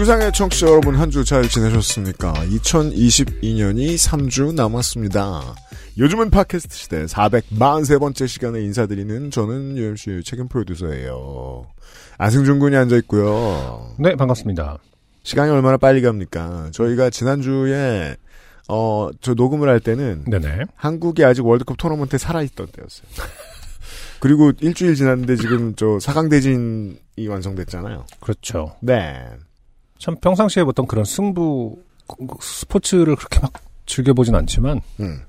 지구상의 0.00 0.32
청취자 0.32 0.66
여러분 0.66 0.94
한 0.96 1.10
주 1.10 1.24
잘 1.24 1.42
지내셨습니까? 1.46 2.32
2022년이 2.32 3.96
3주 3.96 4.54
남았습니다. 4.54 5.54
요즘은 5.98 6.30
팟캐스트 6.30 6.74
시대 6.74 7.04
443번째 7.04 8.26
시간에 8.26 8.62
인사드리는 8.62 9.30
저는 9.30 9.76
UMC 9.76 10.22
책임 10.24 10.48
프로듀서예요. 10.48 11.66
안승준 12.16 12.60
군이 12.60 12.76
앉아있고요. 12.76 13.96
네, 13.98 14.16
반갑습니다. 14.16 14.78
시간이 15.22 15.50
얼마나 15.50 15.76
빨리 15.76 16.00
갑니까? 16.00 16.70
저희가 16.72 17.10
지난주에 17.10 18.16
어, 18.68 19.10
저 19.20 19.34
녹음을 19.34 19.68
할 19.68 19.80
때는 19.80 20.24
네네. 20.26 20.62
한국이 20.76 21.24
아직 21.26 21.44
월드컵 21.44 21.76
토너먼트에 21.76 22.18
살아있던 22.18 22.68
때였어요. 22.68 23.06
그리고 24.20 24.52
일주일 24.60 24.94
지났는데 24.94 25.36
지금 25.36 25.74
저 25.76 25.84
4강 25.98 26.30
대진이 26.30 27.26
완성됐잖아요. 27.28 28.06
그렇죠. 28.20 28.76
네. 28.80 29.26
참 30.00 30.16
평상시에 30.16 30.64
보통 30.64 30.86
그런 30.86 31.04
승부 31.04 31.78
스포츠를 32.40 33.14
그렇게 33.14 33.38
막 33.38 33.52
즐겨보진 33.86 34.34
않지만 34.34 34.80
음. 34.98 35.20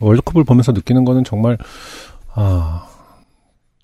월드컵을 0.00 0.44
보면서 0.44 0.72
느끼는 0.72 1.04
거는 1.04 1.22
정말 1.22 1.56
아 2.34 2.88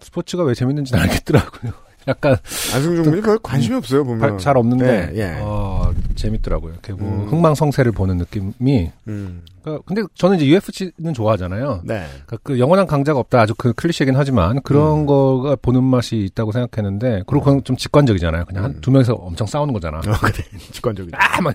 스포츠가 0.01 0.43
왜 0.43 0.55
재밌는지는 0.55 1.01
알겠더라고요. 1.01 1.73
약간 2.09 2.37
안승준 2.75 3.05
군이 3.05 3.21
별 3.21 3.39
관심이 3.39 3.77
없어요, 3.77 4.05
보면. 4.05 4.19
발- 4.21 4.39
잘 4.39 4.57
없는데 4.57 5.07
네, 5.13 5.19
예. 5.21 5.39
어, 5.43 5.93
재밌더라고요. 6.15 6.73
이렇게 6.73 6.93
뭐 6.95 7.25
음. 7.25 7.29
흥망성쇠를 7.29 7.93
보는 7.93 8.17
느낌이. 8.17 8.91
음. 9.09 9.43
그러니까 9.63 9.85
근데 9.87 10.03
저는 10.15 10.39
이제 10.39 10.47
UFC는 10.47 11.13
좋아하잖아요. 11.13 11.83
네. 11.85 12.07
그러니까 12.27 12.39
그 12.43 12.59
영원한 12.59 12.87
강자가 12.87 13.19
없다 13.19 13.43
아주 13.43 13.55
그 13.55 13.75
클리셰긴 13.75 14.17
하지만 14.17 14.63
그런 14.63 15.01
음. 15.01 15.07
거가 15.07 15.57
보는 15.57 15.85
맛이 15.85 16.17
있다고 16.17 16.53
생각했는데 16.53 17.25
그리고 17.27 17.45
그건 17.45 17.63
좀 17.65 17.77
직관적이잖아요. 17.77 18.47
그냥 18.47 18.65
한 18.65 18.71
음. 18.73 18.81
두 18.81 18.91
명이서 18.91 19.13
엄청 19.15 19.47
싸우는 19.47 19.75
거잖아. 19.75 19.99
어, 19.99 20.01
그래. 20.03 20.33
직관적이다. 20.73 21.19
아, 21.21 21.41
막. 21.43 21.55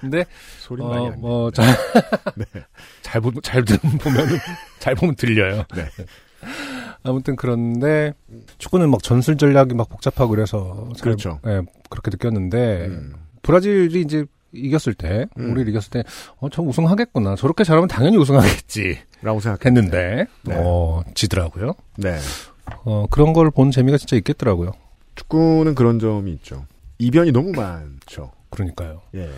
근데 0.00 0.26
소리 0.60 0.82
많이 0.82 1.06
어, 1.08 1.12
안 1.12 1.20
뭐, 1.20 1.50
잘, 1.50 1.66
잘, 3.00 3.20
보, 3.22 3.32
잘 3.40 3.64
들- 3.64 3.78
보면은, 3.78 4.36
잘 4.78 4.94
보면 4.94 5.14
들려요. 5.16 5.64
네. 5.74 5.86
아무튼 7.02 7.36
그런데, 7.36 8.12
축구는 8.58 8.90
막 8.90 9.02
전술 9.02 9.36
전략이 9.36 9.74
막 9.74 9.88
복잡하고 9.88 10.30
그래서. 10.30 10.88
잘- 10.96 11.02
그렇죠. 11.04 11.40
예, 11.46 11.62
그렇게 11.90 12.10
느꼈는데, 12.10 12.86
음. 12.86 13.14
브라질이 13.42 14.00
이제 14.02 14.24
이겼을 14.52 14.94
때, 14.94 15.26
음. 15.38 15.52
우리를 15.52 15.68
이겼을 15.68 15.90
때, 15.90 16.04
어, 16.38 16.48
저 16.50 16.62
우승하겠구나. 16.62 17.36
저렇게 17.36 17.64
잘하면 17.64 17.88
당연히 17.88 18.16
우승하겠지. 18.16 18.98
라고 19.22 19.40
생각했는데. 19.40 19.96
했는데, 19.98 20.26
네. 20.44 20.54
어, 20.58 21.02
지더라고요. 21.14 21.74
네. 21.96 22.18
어, 22.84 23.06
그런 23.10 23.32
걸 23.32 23.50
본 23.50 23.70
재미가 23.70 23.96
진짜 23.98 24.16
있겠더라고요. 24.16 24.72
축구는 25.14 25.74
그런 25.74 25.98
점이 25.98 26.30
있죠. 26.32 26.64
이변이 26.98 27.32
너무 27.32 27.52
많죠. 27.52 28.30
그러니까요. 28.50 29.00
예. 29.14 29.30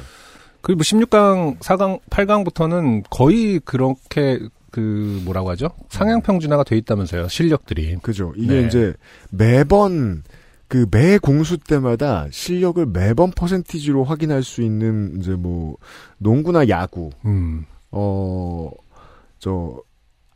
그리고 0.62 0.78
뭐 0.78 0.82
16강, 0.82 1.58
4강, 1.60 2.00
8강부터는 2.10 3.04
거의 3.10 3.60
그렇게 3.60 4.38
그 4.70 5.20
뭐라고 5.24 5.50
하죠? 5.50 5.68
상향 5.88 6.22
평준화가 6.22 6.64
돼 6.64 6.76
있다면서요. 6.76 7.28
실력들이. 7.28 7.96
그죠. 8.02 8.32
이게 8.36 8.60
네. 8.60 8.66
이제 8.66 8.94
매번 9.30 10.22
그 10.68 10.86
매 10.90 11.18
공수 11.18 11.58
때마다 11.58 12.28
실력을 12.30 12.84
매번 12.86 13.32
퍼센티지로 13.32 14.04
확인할 14.04 14.44
수 14.44 14.62
있는 14.62 15.18
이제 15.18 15.32
뭐 15.32 15.76
농구나 16.18 16.68
야구, 16.68 17.10
음. 17.24 17.64
어, 17.90 18.70
저, 19.40 19.82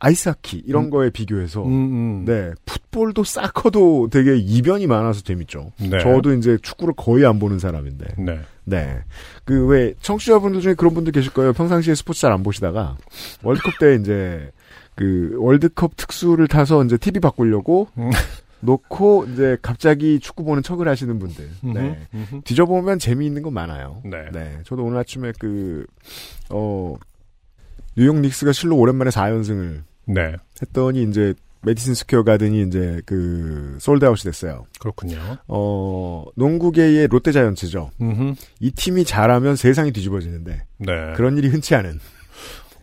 아이스하키 0.05 0.63
이런 0.67 0.85
음. 0.85 0.89
거에 0.91 1.09
비교해서 1.09 1.63
음, 1.63 1.71
음. 1.71 2.25
네, 2.25 2.51
풋볼도 2.65 3.23
사커도 3.23 4.09
되게 4.11 4.37
이변이 4.37 4.85
많아서 4.85 5.21
재밌죠. 5.21 5.71
네. 5.79 5.97
저도 5.99 6.33
이제 6.33 6.57
축구를 6.61 6.93
거의 6.95 7.25
안 7.25 7.39
보는 7.39 7.57
사람인데. 7.57 8.05
네. 8.19 8.39
네. 8.65 8.99
그 9.45 9.65
왜 9.67 9.93
청취자분들 10.01 10.61
중에 10.61 10.73
그런 10.75 10.93
분들 10.93 11.11
계실 11.11 11.33
거예요. 11.33 11.53
평상시에 11.53 11.95
스포츠 11.95 12.21
잘 12.21 12.31
안 12.31 12.43
보시다가 12.43 12.97
월드컵 13.41 13.79
때 13.79 13.95
이제 13.95 14.51
그 14.93 15.35
월드컵 15.39 15.97
특수를 15.97 16.47
타서 16.47 16.83
이제 16.83 16.97
TV 16.97 17.19
바꾸려고 17.19 17.87
음. 17.97 18.11
놓고 18.59 19.25
이제 19.33 19.57
갑자기 19.61 20.19
축구 20.19 20.43
보는 20.43 20.61
척을 20.61 20.87
하시는 20.87 21.17
분들. 21.17 21.49
네. 21.73 22.07
음흠. 22.13 22.41
뒤져보면 22.43 22.99
재미있는 22.99 23.41
건 23.41 23.53
많아요. 23.53 24.01
네. 24.05 24.25
네. 24.31 24.57
저도 24.65 24.83
오늘 24.83 24.97
아침에 24.99 25.31
그, 25.39 25.85
어, 26.49 26.95
뉴욕 27.97 28.19
닉스가 28.19 28.51
실로 28.51 28.77
오랜만에 28.77 29.09
4연승을 29.09 29.81
네. 30.07 30.35
했더니 30.61 31.03
이제 31.03 31.33
메디슨 31.61 31.95
스퀘어 31.95 32.23
가든이 32.23 32.61
이제 32.67 33.01
그 33.05 33.77
sold 33.81 34.02
out이 34.02 34.23
됐어요. 34.23 34.65
그렇군요. 34.79 35.17
어, 35.47 36.25
농구계의 36.35 37.07
롯데 37.07 37.31
자이언츠죠. 37.31 37.89
음흠. 37.99 38.33
이 38.59 38.71
팀이 38.71 39.03
잘하면 39.03 39.55
세상이 39.55 39.91
뒤집어지는데 39.91 40.63
네. 40.77 41.13
그런 41.15 41.37
일이 41.37 41.47
흔치 41.47 41.73
않은. 41.75 41.99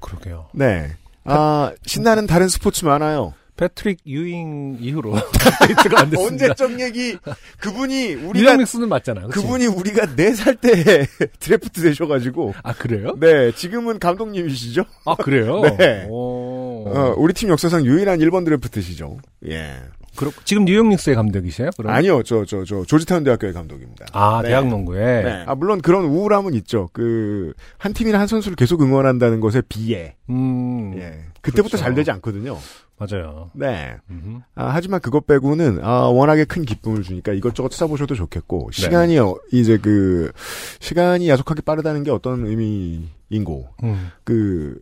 그러게요. 0.01 0.49
네. 0.53 0.91
아, 1.25 1.73
신나는 1.87 2.27
다른 2.27 2.49
스포츠 2.49 2.85
많아요. 2.85 3.35
패트릭 3.55 3.99
유잉 4.07 4.79
이후로 4.81 5.13
업데이트가 5.69 6.01
안 6.01 6.11
됐습니다. 6.11 6.47
언제적 6.47 6.81
얘기 6.81 7.17
그분이 7.61 8.15
우리가 8.15 8.51
real 8.51 8.62
닉스는 8.62 8.89
맞잖아. 8.89 9.27
그치? 9.27 9.41
그분이 9.41 9.67
우리가 9.67 10.07
4살 10.07 10.61
때 10.61 11.07
드래프트 11.39 11.83
되셔 11.83 12.07
가지고 12.07 12.55
아 12.63 12.73
그래요? 12.73 13.15
네, 13.21 13.53
지금은 13.53 13.99
감독님이시죠? 13.99 14.85
아 15.05 15.15
그래요? 15.17 15.61
네. 15.79 16.07
오. 16.09 16.72
어, 16.87 17.15
우리 17.17 17.33
팀 17.33 17.49
역사상 17.49 17.85
유일한 17.85 18.19
1번 18.19 18.45
드래프트시죠. 18.45 19.19
예. 19.49 19.75
그렇, 20.15 20.31
지금 20.45 20.65
뉴욕 20.67 20.87
닉스의 20.89 21.17
감독이세요? 21.17 21.71
그럼? 21.77 21.95
아니요, 21.95 22.23
저, 22.23 22.45
저, 22.45 22.65
저, 22.65 22.85
조지타운 22.85 23.25
대학교의 23.25 23.55
감독입니다. 23.55 24.07
아 24.13 24.41
네. 24.43 24.49
대학 24.49 24.69
농구에. 24.69 25.23
네. 25.23 25.45
아, 25.47 25.55
물론 25.55 25.81
그런 25.81 26.05
우울함은 26.05 26.53
있죠. 26.55 26.91
그, 26.93 27.55
한 27.79 27.95
팀이나 27.95 28.21
한 28.21 28.27
선수를 28.27 28.57
계속 28.57 28.83
응원한다는 28.83 29.41
것에 29.41 29.63
비해. 29.69 30.17
음. 30.29 30.93
예. 30.97 31.25
그때부터 31.41 31.71
그렇죠. 31.71 31.77
잘 31.79 31.95
되지 31.95 32.11
않거든요. 32.11 32.59
맞아요. 32.99 33.51
네. 33.55 33.97
음흠. 34.11 34.41
아, 34.55 34.71
하지만 34.73 35.01
그것 35.01 35.27
빼고는, 35.27 35.81
아, 35.83 36.03
워낙에 36.03 36.45
큰 36.45 36.65
기쁨을 36.65 37.03
주니까 37.03 37.33
이것저것 37.33 37.71
찾아보셔도 37.71 38.15
좋겠고, 38.15 38.71
네. 38.73 38.83
시간이, 38.83 39.19
어, 39.19 39.37
이제 39.51 39.79
그, 39.79 40.31
시간이 40.79 41.29
야속하게 41.29 41.63
빠르다는 41.63 42.05
게 42.05 42.11
어떤 42.11 42.47
의미인고, 42.47 43.69
음. 43.83 44.11
그, 44.25 44.79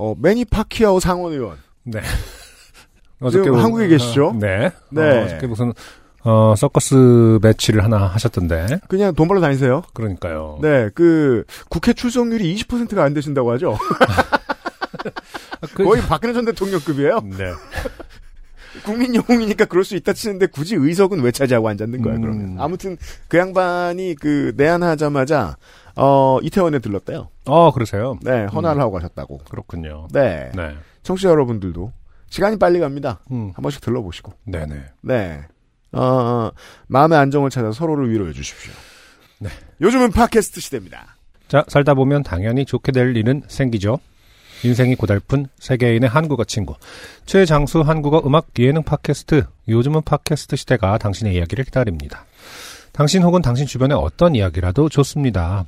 어, 0.00 0.14
매니 0.18 0.46
파키아오 0.46 0.98
상원 0.98 1.32
의원. 1.34 1.58
네. 1.84 2.00
뭐- 3.18 3.30
한국에 3.30 3.86
계시죠? 3.88 4.34
네. 4.40 4.70
네. 4.90 5.02
어, 5.20 5.24
어저께 5.26 5.46
무슨 5.46 5.74
어 6.22 6.54
서커스 6.56 7.38
매치를 7.42 7.84
하나 7.84 8.06
하셨던데. 8.06 8.80
그냥 8.88 9.14
돈 9.14 9.28
벌러 9.28 9.40
다니세요. 9.42 9.82
그러니까요. 9.92 10.58
네, 10.62 10.88
그, 10.94 11.44
국회 11.68 11.92
출석률이 11.92 12.54
20%가 12.56 13.04
안 13.04 13.12
되신다고 13.14 13.52
하죠. 13.52 13.76
아, 15.60 15.66
그- 15.74 15.84
거의 15.84 16.00
박근혜 16.02 16.32
전 16.32 16.44
대통령급이에요. 16.46 17.20
네. 17.36 17.52
국민 18.84 19.14
영웅이니까 19.14 19.64
그럴 19.66 19.84
수 19.84 19.96
있다 19.96 20.12
치는데 20.12 20.46
굳이 20.46 20.76
의석은 20.76 21.20
왜 21.20 21.30
차지하고 21.32 21.68
앉았는 21.68 22.02
거야, 22.02 22.14
음. 22.14 22.20
그러면. 22.22 22.56
아무튼, 22.58 22.96
그 23.28 23.36
양반이 23.36 24.14
그, 24.20 24.52
내한하자마자, 24.56 25.56
어, 25.96 26.38
이태원에 26.42 26.78
들렀대요. 26.78 27.28
어 27.50 27.72
그러세요. 27.72 28.16
네, 28.22 28.44
헌화를 28.44 28.80
하고 28.80 28.92
가셨다고. 28.92 29.38
그렇군요. 29.50 30.08
네. 30.12 30.50
네. 30.54 30.76
청취자 31.02 31.30
여러분들도 31.30 31.92
시간이 32.28 32.58
빨리 32.58 32.78
갑니다. 32.78 33.20
음. 33.32 33.52
한 33.54 33.62
번씩 33.62 33.80
들러보시고. 33.80 34.32
네네. 34.44 34.84
네. 35.02 35.42
어, 35.92 36.02
어, 36.02 36.52
마음의 36.86 37.18
안정을 37.18 37.50
찾아 37.50 37.72
서로를 37.72 38.10
위로해 38.10 38.32
주십시오. 38.32 38.72
네. 39.38 39.48
요즘은 39.80 40.12
팟캐스트 40.12 40.60
시대입니다. 40.60 41.16
자 41.48 41.64
살다 41.66 41.94
보면 41.94 42.22
당연히 42.22 42.64
좋게 42.64 42.92
될 42.92 43.16
일은 43.16 43.42
생기죠. 43.48 43.98
인생이 44.62 44.94
고달픈 44.94 45.46
세계인의 45.58 46.08
한국어 46.08 46.44
친구. 46.44 46.74
최장수 47.26 47.80
한국어 47.80 48.22
음악 48.24 48.48
예능 48.58 48.82
팟캐스트. 48.82 49.44
요즘은 49.68 50.02
팟캐스트 50.02 50.56
시대가 50.56 50.98
당신의 50.98 51.34
이야기를 51.34 51.64
기다립니다. 51.64 52.26
당신 52.92 53.22
혹은 53.22 53.40
당신 53.40 53.66
주변의 53.66 53.96
어떤 53.96 54.34
이야기라도 54.34 54.88
좋습니다. 54.88 55.64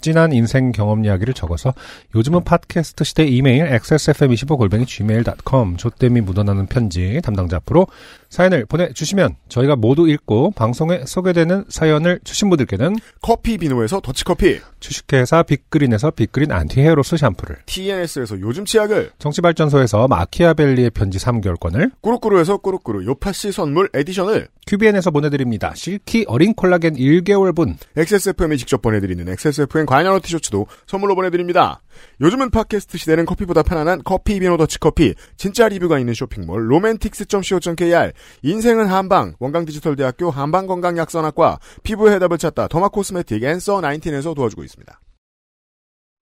진한 0.00 0.32
인생 0.32 0.72
경험 0.72 1.04
이야기를 1.04 1.34
적어서 1.34 1.74
요즘은 2.14 2.44
팟캐스트 2.44 3.04
시대 3.04 3.24
이메일 3.24 3.68
xsfm25골뱅이 3.70 4.86
gmail.com 4.86 5.76
조땜이 5.76 6.20
묻어나는 6.20 6.66
편지 6.66 7.20
담당자 7.22 7.56
앞으로 7.56 7.86
사연을 8.28 8.66
보내주시면 8.66 9.36
저희가 9.48 9.76
모두 9.76 10.08
읽고 10.08 10.52
방송에 10.52 11.02
소개되는 11.06 11.64
사연을 11.68 12.20
주신 12.24 12.50
분들께는 12.50 12.96
커피 13.22 13.58
비노에서 13.58 14.00
더치커피, 14.00 14.60
주식회사 14.80 15.42
빅그린에서 15.42 16.12
빅그린 16.12 16.52
안티 16.52 16.80
헤어로스 16.80 17.16
샴푸를 17.16 17.56
TNS에서 17.66 18.40
요즘 18.40 18.64
치약을, 18.64 19.10
정치발전소에서 19.18 20.08
마키아벨리의 20.08 20.90
편지 20.90 21.18
3개월권을 21.18 21.92
꾸루꾸루에서 22.00 22.58
꾸루꾸루 22.58 23.04
요파시 23.06 23.52
선물 23.52 23.88
에디션을, 23.94 24.48
큐비엔에서 24.66 25.10
보내드립니다. 25.10 25.72
실키 25.74 26.24
어린 26.28 26.54
콜라겐 26.54 26.96
1개월분 26.96 27.76
XSFM이 27.96 28.58
직접 28.58 28.82
보내드리는 28.82 29.26
XSFM 29.28 29.86
관여로 29.86 30.20
티셔츠도 30.20 30.66
선물로 30.86 31.14
보내드립니다. 31.14 31.80
요즘은 32.20 32.50
팟캐스트 32.50 32.98
시대는 32.98 33.26
커피보다 33.26 33.62
편안한 33.62 34.02
커피 34.04 34.40
비노 34.40 34.56
더치커피, 34.56 35.14
진짜 35.36 35.68
리뷰가 35.68 35.98
있는 35.98 36.14
쇼핑몰 36.14 36.70
로맨틱스.co.kr, 36.70 38.12
인생은 38.42 38.86
한방, 38.86 39.34
원광디지털대학교 39.38 40.30
한방건강약선학과, 40.30 41.58
피부의 41.82 42.14
해답을 42.14 42.38
찾다 42.38 42.68
더마 42.68 42.88
코스메틱 42.88 43.42
앤서 43.42 43.80
19에서 43.80 44.34
도와주고 44.34 44.64
있습니다. 44.64 45.00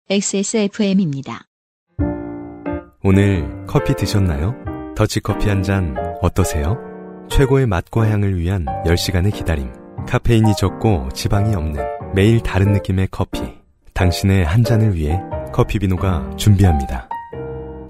XSFM입니다. 0.08 1.42
오늘 3.02 3.64
커피 3.66 3.94
드셨나요? 3.94 4.54
더치커피 4.96 5.48
한 5.48 5.62
잔 5.62 5.96
어떠세요? 6.20 6.76
최고의 7.30 7.66
맛과 7.66 8.08
향을 8.10 8.36
위한 8.38 8.66
10시간의 8.84 9.32
기다림. 9.32 9.72
카페인이 10.08 10.54
적고 10.56 11.08
지방이 11.14 11.54
없는 11.54 11.82
매일 12.14 12.40
다른 12.40 12.72
느낌의 12.72 13.08
커피. 13.10 13.40
당신의 13.94 14.44
한 14.44 14.64
잔을 14.64 14.94
위해 14.94 15.18
커피비노가 15.52 16.30
준비합니다. 16.36 17.08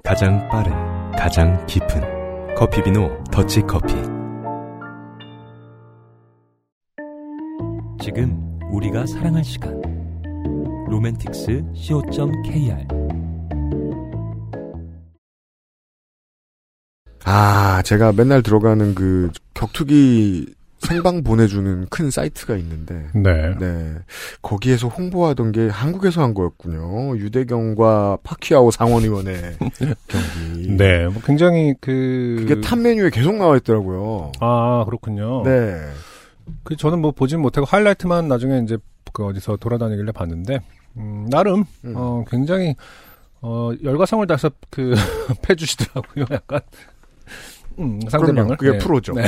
가장 0.03 0.47
빠른, 0.49 0.71
가장 1.11 1.63
깊은 1.67 2.55
커피비노 2.55 3.23
더치커피. 3.31 3.93
지금 8.01 8.59
우리가 8.71 9.05
사랑할 9.05 9.43
시간 9.43 9.79
로맨틱스 10.89 11.63
co.kr 11.75 12.87
아, 17.23 17.81
제가 17.83 18.11
맨날 18.11 18.41
들어가는 18.41 18.95
그 18.95 19.31
격투기 19.53 20.55
생방 20.81 21.23
보내주는 21.23 21.85
큰 21.89 22.09
사이트가 22.11 22.55
있는데, 22.57 23.07
네. 23.13 23.55
네. 23.59 23.95
거기에서 24.41 24.87
홍보하던 24.87 25.51
게 25.51 25.67
한국에서 25.69 26.21
한 26.23 26.33
거였군요. 26.33 27.17
유대경과 27.17 28.17
파키아오 28.23 28.71
상원의원의 28.71 29.35
경기. 30.07 30.67
네, 30.75 31.07
뭐 31.07 31.21
굉장히 31.23 31.75
그 31.79 32.37
그게 32.39 32.61
탑 32.61 32.79
메뉴에 32.79 33.09
계속 33.11 33.35
나와 33.35 33.57
있더라고요. 33.57 34.31
아 34.39 34.83
그렇군요. 34.85 35.43
네. 35.43 35.79
그 36.63 36.75
저는 36.75 36.99
뭐 36.99 37.11
보진 37.11 37.39
못하고 37.41 37.65
하이라이트만 37.65 38.27
나중에 38.27 38.59
이제 38.63 38.77
그 39.13 39.25
어디서 39.25 39.57
돌아다니길래 39.57 40.11
봤는데 40.11 40.59
음, 40.97 41.27
나름 41.29 41.63
음. 41.85 41.93
어 41.95 42.25
굉장히 42.29 42.75
어 43.41 43.71
열과성을 43.83 44.25
다해서 44.27 44.49
그 44.69 44.93
패주시더라고요. 45.43 46.25
약간 46.31 46.59
음, 47.79 47.99
상대방을 48.09 48.33
그럼요. 48.33 48.55
그게 48.57 48.71
네. 48.71 48.77
프로죠. 48.79 49.13
네. 49.13 49.23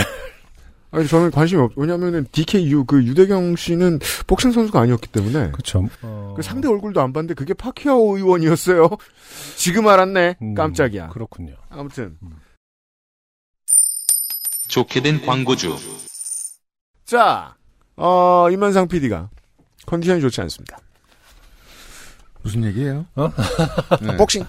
아니, 0.94 1.08
저는 1.08 1.32
관심이 1.32 1.60
없, 1.60 1.72
왜냐면은 1.76 2.28
DKU, 2.32 2.86
그 2.86 3.04
유대경 3.04 3.56
씨는 3.56 4.00
복싱 4.28 4.52
선수가 4.52 4.80
아니었기 4.80 5.08
때문에. 5.08 5.50
그렇죠. 5.52 5.88
어, 6.04 6.36
그 6.38 6.44
상대 6.44 6.68
얼굴도 6.68 7.02
안 7.02 7.12
봤는데 7.12 7.34
그게 7.34 7.56
파키아오 7.56 8.16
의원이었어요. 8.18 8.90
지금 9.58 9.88
알았네. 9.88 10.36
음, 10.44 10.54
깜짝이야. 10.54 11.10
그렇군요. 11.10 11.56
아무튼. 11.70 12.18
좋게 14.68 15.02
된 15.02 15.26
광고주. 15.26 15.76
자, 17.06 17.56
어, 17.96 18.48
임만상 18.52 18.88
PD가 18.88 19.30
컨디션이 19.88 20.22
좋지 20.22 20.42
않습니다. 20.42 20.78
무슨 22.44 22.64
얘기예요? 22.66 23.06
어? 23.16 23.30
네. 24.02 24.18
복싱. 24.18 24.44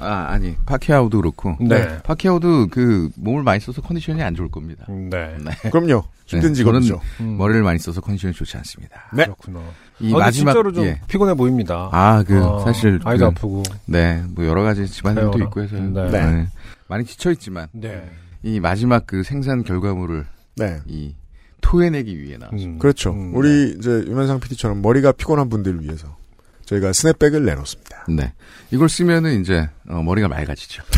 아, 0.00 0.26
아니. 0.30 0.56
파키아오도 0.66 1.18
그렇고. 1.20 1.56
네. 1.60 1.98
파키아오도 2.02 2.68
그 2.68 3.10
몸을 3.16 3.42
많이 3.42 3.60
써서 3.60 3.82
컨디션이 3.82 4.22
안 4.22 4.34
좋을 4.34 4.50
겁니다. 4.50 4.86
네. 4.88 5.36
네. 5.38 5.70
그럼요. 5.70 6.04
힘든 6.26 6.48
네, 6.48 6.54
직업이죠. 6.54 7.00
음, 7.20 7.36
머리를 7.36 7.62
많이 7.62 7.78
써서 7.78 8.00
컨디션이 8.00 8.32
좋지 8.32 8.56
않습니다. 8.56 9.10
네. 9.12 9.24
그렇구나. 9.24 9.60
이 10.00 10.12
아, 10.14 10.18
마지막 10.18 10.52
진짜로 10.52 10.72
좀 10.72 10.84
예. 10.84 11.00
피곤해 11.06 11.34
보입니다. 11.34 11.90
아, 11.92 12.24
그 12.26 12.42
어, 12.42 12.60
사실 12.64 12.98
아이도 13.04 13.26
그, 13.26 13.30
아프고. 13.30 13.62
네, 13.84 14.24
뭐 14.30 14.46
여러 14.46 14.62
가지 14.62 14.86
집안 14.88 15.14
일도 15.14 15.32
세월아. 15.32 15.44
있고 15.44 15.62
해서 15.62 15.76
네. 15.76 16.10
네. 16.10 16.46
많이 16.88 17.04
지쳐 17.04 17.30
있지만 17.32 17.68
네. 17.72 18.10
이 18.42 18.58
마지막 18.58 19.06
그 19.06 19.22
생산 19.22 19.62
결과물을 19.62 20.26
네. 20.56 20.80
이 20.86 21.14
토해내기 21.60 22.18
위해 22.18 22.38
나. 22.38 22.48
음, 22.54 22.78
그렇죠. 22.78 23.10
음, 23.12 23.34
우리 23.34 23.74
이제 23.78 23.90
유만상 24.06 24.40
PD처럼 24.40 24.80
머리가 24.82 25.12
피곤한 25.12 25.48
분들을 25.50 25.82
위해서 25.82 26.16
저희가 26.66 26.92
스냅백을 26.92 27.44
내놓습니다. 27.44 28.06
네. 28.08 28.32
이걸 28.70 28.88
쓰면은 28.88 29.40
이제 29.40 29.68
어, 29.88 30.02
머리가 30.02 30.28
맑아지죠. 30.28 30.82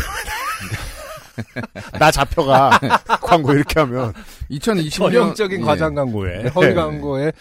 나 1.99 2.09
잡혀가 2.09 2.79
광고 3.21 3.53
이렇게 3.53 3.79
하면 3.81 4.13
2020년 4.49 4.91
전형적인 4.91 5.61
예. 5.61 5.63
과장 5.63 5.93
광고에 5.93 6.47
허위 6.47 6.73
광고의 6.73 7.33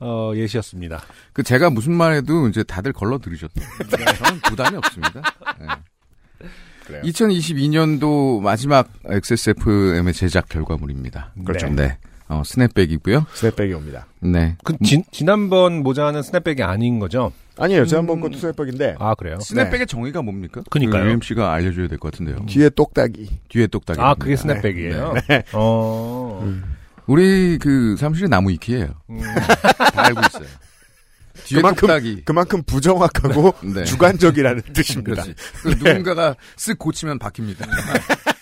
어, 0.00 0.32
예시였습니다. 0.34 1.02
그 1.32 1.42
제가 1.42 1.70
무슨 1.70 1.92
말해도 1.92 2.48
이제 2.48 2.62
다들 2.64 2.92
걸러 2.92 3.18
들으셨죠. 3.18 3.54
저는 3.90 4.40
부담이 4.40 4.76
없습니다. 4.76 5.22
네. 5.60 5.66
그래요. 6.86 7.02
2022년도 7.02 8.42
마지막 8.42 8.88
XSFM의 9.06 10.12
제작 10.12 10.48
결과물입니다. 10.48 11.32
그렇죠. 11.44 11.68
네. 11.68 11.96
어, 12.28 12.42
스냅백이고요. 12.44 13.26
스냅백이 13.34 13.72
옵니다. 13.74 14.06
네. 14.20 14.56
그 14.64 14.74
지, 14.82 15.02
지난번 15.12 15.82
모자는 15.82 16.22
스냅백이 16.22 16.62
아닌 16.62 16.98
거죠? 16.98 17.32
아니에요. 17.58 17.84
지난번 17.86 18.18
음. 18.18 18.20
것도 18.22 18.38
스냅백인데 18.38 18.96
아 18.98 19.14
그래요? 19.14 19.38
스냅백의 19.40 19.86
정의가 19.86 20.22
뭡니까? 20.22 20.62
그니까요. 20.70 21.04
그 21.04 21.08
UMC가 21.10 21.52
알려줘야 21.52 21.86
될 21.86 21.98
것 21.98 22.10
같은데요. 22.10 22.44
뒤에 22.46 22.70
똑딱이. 22.70 23.28
뒤에 23.48 23.66
똑딱이. 23.68 24.00
아 24.00 24.14
그게 24.14 24.34
스냅백이에요. 24.36 25.14
어. 25.52 26.40
음. 26.42 26.64
우리 27.06 27.58
그 27.58 27.96
사무실에 27.98 28.26
나무 28.28 28.50
위키예요. 28.50 28.88
음. 29.10 29.20
다 29.92 30.06
알고 30.06 30.20
있어요. 30.28 30.48
뒤에 31.44 31.60
그만큼- 31.60 31.80
똑딱이. 31.88 32.22
그만큼 32.24 32.62
부정확하고 32.64 33.54
네. 33.74 33.84
주관적이라는 33.84 34.62
뜻입니다. 34.72 35.22
그렇지. 35.22 35.34
그 35.62 35.68
누군가가 35.68 36.34
쓱 36.56 36.78
고치면 36.78 37.18
바뀝니다. 37.18 37.66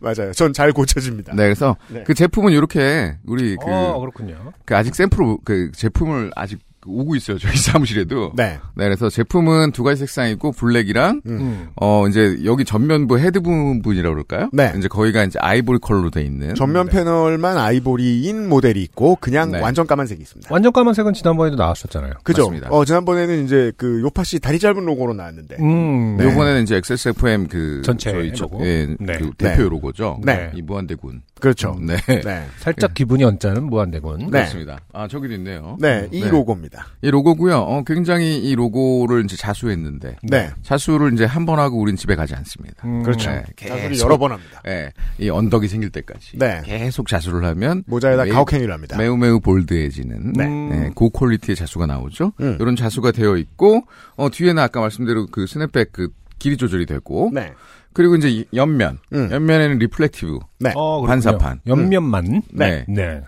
맞아요. 0.00 0.32
전 0.32 0.52
잘 0.52 0.72
고쳐집니다. 0.72 1.34
네, 1.34 1.42
그래서 1.44 1.76
네. 1.88 2.02
그 2.04 2.14
제품은 2.14 2.52
이렇게 2.52 3.16
우리 3.26 3.56
그, 3.56 3.64
어 3.66 3.98
그렇군요. 4.00 4.52
그 4.64 4.76
아직 4.76 4.94
샘플 4.94 5.36
그 5.44 5.70
제품을 5.72 6.30
아직 6.36 6.58
오고 6.86 7.16
있어요. 7.16 7.38
저희 7.38 7.54
사무실에도. 7.56 8.32
네. 8.36 8.58
네, 8.74 8.84
그래서 8.84 9.08
제품은 9.08 9.72
두 9.72 9.82
가지 9.82 10.00
색상이 10.00 10.32
있고 10.32 10.52
블랙이랑 10.52 11.22
음. 11.26 11.68
어 11.76 12.06
이제 12.08 12.38
여기 12.44 12.64
전면부 12.64 13.18
헤드 13.18 13.40
부분이라고 13.40 14.14
그럴까요? 14.14 14.50
네. 14.52 14.72
이제 14.76 14.88
거기가 14.88 15.24
이제 15.24 15.38
아이보리 15.40 15.78
컬러로 15.80 16.10
돼 16.10 16.22
있는. 16.22 16.54
전면 16.54 16.88
패널만 16.88 17.58
아이보리인 17.58 18.48
모델이 18.48 18.82
있고 18.82 19.16
그냥 19.20 19.52
네. 19.52 19.60
완전 19.60 19.86
까만색이 19.86 20.20
있습니다. 20.22 20.48
완전 20.52 20.72
까만색은 20.72 21.12
지난번에도 21.14 21.56
나왔었잖아요. 21.56 22.12
그죠? 22.22 22.42
맞습니다. 22.42 22.68
어, 22.70 22.84
지난번에는 22.84 23.44
이제 23.44 23.72
그 23.76 24.00
요팟시 24.02 24.38
다리 24.38 24.58
짧은 24.58 24.84
로고로 24.84 25.14
나왔는데. 25.14 25.56
음. 25.60 26.16
네. 26.16 26.24
요번에는 26.24 26.62
이제 26.62 26.76
XSFM 26.76 27.48
그 27.48 27.82
전체 27.84 28.10
저희 28.12 28.32
저- 28.32 28.44
로고? 28.44 28.64
예, 28.66 28.86
네. 28.98 29.18
그 29.18 29.30
대표 29.36 29.68
로고죠. 29.68 30.20
네. 30.24 30.50
이 30.54 30.62
무한대군. 30.62 31.22
그렇죠. 31.40 31.76
네. 31.80 31.96
네. 32.06 32.46
살짝 32.58 32.94
기분이 32.94 33.22
언짢은 33.24 33.64
무한대군. 33.64 34.18
네. 34.18 34.26
그렇습니다. 34.30 34.80
아 34.92 35.06
저기도 35.08 35.34
있네요. 35.34 35.76
네, 35.80 36.08
이 36.10 36.22
네. 36.22 36.28
로고입니다. 36.76 36.86
이 37.02 37.10
로고고요. 37.10 37.56
어, 37.58 37.82
굉장히 37.84 38.38
이 38.38 38.54
로고를 38.54 39.24
이제 39.24 39.36
자수했는데 39.36 40.16
네. 40.22 40.50
자수를 40.62 41.12
이제 41.14 41.24
한 41.24 41.46
번 41.46 41.58
하고 41.58 41.78
우린 41.78 41.96
집에 41.96 42.16
가지 42.16 42.34
않습니다. 42.34 42.86
음. 42.86 43.02
그렇죠. 43.02 43.30
네, 43.30 43.42
자수를 43.56 43.88
계속. 43.90 44.04
여러 44.04 44.18
번 44.18 44.32
합니다. 44.32 44.60
예, 44.66 44.92
이 45.18 45.28
언덕이 45.30 45.68
생길 45.68 45.90
때까지 45.90 46.38
네. 46.38 46.60
계속 46.64 47.06
자수를 47.08 47.44
하면 47.44 47.84
모자에다 47.86 48.24
매우- 48.24 48.32
가혹행위를 48.34 48.74
합니다. 48.74 48.96
매우 48.98 49.16
매우 49.16 49.38
bold해지는 49.40 50.32
네. 50.32 50.46
네, 50.46 50.90
고퀄리티의 50.94 51.54
자수가 51.56 51.86
나오죠. 51.86 52.32
음. 52.40 52.56
이런 52.60 52.74
자수가 52.76 53.12
되어 53.12 53.36
있고 53.36 53.82
어, 54.16 54.28
뒤에는 54.30 54.60
아까 54.62 54.80
말씀대로 54.80 55.26
그 55.30 55.46
스냅백 55.46 55.92
그 55.92 56.08
길이 56.38 56.56
조절이 56.56 56.84
되고 56.86 57.30
네. 57.32 57.52
그리고 57.92 58.14
이제 58.16 58.28
이 58.28 58.44
옆면 58.52 58.98
음. 59.14 59.28
옆면에는 59.32 59.78
reflective 59.78 60.38
네. 60.60 60.72
어. 60.74 61.06
반사판. 61.06 61.60
옆면만. 61.66 62.42
네. 62.52 62.84
네. 62.88 63.22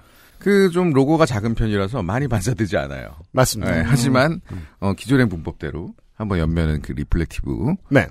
그 0.49 0.71
좀 0.71 0.91
로고가 0.93 1.27
작은 1.27 1.55
편이라서 1.55 2.03
많이 2.03 2.27
반사되지 2.29 2.77
않아요. 2.79 3.11
맞습니다. 3.33 3.73
네, 3.75 3.83
하지만 3.85 4.41
어, 4.81 4.95
기존의 4.95 5.27
문법대로 5.27 5.95
한번 6.15 6.39
옆면은 6.39 6.81
그 6.83 6.93
reflective로 6.93 7.77
네. 7.91 8.09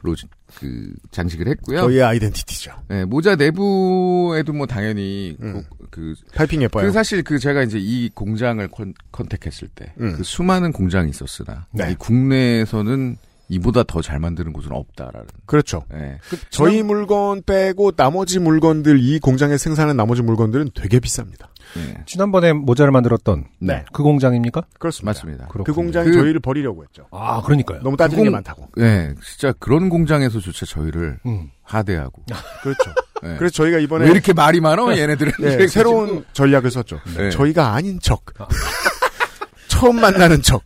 그 0.55 0.93
장식을 1.11 1.47
했고요. 1.47 1.81
저희의 1.81 2.03
아이덴티티죠. 2.03 2.71
네, 2.89 3.05
모자 3.05 3.35
내부에도 3.35 4.53
뭐 4.53 4.65
당연히 4.65 5.35
음. 5.41 5.63
그, 5.89 5.89
그, 5.89 6.15
테이핑 6.33 6.61
예뻐요. 6.61 6.85
그 6.85 6.91
사실 6.91 7.23
그 7.23 7.39
제가 7.39 7.63
이제 7.63 7.77
이 7.79 8.09
공장을 8.13 8.65
con, 8.69 8.93
contact했을 9.11 9.67
때, 9.75 9.93
음. 9.99 10.13
그 10.15 10.23
수많은 10.23 10.71
공장이 10.71 11.09
있었으나, 11.09 11.65
네. 11.71 11.91
이 11.91 11.95
국내에서는 11.95 13.17
이보다 13.49 13.83
더 13.83 14.01
잘 14.01 14.19
만드는 14.19 14.51
곳은 14.53 14.71
없다라는. 14.73 15.25
그렇죠. 15.45 15.83
예. 15.93 16.19
저희 16.49 16.83
물건 16.83 17.41
빼고 17.45 17.91
나머지 17.93 18.39
물건들 18.39 18.99
이 18.99 19.19
공장에 19.19 19.57
생산한 19.57 19.95
나머지 19.95 20.21
물건들은 20.21 20.71
되게 20.75 20.99
비쌉니다. 20.99 21.47
예. 21.77 22.03
지난번에 22.05 22.53
모자를 22.53 22.91
만들었던 22.91 23.45
네. 23.59 23.85
그 23.93 24.03
공장입니까? 24.03 24.63
그렇습니다. 24.79 25.09
맞습니다. 25.09 25.45
그 25.47 25.53
그렇군요. 25.53 25.75
공장이 25.75 26.07
그- 26.09 26.13
저희를 26.13 26.39
버리려고 26.39 26.83
했죠. 26.83 27.07
아, 27.11 27.41
그러니까요. 27.41 27.81
너무 27.83 27.95
따지는 27.97 28.23
게 28.23 28.29
공- 28.29 28.33
많다고. 28.35 28.67
예, 28.79 29.13
진짜 29.23 29.53
그런 29.59 29.89
공장에서조차 29.89 30.65
저희를 30.65 31.19
음. 31.25 31.49
하대하고. 31.63 32.23
그렇죠. 32.63 32.91
예. 33.25 33.35
그래서 33.37 33.53
저희가 33.53 33.79
이번에 33.79 34.05
왜 34.05 34.11
이렇게 34.11 34.31
말이 34.33 34.59
많어, 34.61 34.95
얘네들은. 34.97 35.31
예, 35.41 35.45
이래가지고. 35.45 35.67
새로운 35.69 36.25
전략을 36.33 36.69
썼죠. 36.71 36.99
네. 37.17 37.29
저희가 37.31 37.73
아닌 37.73 37.99
척. 38.01 38.23
처음 39.67 39.99
만나는 39.99 40.41
척. 40.41 40.63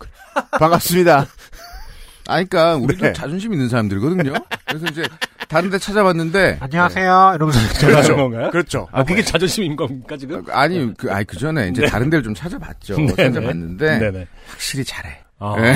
반갑습니다. 0.60 1.28
아, 2.28 2.36
그니까, 2.38 2.76
우리도 2.76 3.06
네. 3.08 3.14
자존심 3.14 3.54
있는 3.54 3.68
사람들이거든요. 3.70 4.34
그래서 4.68 4.86
이제, 4.88 5.04
다른 5.48 5.70
데 5.70 5.78
찾아봤는데. 5.78 6.58
안녕하세요. 6.62 7.34
이러면서 7.36 7.74
전화하는 7.80 8.16
건가요? 8.16 8.50
그렇죠. 8.52 8.88
아, 8.92 9.04
그게 9.04 9.22
자존심인 9.24 9.76
겁니까, 9.76 10.16
지금? 10.18 10.44
아니, 10.52 10.94
그, 10.96 11.12
아니, 11.12 11.26
그 11.26 11.38
전에 11.38 11.70
이제 11.70 11.86
다른 11.88 12.10
데를 12.10 12.24
좀 12.24 12.34
찾아봤죠. 12.34 12.96
찾아봤는데. 13.16 14.00
네네. 14.00 14.28
확실히 14.48 14.86
잘해. 14.86 15.24
아, 15.44 15.60
네. 15.60 15.76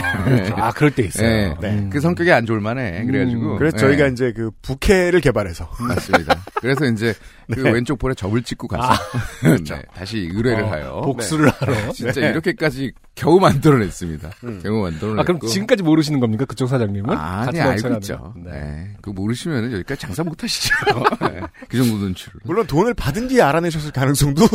아, 0.56 0.72
그럴 0.72 0.92
때 0.92 1.02
있어요. 1.04 1.28
예. 1.28 1.56
네. 1.60 1.90
그 1.92 2.00
성격이 2.00 2.32
안 2.32 2.46
좋을 2.46 2.60
만해. 2.60 3.04
그래가지고. 3.04 3.54
음. 3.54 3.58
그래서 3.58 3.78
예. 3.78 3.80
저희가 3.80 4.08
이제 4.08 4.32
그 4.32 4.52
부캐를 4.62 5.22
개발해서 5.22 5.68
맞습니다. 5.80 6.40
그래서 6.62 6.86
이제 6.86 7.16
그 7.52 7.62
네. 7.62 7.72
왼쪽 7.72 7.98
볼에 7.98 8.14
접을 8.14 8.44
찍고 8.44 8.68
가서 8.68 8.94
네, 9.44 9.82
다시 9.96 10.30
의뢰를 10.32 10.66
어, 10.66 10.72
하여 10.72 11.02
복수를 11.02 11.50
하러. 11.50 11.92
진짜 11.94 12.22
네. 12.22 12.30
이렇게까지 12.30 12.92
겨우 13.16 13.40
만들어냈습니다. 13.40 14.30
음. 14.44 14.60
겨우 14.62 14.84
만들어냈고. 14.84 15.22
아, 15.22 15.24
그럼 15.24 15.40
지금까지 15.42 15.82
모르시는 15.82 16.20
겁니까? 16.20 16.46
그쪽 16.46 16.68
사장님은? 16.68 17.10
아니 17.18 17.58
같이 17.58 17.62
알고 17.62 17.96
있죠. 17.96 18.18
거. 18.18 18.34
네. 18.38 18.52
네. 18.52 18.94
그거 19.02 19.14
모르시면 19.14 19.72
여기까지 19.74 20.00
장사 20.00 20.24
못 20.24 20.44
하시죠. 20.44 20.76
네. 21.32 21.42
그 21.68 21.78
정도 21.78 21.98
눈치로. 21.98 22.34
물론 22.44 22.68
돈을 22.68 22.94
받은 22.94 23.30
뒤에 23.30 23.42
알아내셨을 23.42 23.92
가능성도 23.92 24.46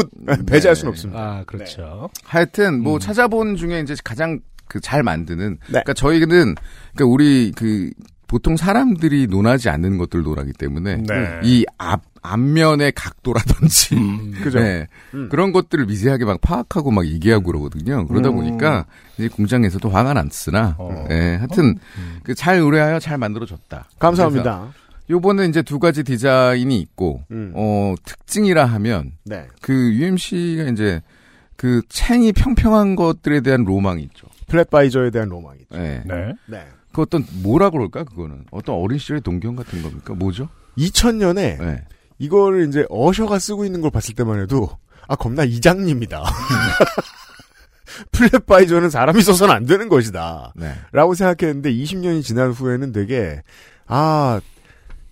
배제할 0.47 0.77
수는 0.77 0.91
없습니다. 0.91 1.21
아, 1.21 1.45
그렇죠. 1.45 2.11
하여튼 2.23 2.81
뭐 2.81 2.95
음. 2.95 2.99
찾아본 3.01 3.57
중에 3.57 3.81
이제 3.81 3.97
가장 4.05 4.39
그 4.71 4.81
잘 4.81 5.03
만드는 5.03 5.51
네. 5.51 5.83
그러니까 5.83 5.93
저희는 5.95 6.55
그러니까 6.95 7.05
우리 7.07 7.53
그 7.57 7.91
보통 8.27 8.57
사람들이 8.57 9.27
논하지 9.27 9.69
않는 9.69 9.99
것들 9.99 10.23
논하기 10.23 10.53
때문에 10.53 10.97
네. 10.99 11.41
이 11.43 11.65
앞 11.79 12.03
앞면의 12.23 12.93
각도라든지 12.93 13.97
그죠? 14.45 14.61
네. 14.61 14.87
음. 15.15 15.29
그런 15.31 15.53
것들을 15.53 15.87
미세하게 15.87 16.25
막 16.27 16.41
파악하고 16.41 16.91
막 16.91 17.07
얘기하고 17.07 17.45
그러거든요. 17.45 18.07
그러다 18.07 18.29
음. 18.29 18.37
보니까 18.37 18.85
이제 19.19 19.29
공장에서도 19.29 19.89
화가 19.89 20.13
났으나 20.15 20.75
어. 20.79 21.07
예, 21.11 21.37
하여튼 21.37 21.79
음. 21.99 22.21
그잘 22.23 22.59
의뢰하여 22.59 22.99
잘 23.01 23.17
만들어졌다. 23.19 23.89
감사합니다. 23.99 24.73
요번에 25.09 25.47
이제 25.47 25.63
두 25.63 25.79
가지 25.81 26.05
디자인이 26.05 26.79
있고 26.81 27.25
음. 27.33 27.53
어 27.57 27.95
특징이라 28.05 28.65
하면 28.67 29.13
네. 29.25 29.47
그 29.61 29.73
UMC가 29.73 30.65
이제 30.71 31.01
그 31.57 31.83
챙이 31.89 32.33
평평한 32.33 32.97
것들에 32.97 33.41
대한 33.41 33.65
로망이 33.65 34.03
있죠. 34.05 34.27
플랫바이저에 34.51 35.11
대한 35.11 35.29
로망이죠. 35.29 35.67
예. 35.75 36.03
네. 36.05 36.35
네. 36.47 36.67
그 36.93 37.03
어떤 37.03 37.25
뭐라 37.43 37.71
그럴까 37.71 38.05
그거는 38.05 38.45
어떤 38.51 38.75
어린 38.75 38.99
시절의 38.99 39.23
동경 39.23 39.55
같은 39.57 39.83
겁니까? 39.83 40.15
뭐죠? 40.15 40.49
2000년에 40.77 41.39
예. 41.39 41.85
이거를 42.19 42.69
이제 42.69 42.85
어셔가 42.91 43.39
쓰고 43.39 43.65
있는 43.65 43.81
걸 43.81 43.91
봤을 43.91 44.15
때만 44.15 44.41
해도 44.41 44.69
아 45.09 45.17
겁나 45.17 45.45
이장님이다. 45.45 46.23
플랫바이저는 48.13 48.91
사람이 48.91 49.23
써서는 49.23 49.55
안 49.55 49.67
되는 49.67 49.89
것이다. 49.89 50.53
네. 50.57 50.75
라고 50.93 51.15
생각했는데 51.15 51.73
20년이 51.73 52.23
지난 52.23 52.51
후에는 52.51 52.93
되게 52.93 53.43
아 53.87 54.41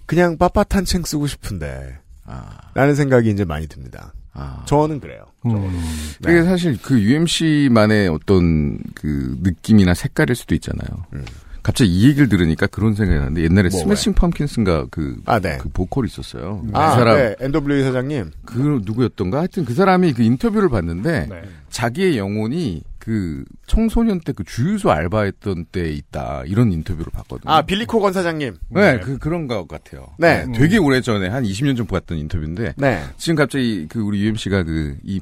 그냥 0.06 0.36
빳빳한 0.36 0.86
챙 0.86 1.02
쓰고 1.02 1.26
싶은데 1.26 1.98
아. 2.24 2.58
라는 2.74 2.94
생각이 2.94 3.30
이제 3.30 3.44
많이 3.44 3.66
듭니다. 3.66 4.12
아. 4.32 4.62
저는 4.66 5.00
그래요. 5.00 5.24
음. 5.46 5.80
그게 6.22 6.42
사실 6.42 6.78
그 6.80 7.00
UMC만의 7.00 8.08
어떤 8.08 8.78
그 8.94 9.36
느낌이나 9.42 9.94
색깔일 9.94 10.34
수도 10.34 10.54
있잖아요. 10.54 11.06
음. 11.12 11.24
갑자기 11.62 11.90
이 11.90 12.08
얘기를 12.08 12.28
들으니까 12.28 12.66
그런 12.66 12.94
생각이 12.94 13.18
나는데 13.18 13.42
옛날에 13.42 13.68
뭐, 13.70 13.80
스매싱 13.80 14.14
펌킨스인가 14.14 14.86
그, 14.90 15.20
아, 15.26 15.38
네. 15.38 15.58
그 15.60 15.68
보컬 15.68 16.06
있었어요. 16.06 16.64
아, 16.72 16.94
그 16.94 17.00
사람, 17.00 17.16
네. 17.16 17.34
NW 17.40 17.82
사장님. 17.82 18.30
그 18.46 18.80
누구였던가? 18.84 19.40
하여튼 19.40 19.64
그 19.64 19.74
사람이 19.74 20.14
그 20.14 20.22
인터뷰를 20.22 20.70
봤는데 20.70 21.26
네. 21.28 21.42
자기의 21.68 22.16
영혼이 22.16 22.82
그 23.08 23.42
청소년 23.66 24.20
때 24.20 24.34
그 24.34 24.44
주유소 24.44 24.90
알바했던 24.90 25.64
때 25.72 25.90
있다. 25.90 26.42
이런 26.46 26.70
인터뷰를 26.72 27.06
봤거든요. 27.10 27.50
아, 27.50 27.62
빌리 27.62 27.86
코 27.86 28.00
건 28.00 28.12
사장님. 28.12 28.56
네, 28.68 28.92
네. 28.92 29.00
그, 29.00 29.16
그런 29.16 29.46
것 29.46 29.66
같아요. 29.66 30.08
네. 30.18 30.44
되게 30.54 30.76
오래 30.76 31.00
전에, 31.00 31.28
한 31.28 31.42
20년 31.42 31.74
전 31.76 31.86
봤던 31.86 32.18
인터뷰인데, 32.18 32.74
네. 32.76 33.02
지금 33.16 33.36
갑자기 33.36 33.86
그 33.88 34.00
우리 34.00 34.20
UMC가 34.24 34.62
그, 34.64 34.96
이 35.02 35.20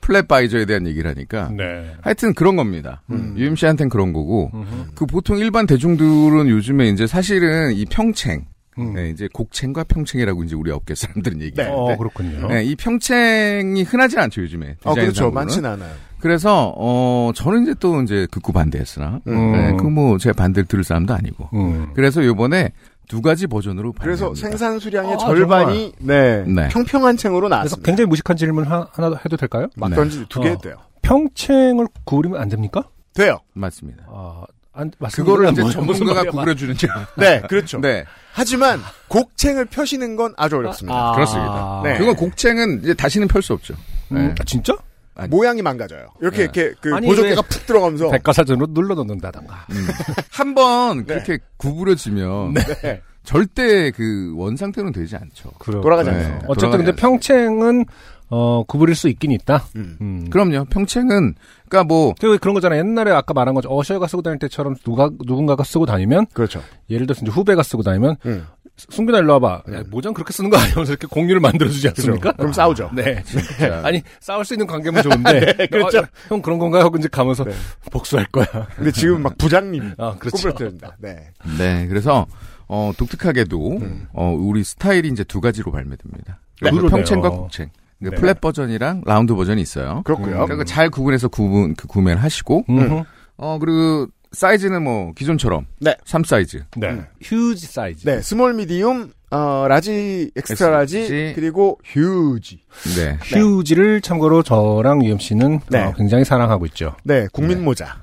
플랫 0.00 0.26
바이저에 0.28 0.64
대한 0.64 0.86
얘기를 0.86 1.10
하니까, 1.10 1.50
네. 1.54 1.92
하여튼 2.00 2.32
그런 2.32 2.56
겁니다. 2.56 3.02
음. 3.10 3.34
UMC한테는 3.36 3.90
그런 3.90 4.14
거고, 4.14 4.50
음흠. 4.54 4.92
그 4.94 5.04
보통 5.06 5.36
일반 5.38 5.66
대중들은 5.66 6.48
요즘에 6.48 6.88
이제 6.88 7.06
사실은 7.06 7.72
이 7.74 7.84
평챙, 7.84 8.46
음. 8.78 8.94
네, 8.94 9.10
이제 9.10 9.28
곡챙과 9.32 9.84
평챙이라고 9.84 10.44
이제 10.44 10.54
우리 10.56 10.70
업계 10.70 10.94
사람들은 10.94 11.40
얘기하는데, 11.42 11.92
어, 11.92 11.96
그렇군요. 11.98 12.48
네, 12.48 12.64
이 12.64 12.74
평챙이 12.76 13.82
흔하진 13.82 14.18
않죠, 14.18 14.40
요즘에. 14.42 14.76
어, 14.84 14.94
그렇죠. 14.94 15.30
많지는 15.30 15.68
않아요. 15.70 15.94
그래서, 16.26 16.74
어, 16.76 17.30
저는 17.36 17.62
이제 17.62 17.74
또 17.78 18.02
이제 18.02 18.26
극구 18.32 18.52
반대했으나, 18.52 19.20
음. 19.28 19.52
네, 19.52 19.76
그 19.78 19.84
뭐, 19.84 20.18
제 20.18 20.32
반대를 20.32 20.66
들을 20.66 20.82
사람도 20.82 21.14
아니고. 21.14 21.50
음. 21.54 21.90
그래서 21.94 22.24
요번에 22.24 22.72
두 23.06 23.22
가지 23.22 23.46
버전으로 23.46 23.92
그래서 23.92 24.32
발매합니다. 24.32 24.48
생산 24.48 24.78
수량의 24.80 25.14
아, 25.14 25.18
절반이 25.18 25.92
네, 26.00 26.42
네. 26.44 26.66
평평한 26.70 27.16
챙으로 27.16 27.48
나왔습니다. 27.48 27.86
굉장히 27.86 28.08
무식한 28.08 28.36
질문 28.36 28.64
하, 28.64 28.88
하나 28.90 29.16
해도 29.24 29.36
될까요? 29.36 29.68
막 29.76 29.90
네. 29.90 29.94
던지 29.94 30.24
두개 30.28 30.48
어. 30.48 30.50
했대요. 30.50 30.74
평챙을 31.02 31.86
구부리면 32.04 32.40
안 32.40 32.48
됩니까? 32.48 32.82
돼요. 33.14 33.38
맞습니다. 33.54 34.02
아, 34.08 34.42
안, 34.72 34.90
맞습니다. 34.98 35.32
그거를 35.32 35.52
이제 35.52 35.62
뭐, 35.62 35.70
전문가가 35.70 36.02
무슨 36.02 36.16
말이야. 36.16 36.30
구부려 36.32 36.54
주는지. 36.56 36.88
네, 37.16 37.40
그렇죠. 37.42 37.80
네. 37.80 38.04
하지만 38.32 38.80
곡챙을 39.06 39.66
펴시는 39.66 40.16
건 40.16 40.34
아주 40.36 40.56
어렵습니다. 40.56 41.10
아, 41.10 41.12
그렇습니다. 41.12 41.80
네. 41.84 41.98
그건 41.98 42.16
곡챙은 42.16 42.80
이제 42.82 42.94
다시는 42.94 43.28
펼 43.28 43.40
수 43.42 43.52
없죠. 43.52 43.74
음, 44.10 44.16
네. 44.16 44.34
아, 44.40 44.44
진짜? 44.44 44.74
아니. 45.16 45.28
모양이 45.30 45.62
망가져요. 45.62 46.08
이렇게 46.20 46.36
네. 46.36 46.42
이렇게 46.44 46.74
그 46.80 46.94
아니, 46.94 47.06
보조개가 47.06 47.40
왜- 47.42 47.48
푹 47.48 47.66
들어가면서 47.66 48.10
백과사전으로 48.10 48.66
눌러 48.72 48.94
넣는다던가. 48.94 49.66
음. 49.70 49.86
한번 50.30 51.04
그렇게 51.06 51.38
구부려지면 51.56 52.54
네. 52.54 53.00
절대 53.24 53.90
그 53.90 54.32
원상태로는 54.36 54.92
되지 54.92 55.16
않죠. 55.16 55.50
그럼. 55.58 55.80
돌아가지 55.82 56.10
네. 56.10 56.16
않아요. 56.16 56.38
어쨌든 56.48 56.70
돌아가지 56.70 56.84
근데. 56.84 57.00
평챙은 57.00 57.84
어 58.28 58.64
구부릴 58.64 58.94
수 58.96 59.08
있긴 59.08 59.30
있다. 59.32 59.64
음. 59.76 59.96
음. 60.00 60.30
그럼요. 60.30 60.64
평챙은 60.66 61.34
그러니까 61.68 61.84
뭐그 61.84 62.38
그런 62.38 62.54
거잖아요. 62.54 62.80
옛날에 62.80 63.12
아까 63.12 63.32
말한 63.34 63.54
거죠. 63.54 63.68
어셔가 63.70 64.06
쓰고 64.08 64.22
다닐 64.22 64.38
때처럼 64.40 64.74
누가 64.84 65.08
누군가가 65.24 65.62
쓰고 65.64 65.86
다니면 65.86 66.26
그렇죠. 66.32 66.60
예를 66.90 67.06
들어서 67.06 67.22
이제 67.24 67.30
후배가 67.30 67.62
쓰고 67.62 67.82
다니면 67.84 68.16
음. 68.26 68.44
승균아 68.76 69.18
일로 69.18 69.34
와봐. 69.34 69.62
야, 69.72 69.82
모장 69.88 70.12
그렇게 70.12 70.32
쓰는 70.32 70.50
거 70.50 70.58
아니면서 70.58 70.92
이렇게 70.92 71.06
공유를 71.06 71.40
만들어주지 71.40 71.88
않습니까? 71.88 72.32
그럼 72.32 72.52
싸우죠. 72.52 72.90
네. 72.94 73.22
진짜. 73.24 73.80
아니 73.84 74.02
싸울 74.20 74.44
수 74.44 74.54
있는 74.54 74.66
관계면 74.66 75.02
좋은데. 75.02 75.68
그렇죠. 75.72 76.00
어, 76.00 76.06
형 76.28 76.42
그런 76.42 76.58
건가요? 76.58 76.82
하고 76.84 76.98
이제 76.98 77.08
가면서 77.08 77.44
네. 77.44 77.52
복수할 77.90 78.26
거야. 78.26 78.46
근데 78.76 78.92
지금 78.92 79.22
막 79.22 79.38
부장님 79.38 79.94
아 79.98 80.16
그렇죠. 80.18 80.36
꾸부러뜨린다. 80.36 80.96
네. 80.98 81.30
네. 81.58 81.86
그래서 81.88 82.26
어 82.68 82.92
독특하게도 82.98 83.76
음. 83.78 84.08
어 84.12 84.36
우리 84.38 84.62
스타일이 84.62 85.08
이제 85.08 85.24
두 85.24 85.40
가지로 85.40 85.72
발매됩니다. 85.72 86.38
네. 86.60 86.70
그러네요. 86.70 86.90
평챙과 86.90 87.30
곡챙. 87.30 87.70
그러니까 87.98 88.16
네. 88.16 88.20
flat 88.20 88.40
버전이랑 88.42 89.02
라운드 89.06 89.34
버전이 89.34 89.62
있어요. 89.62 90.02
그렇고요. 90.04 90.32
그러니까 90.32 90.56
그잘 90.56 90.90
구분해서 90.90 91.28
구분 91.28 91.74
그 91.74 91.86
구매를 91.86 92.22
하시고 92.22 92.64
음. 92.68 93.04
어 93.38 93.58
그리고 93.58 94.08
사이즈는 94.32 94.82
뭐 94.82 95.12
기존처럼 95.14 95.66
네. 95.80 95.96
3 96.04 96.24
사이즈. 96.24 96.64
네. 96.76 97.00
휴지 97.22 97.66
사이즈. 97.66 98.06
네, 98.06 98.20
small 98.20 98.54
medium 98.54 99.12
어 99.30 99.66
large 99.68 100.30
extra 100.36 100.70
large 100.70 101.32
그리고 101.34 101.78
휴지. 101.84 102.60
네. 102.96 103.18
휴지를 103.22 104.00
참고로 104.00 104.42
저랑 104.42 105.04
유엠 105.04 105.18
씨는 105.18 105.60
네. 105.70 105.84
어, 105.84 105.92
굉장히 105.96 106.24
사랑하고 106.24 106.66
있죠. 106.66 106.96
네, 107.04 107.26
국민 107.32 107.64
모자 107.64 107.98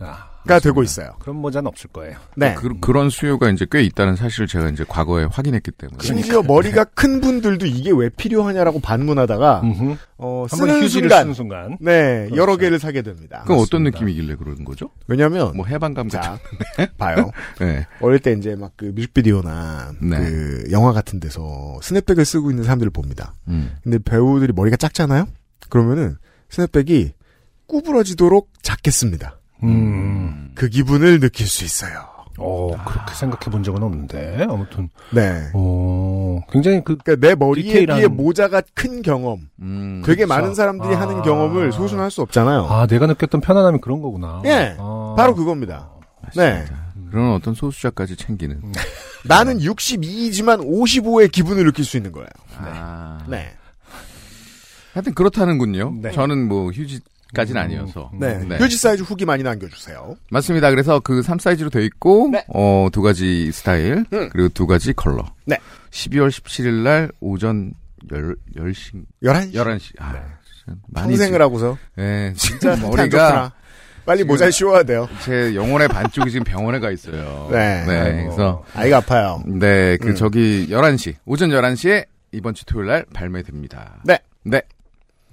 가 0.48 0.56
아, 0.56 0.60
되고 0.60 0.84
있어요. 0.84 1.14
그런 1.20 1.38
모자는 1.38 1.68
없을 1.68 1.90
거예요. 1.92 2.18
네. 2.36 2.54
그, 2.56 2.78
그런 2.82 3.10
수요가 3.10 3.50
이제 3.50 3.66
꽤 3.72 3.82
있다는 3.84 4.16
사실을 4.18 4.48
제가 4.48 4.70
이제 4.70 4.84
과거에 4.88 5.24
확인했기 5.24 5.72
때문에. 5.72 6.00
심지어 6.02 6.42
머리가 6.44 6.84
큰 6.84 7.22
분들도 7.22 7.66
이게 7.66 7.92
왜 7.96 8.10
필요하냐라고 8.10 8.80
반문하다가 8.82 9.62
음흠. 9.64 9.96
어, 10.18 10.46
쓰는 10.50 10.82
휴지를 10.84 11.10
순간 11.10 11.20
쓰는 11.22 11.34
순간. 11.34 11.78
네 11.80 12.26
그렇죠. 12.26 12.36
여러 12.36 12.58
개를 12.58 12.80
사게 12.80 13.02
됩니다. 13.02 13.44
그럼 13.46 13.60
어떤. 13.60 13.84
느낌이길래 13.84 14.36
그러는 14.36 14.64
거죠? 14.64 14.90
왜냐하면 15.08 15.56
뭐 15.56 15.66
해방감. 15.66 16.08
자 16.10 16.38
봐요. 16.98 17.32
네. 17.60 17.86
어릴 18.02 18.20
때 18.20 18.32
이제 18.34 18.56
막 18.56 18.74
그 18.76 18.86
뮤직비디오나 18.96 19.94
네. 20.02 20.18
그 20.18 20.64
영화 20.72 20.92
같은 20.94 21.20
데서 21.20 21.80
스냅백을 21.82 22.26
쓰고 22.26 22.50
있는 22.50 22.64
사람들을 22.64 22.92
봅니다. 22.92 23.34
음. 23.48 23.76
근데 23.84 24.00
배우들이 24.00 24.52
머리가 24.54 24.78
작잖아요. 24.78 25.26
그러면은 25.70 26.18
스냅백이 26.50 27.12
구부러지도록 27.68 28.50
작겠습니다. 28.62 29.40
음. 29.64 30.52
그 30.56 30.70
기분을 30.70 31.20
느낄 31.20 31.48
수 31.48 31.64
있어요. 31.64 32.06
어, 32.40 32.72
그렇게 32.86 33.14
생각해 33.14 33.52
본 33.52 33.62
적은 33.64 33.84
없는데. 33.84 34.48
아무튼, 34.50 34.90
네. 35.12 35.50
어, 35.54 36.42
굉장히 36.52 36.84
그, 36.84 36.98
그러니까 36.98 37.28
내 37.28 37.36
머리에 37.36 37.86
디테일한- 37.86 37.96
비해 37.98 38.08
모자가 38.08 38.62
큰 38.74 39.02
경험. 39.04 39.50
음. 39.62 40.02
되게 40.04 40.26
그렇죠. 40.26 40.42
많은 40.42 40.56
사람들이 40.56 40.96
아. 40.96 41.02
하는 41.02 41.22
경험을 41.22 41.72
소신할 41.72 42.10
수 42.10 42.22
없잖아요. 42.24 42.66
아, 42.66 42.88
내가 42.88 43.06
느꼈던 43.06 43.42
편안함이 43.42 43.80
그런 43.82 44.02
거구나. 44.02 44.42
예, 44.46 44.76
아. 44.80 45.14
바로 45.16 45.36
그겁니다. 45.36 45.90
네. 46.36 46.66
그런 47.12 47.34
어떤 47.34 47.54
소수자까지 47.54 48.16
챙기는. 48.16 48.60
나는 49.26 49.60
62이지만 49.60 50.66
55의 50.66 51.32
기분을 51.32 51.66
느낄 51.66 51.86
수 51.86 51.98
있는 51.98 52.12
거예요. 52.12 52.28
아. 52.58 53.20
네. 53.28 53.52
하여튼 54.94 55.14
그렇다는군요. 55.14 55.94
네. 56.02 56.12
저는 56.12 56.48
뭐 56.48 56.72
휴지 56.72 57.00
까지는 57.34 57.62
음, 57.62 57.66
아니어서. 57.66 58.12
네. 58.20 58.38
네. 58.48 58.58
휴지 58.58 58.78
사이즈 58.78 59.04
후기 59.04 59.26
많이 59.26 59.44
남겨주세요. 59.44 60.16
맞습니다. 60.30 60.70
그래서 60.70 61.00
그 61.00 61.22
3 61.24 61.40
사이즈로 61.40 61.70
되어 61.70 61.82
있고, 61.82 62.30
네. 62.32 62.46
어, 62.48 62.88
두 62.92 63.02
가지 63.02 63.52
스타일, 63.52 64.06
음. 64.14 64.30
그리고 64.32 64.50
두 64.50 64.68
가지 64.68 64.94
컬러. 64.94 65.26
네. 65.46 65.58
12월 65.92 66.30
17일 66.30 66.84
날 66.84 67.12
오전 67.20 67.74
10, 68.12 68.36
10시, 68.58 69.06
11시. 69.24 69.54
11시. 69.54 69.82
아, 70.00 70.14
진짜 70.44 70.80
많이. 70.88 71.10
평생을 71.10 71.42
하고서. 71.42 71.78
예, 71.98 72.34
진짜 72.36 72.76
진짜 72.76 72.88
머리가. 72.88 73.52
빨리 74.06 74.26
모자를 74.26 74.52
씌워야 74.52 74.84
돼요. 74.84 75.08
제 75.24 75.56
영혼의 75.56 75.88
반쪽이 75.88 76.30
지금 76.30 76.44
병원에 76.44 76.80
가 76.80 76.92
있어요. 76.92 77.48
네. 77.50 77.86
네. 77.88 78.24
그래서, 78.26 78.62
아이가 78.74 78.98
아파요. 78.98 79.42
네, 79.46 79.96
그 79.98 80.10
음. 80.10 80.16
저기 80.16 80.68
11시, 80.70 81.16
오전 81.26 81.50
11시에 81.52 82.06
이번 82.34 82.54
주 82.54 82.66
토요일 82.66 82.88
날 82.90 83.06
발매됩니다. 83.14 84.02
네. 84.04 84.20
네. 84.44 84.62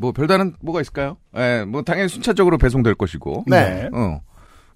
뭐 0.01 0.13
별다른 0.13 0.55
뭐가 0.63 0.81
있을까요? 0.81 1.19
예, 1.37 1.65
뭐 1.69 1.83
당연히 1.83 2.09
순차적으로 2.09 2.57
배송될 2.57 2.95
것이고. 2.95 3.45
네. 3.47 3.89
어. 3.93 4.21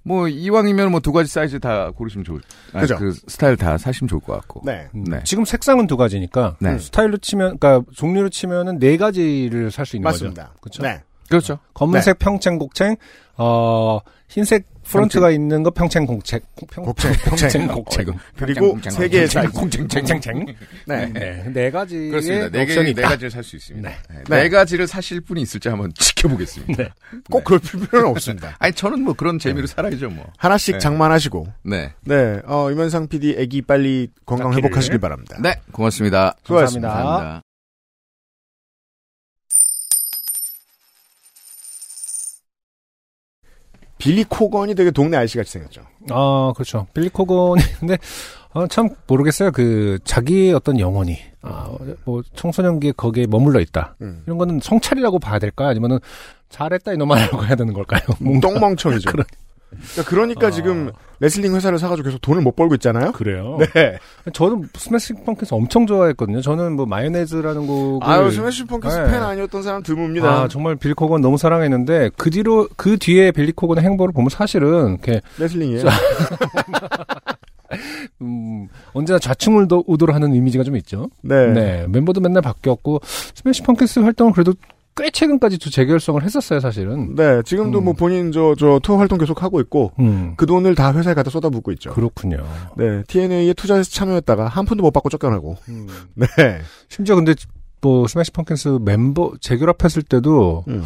뭐 0.07 0.29
이왕이면 0.29 0.91
뭐 0.91 1.01
두 1.01 1.13
가지 1.13 1.33
사이즈 1.33 1.59
다 1.59 1.91
고르시면 1.91 2.25
좋을. 2.27 2.43
아, 2.75 2.81
그죠. 2.83 2.99
그 2.99 3.13
스타일 3.27 3.57
다 3.57 3.79
사시면 3.79 4.07
좋을 4.09 4.21
것 4.21 4.35
같고. 4.35 4.61
네. 4.67 4.87
음, 4.95 5.05
네. 5.05 5.21
지금 5.25 5.47
색상은 5.47 5.87
두 5.87 5.97
가지니까 5.97 6.57
네. 6.61 6.79
스타일로 6.79 7.17
치면 7.17 7.59
그러니까 7.59 7.91
종류로 7.95 8.29
치면은 8.29 8.79
네 8.79 8.99
가지를 8.99 9.71
살 9.71 9.87
수 9.87 9.97
있는 9.97 10.05
맞습니다. 10.05 10.49
거죠. 10.61 10.61
그렇죠. 10.61 10.83
네. 10.83 11.03
그렇죠. 11.31 11.59
검은색 11.73 12.19
평챙 12.19 12.59
곡챙, 12.59 12.97
어 13.37 14.01
흰색 14.29 14.67
front가 14.85 15.31
있는 15.31 15.63
거 15.63 15.71
평챙 15.71 16.07
곡챙, 16.07 16.41
평, 16.71 16.85
평챙 16.85 17.67
곡챙. 17.69 18.05
곡챙. 18.05 18.19
그리고 18.37 18.79
세 18.91 19.09
개의 19.09 19.27
사이즈. 19.29 19.51
콩챙챙챙. 19.53 20.47
네. 20.87 21.07
네, 21.07 21.45
네 21.53 21.71
가지의 21.71 22.11
그렇습니다. 22.11 22.49
네, 22.51 22.67
개, 22.67 22.93
네. 22.93 23.03
가지를 23.03 23.31
살 23.31 23.43
수 23.43 23.57
있습니다. 23.57 23.89
네. 23.89 23.97
네. 24.11 24.23
네. 24.29 24.43
네 24.43 24.49
가지를 24.49 24.87
사실 24.87 25.21
분이 25.21 25.41
있을지 25.41 25.69
한번 25.69 25.93
지켜보겠습니다. 25.95 26.83
네. 26.83 26.91
꼭 27.31 27.45
그럴 27.45 27.61
필요는 27.61 28.09
없습니다. 28.11 28.57
아니 28.61 28.73
저는 28.75 29.03
뭐 29.03 29.15
그런 29.15 29.39
재미로 29.39 29.67
살아야죠 29.67 30.11
뭐. 30.11 30.27
하나씩 30.37 30.75
네. 30.75 30.79
장만하시고. 30.81 31.47
네. 31.63 31.93
네. 32.03 32.41
어, 32.45 32.71
이면상 32.71 33.09
PD 33.09 33.37
애기 33.39 33.63
빨리 33.63 34.09
건강. 34.27 34.53
회복하시길 34.53 34.99
바랍니다. 34.99 35.39
네. 35.41 35.55
고맙습니다. 35.73 36.37
수고하셨습니다. 36.45 36.89
감사합니다. 36.89 37.54
빌리 44.05 44.25
코건이 44.25 44.75
되게 44.75 44.91
동네 44.91 45.17
아저씨같이 45.17 45.53
생겼죠. 45.53 45.83
아, 46.11 46.53
그렇죠. 46.55 46.87
빌리 46.95 47.09
코건이 47.09 47.63
근데 47.81 47.99
어, 48.53 48.67
참 48.67 48.91
모르겠어요. 49.07 49.51
그 49.51 49.99
자기의 50.05 50.53
어떤 50.53 50.79
영혼이 50.79 51.17
아, 51.43 51.71
뭐 52.05 52.23
청소년기에 52.35 52.93
거기에 52.93 53.27
머물러 53.27 53.61
있다. 53.61 53.97
음. 54.03 54.23
이런 54.27 54.39
거는 54.39 54.61
성찰이라고 54.63 55.19
봐야 55.19 55.39
될까요? 55.39 55.69
아니면은 55.69 55.99
잘했다 56.51 56.93
이놈아라고 56.93 57.45
해야 57.47 57.57
되는 57.57 57.73
걸까요? 57.73 58.01
똥멍청이죠. 58.41 59.11
그런- 59.13 59.27
그러니까, 59.77 60.11
그러니까 60.11 60.47
아. 60.47 60.51
지금 60.51 60.91
레슬링 61.21 61.55
회사를 61.55 61.79
사가지고 61.79 62.07
계속 62.07 62.21
돈을 62.21 62.43
못 62.43 62.57
벌고 62.57 62.75
있잖아요. 62.75 63.13
그래요. 63.13 63.59
네. 63.75 63.99
저는 64.33 64.69
스매싱 64.75 65.15
펌킨스 65.25 65.55
엄청 65.55 65.87
좋아했거든요. 65.87 66.41
저는 66.41 66.77
뭐 66.77 66.87
마요네즈라는 66.87 67.67
곡을 67.67 68.07
아유 68.09 68.31
스매싱 68.31 68.65
펌킨스 68.65 68.99
네. 68.99 69.11
팬 69.11 69.23
아니었던 69.23 69.63
사람 69.63 69.83
드뭅니다. 69.83 70.25
아, 70.25 70.49
정말 70.49 70.77
빌리 70.77 70.95
코건 70.95 71.21
너무 71.21 71.39
사랑했는데 71.39 72.11
그 72.17 72.31
뒤로 72.31 72.69
그 72.77 72.99
뒤에 72.99 73.31
빌리 73.31 73.53
코건의 73.53 73.85
행보를 73.85 74.13
보면 74.13 74.29
사실은 74.29 74.91
이렇게 74.91 75.21
레슬링이에요. 75.39 75.85
음, 78.21 78.69
언제나 78.93 79.19
좌충우돌 79.19 80.13
하는 80.13 80.35
이미지가 80.35 80.65
좀 80.65 80.77
있죠. 80.77 81.09
네. 81.23 81.47
네. 81.49 81.87
멤버도 81.89 82.21
맨날 82.21 82.43
바뀌었고 82.43 83.01
스매시 83.35 83.63
펑크스 83.63 84.01
활동을 84.01 84.33
그래도 84.33 84.55
꽤 84.97 85.11
최근까지 85.11 85.59
또 85.59 85.71
재결성을 85.71 86.23
했었어요, 86.23 86.61
사실은. 86.61 87.15
네, 87.15 87.43
지금도 87.45 87.79
음. 87.79 87.85
뭐 87.85 87.93
본인 87.95 88.31
저, 88.33 88.55
저 88.57 88.79
투어 88.83 88.97
활동 88.97 89.19
계속 89.19 89.43
하고 89.43 89.61
있고, 89.61 89.93
음. 89.99 90.35
그 90.37 90.47
돈을 90.47 90.75
다 90.75 90.93
회사에 90.95 91.15
갖다 91.15 91.31
쏟아붓고 91.31 91.73
있죠. 91.73 91.93
그렇군요. 91.93 92.45
네, 92.77 93.03
TNA에 93.09 93.55
투자해서 93.55 93.91
참여했다가 93.91 94.47
한 94.47 94.65
푼도 94.65 94.83
못 94.83 94.93
받고 94.93 95.09
쫓겨나고. 95.09 95.57
음. 95.69 95.89
네. 96.15 96.27
심지어 96.89 97.17
근데 97.17 97.35
뭐 97.81 98.07
스매시 98.07 98.31
펑크스 98.31 98.79
멤버 98.81 99.33
재결합했을 99.41 100.03
때도 100.03 100.65
음. 100.69 100.83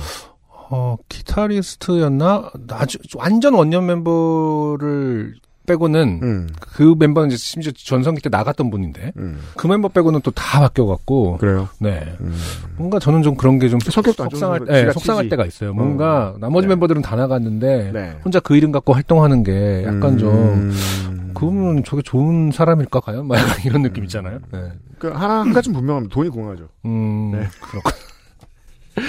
어 0.49 0.97
기타리스트였나 1.09 2.51
아주 2.71 2.99
완전 3.15 3.55
원년 3.55 3.87
멤버를 3.87 5.35
빼고는 5.69 6.21
음. 6.23 6.49
그 6.61 6.95
멤버는 6.99 7.29
이제 7.29 7.37
심지어 7.37 7.71
전성기 7.77 8.21
때 8.23 8.29
나갔던 8.29 8.71
분인데 8.71 9.13
음. 9.19 9.39
그 9.57 9.67
멤버 9.69 9.89
빼고는 9.89 10.21
또 10.23 10.33
다 10.33 10.61
바뀌어갖고 10.61 11.39
그래요. 11.39 11.69
네 11.79 12.17
음. 12.21 12.35
뭔가 12.77 12.99
저는 12.99 13.23
좀 13.23 13.37
그런 13.37 13.59
게 13.61 13.69
좀 13.69 13.79
속상할 13.81 14.61
거 14.61 14.65
네, 14.65 14.91
속상할. 14.93 15.29
때가 15.29 15.45
있어요. 15.45 15.75
뭔가 15.75 16.35
나머지 16.41 16.67
네. 16.67 16.75
멤버들은 16.75 17.03
다 17.03 17.15
나갔는데 17.17 17.91
네. 17.93 18.17
혼자 18.25 18.41
그 18.41 18.57
이름 18.57 18.73
갖고 18.73 18.93
활동하는 18.95 19.43
게 19.45 19.85
약간 19.85 20.17
좀 20.19 20.31
음. 20.33 21.31
그분은 21.35 21.85
저게 21.85 22.03
좋은 22.03 22.51
사람일까 22.51 23.01
과연? 23.01 23.27
막 23.29 23.39
이런 23.65 23.83
느낌 23.83 24.05
있잖아요. 24.05 24.39
네. 24.53 24.73
그 24.99 25.09
하나 25.09 25.41
한 25.41 25.53
가지 25.53 25.71
분명합니다. 25.73 26.13
돈이 26.13 26.31
궁하죠. 26.31 26.69
음, 26.87 27.31
네. 27.33 27.47
그렇고 27.71 27.91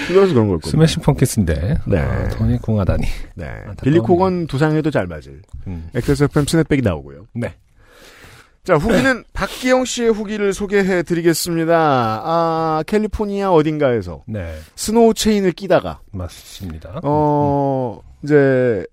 그래서 0.07 0.33
그런 0.33 0.47
걸 0.47 0.59
거예요. 0.59 0.71
스매시 0.71 0.99
펑키스인데 0.99 1.77
네. 1.87 1.99
아, 1.99 2.27
돈이 2.29 2.57
궁하다니. 2.59 3.05
네. 3.35 3.45
빌리 3.81 3.99
코건 3.99 4.47
두상에도 4.47 4.91
잘 4.91 5.07
맞을. 5.07 5.41
음. 5.67 5.89
XSFM 5.95 6.45
snapback이 6.45 6.81
나오고요. 6.81 7.25
네. 7.33 7.55
자, 8.63 8.75
후기는 8.75 9.23
박기영 9.33 9.85
씨의 9.85 10.11
후기를 10.11 10.53
소개해 10.53 11.03
드리겠습니다. 11.03 12.21
아, 12.23 12.83
캘리포니아 12.85 13.51
어딘가에서 13.51 14.23
네, 14.27 14.53
스노우 14.75 15.13
체인을 15.13 15.53
끼다가, 15.53 16.01
맞습니다. 16.11 16.99
어, 17.03 18.01
이제, 18.23 18.85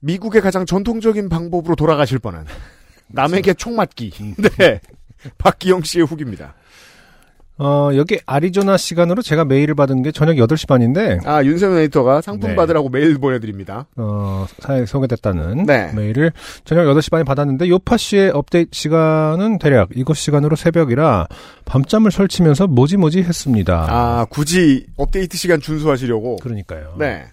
미국의 0.00 0.42
가장 0.42 0.66
전통적인 0.66 1.28
방법으로 1.28 1.76
돌아가실 1.76 2.18
뻔한 2.18 2.44
남에게 3.08 3.54
총 3.54 3.76
맞기. 3.76 4.12
네. 4.58 4.80
박기영 5.38 5.82
씨의 5.82 6.04
후기입니다. 6.04 6.54
어, 7.58 7.90
여기 7.94 8.18
아리조나 8.26 8.76
시간으로 8.76 9.22
제가 9.22 9.44
메일을 9.44 9.74
받은 9.74 10.02
게 10.02 10.10
저녁 10.10 10.36
8시 10.36 10.66
반인데, 10.66 11.18
아, 11.24 11.44
윤세민 11.44 11.78
에디터가 11.78 12.20
상품 12.20 12.50
네. 12.50 12.56
받으라고 12.56 12.88
메일 12.88 13.18
보내드립니다. 13.18 13.86
어, 13.96 14.46
사에 14.60 14.86
소개됐다는 14.86 15.66
네. 15.66 15.92
메일을 15.94 16.32
저녁 16.64 16.86
8시 16.86 17.10
반에 17.10 17.24
받았는데, 17.24 17.68
요파 17.68 17.96
씨의 17.98 18.30
업데이트 18.30 18.70
시간은 18.72 19.58
대략 19.58 19.90
이곳 19.94 20.16
시간으로 20.16 20.56
새벽이라 20.56 21.28
밤잠을 21.64 22.10
설치면서 22.10 22.66
뭐지 22.66 22.96
뭐지 22.96 23.22
했습니다. 23.22 23.86
아, 23.88 24.26
굳이 24.30 24.86
업데이트 24.96 25.36
시간 25.36 25.60
준수하시려고. 25.60 26.36
그러니까요. 26.36 26.94
네. 26.98 27.26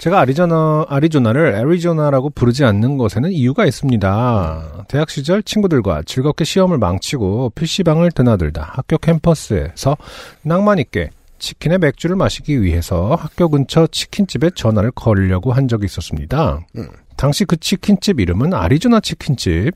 제가 0.00 0.18
아리조나, 0.20 0.86
아리조나를 0.88 1.56
애리조나라고 1.56 2.30
부르지 2.30 2.64
않는 2.64 2.96
것에는 2.96 3.32
이유가 3.32 3.66
있습니다. 3.66 4.86
대학 4.88 5.10
시절 5.10 5.42
친구들과 5.42 6.04
즐겁게 6.06 6.44
시험을 6.44 6.78
망치고 6.78 7.50
PC방을 7.54 8.10
드나들다 8.12 8.62
학교 8.72 8.96
캠퍼스에서 8.96 9.98
낭만 10.40 10.78
있게 10.78 11.10
치킨에 11.38 11.76
맥주를 11.76 12.16
마시기 12.16 12.62
위해서 12.62 13.14
학교 13.14 13.50
근처 13.50 13.86
치킨집에 13.86 14.50
전화를 14.54 14.90
걸려고 14.92 15.52
한 15.52 15.68
적이 15.68 15.84
있었습니다. 15.84 16.60
음. 16.78 16.88
당시 17.16 17.44
그 17.44 17.58
치킨집 17.58 18.20
이름은 18.20 18.54
아리조나 18.54 19.00
치킨집. 19.00 19.72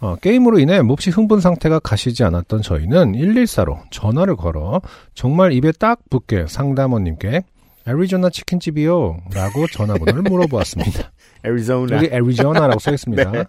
어, 0.00 0.14
게임으로 0.22 0.60
인해 0.60 0.80
몹시 0.80 1.10
흥분 1.10 1.40
상태가 1.40 1.80
가시지 1.80 2.22
않았던 2.22 2.62
저희는 2.62 3.12
114로 3.14 3.80
전화를 3.90 4.36
걸어 4.36 4.80
정말 5.14 5.52
입에 5.52 5.72
딱 5.72 5.98
붙게 6.08 6.46
상담원님께 6.46 7.42
애리조나 7.86 8.30
치킨집이요? 8.30 9.20
라고 9.32 9.66
전화번호를 9.68 10.22
물어보았습니다. 10.22 11.12
애리조나. 11.44 11.96
여기 11.96 12.06
애리조나라고 12.12 12.78
써 12.78 12.92
있습니다. 12.92 13.30
네. 13.30 13.44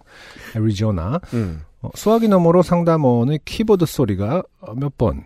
애리조나. 0.55 1.19
음. 1.33 1.63
어, 1.81 1.89
수화기 1.95 2.27
너머로 2.27 2.61
상담원의 2.61 3.39
키보드 3.43 3.85
소리가 3.85 4.43
어, 4.61 4.73
몇번 4.75 5.23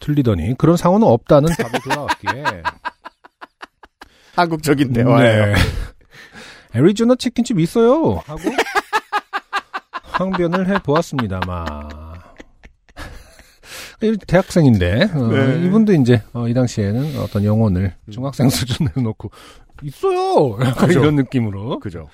들리더니 0.00 0.54
그런 0.58 0.76
상황은 0.76 1.06
없다는 1.06 1.50
답이 1.56 1.78
돌아왔기에 1.84 2.62
한국적인 4.34 4.92
대화예요. 4.92 5.46
네. 5.46 5.54
애리조나 6.74 7.16
치킨집 7.16 7.58
있어요 7.58 8.16
하고 8.26 8.40
항변을 10.02 10.68
해보았습니다만 10.68 11.99
대학생인데 14.26 15.10
어, 15.14 15.26
네. 15.28 15.66
이분도 15.66 15.92
이제 15.94 16.22
어, 16.32 16.48
이 16.48 16.54
당시에는 16.54 17.18
어떤 17.20 17.44
영혼을 17.44 17.94
중학생 18.10 18.48
수준으로 18.48 19.02
놓고 19.02 19.30
있어요. 19.82 20.58
약간. 20.64 20.90
이런 20.90 21.16
느낌으로 21.16 21.78
그죠. 21.80 22.08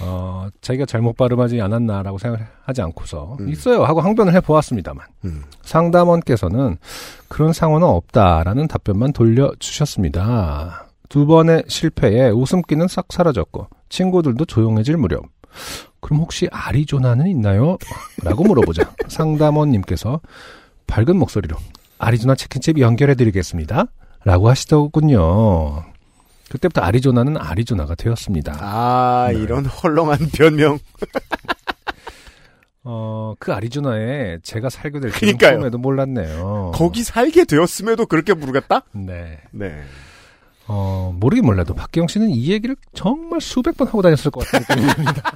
어, 0.00 0.48
자기가 0.60 0.84
잘못 0.84 1.16
발음하지 1.16 1.60
않았나라고 1.60 2.18
생각하지 2.18 2.82
않고서 2.82 3.38
음. 3.40 3.48
있어요 3.48 3.84
하고 3.84 4.00
항변을 4.00 4.34
해 4.34 4.40
보았습니다만 4.40 5.06
음. 5.24 5.42
상담원께서는 5.62 6.76
그런 7.28 7.52
상황은 7.52 7.88
없다라는 7.88 8.68
답변만 8.68 9.12
돌려 9.12 9.52
주셨습니다. 9.58 10.86
두 11.08 11.26
번의 11.26 11.64
실패에 11.68 12.28
웃음기는 12.30 12.88
싹 12.88 13.06
사라졌고 13.10 13.68
친구들도 13.88 14.44
조용해질 14.44 14.96
무렵 14.96 15.24
그럼 16.00 16.20
혹시 16.20 16.48
아리조나는 16.50 17.26
있나요? 17.28 17.78
라고 18.22 18.44
물어보자 18.44 18.92
상담원님께서 19.08 20.20
밝은 20.86 21.16
목소리로 21.16 21.56
아리조나 21.98 22.34
치킨집 22.34 22.78
연결해드리겠습니다. 22.78 23.86
라고 24.24 24.48
하시더군요. 24.48 25.84
그때부터 26.50 26.80
아리조나는 26.80 27.36
아리조나가 27.36 27.94
되었습니다. 27.94 28.56
아, 28.60 29.28
네. 29.32 29.38
이런 29.40 29.66
헐렁한 29.66 30.18
변명. 30.32 30.78
어, 32.84 33.34
그 33.40 33.52
아리조나에 33.52 34.38
제가 34.44 34.70
살게 34.70 35.00
될 35.00 35.10
줄은. 35.10 35.38
꿈에도 35.38 35.78
몰랐네요. 35.78 36.72
거기 36.74 37.02
살게 37.02 37.44
되었음에도 37.44 38.06
그렇게 38.06 38.34
부르겠다? 38.34 38.82
네. 38.92 39.40
네. 39.50 39.82
어, 40.68 41.12
모르긴 41.18 41.46
몰라도 41.46 41.74
박기영 41.74 42.06
씨는 42.08 42.30
이 42.30 42.50
얘기를 42.50 42.76
정말 42.94 43.40
수백 43.40 43.76
번 43.76 43.88
하고 43.88 44.02
다녔을 44.02 44.30
것 44.30 44.46
같은 44.48 44.76
느낌입니다. 44.80 45.32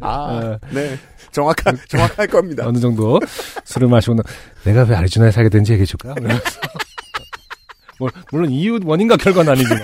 아, 0.00 0.58
네. 0.70 0.98
정확한, 1.32 1.78
정확할 1.88 2.26
겁니다. 2.28 2.66
어느 2.66 2.78
정도 2.78 3.18
술을 3.64 3.88
마시고 3.88 4.14
는 4.14 4.22
내가 4.64 4.84
왜 4.84 4.94
아리조나에 4.94 5.30
살게 5.30 5.48
된지 5.48 5.72
얘기해 5.72 5.86
줄까? 5.86 6.14
뭐, 7.98 8.10
물론 8.30 8.50
이유, 8.50 8.78
원인과 8.82 9.16
결과는 9.16 9.52
아니지만. 9.52 9.82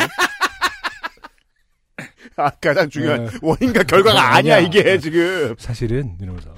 아, 2.37 2.51
가장 2.61 2.89
중요한 2.89 3.27
네. 3.27 3.31
원인과 3.43 3.83
결과가 3.83 4.35
아니야, 4.35 4.57
아니야. 4.57 4.59
이게 4.59 4.99
지금. 4.99 5.55
사실은 5.59 6.17
이러면서. 6.21 6.51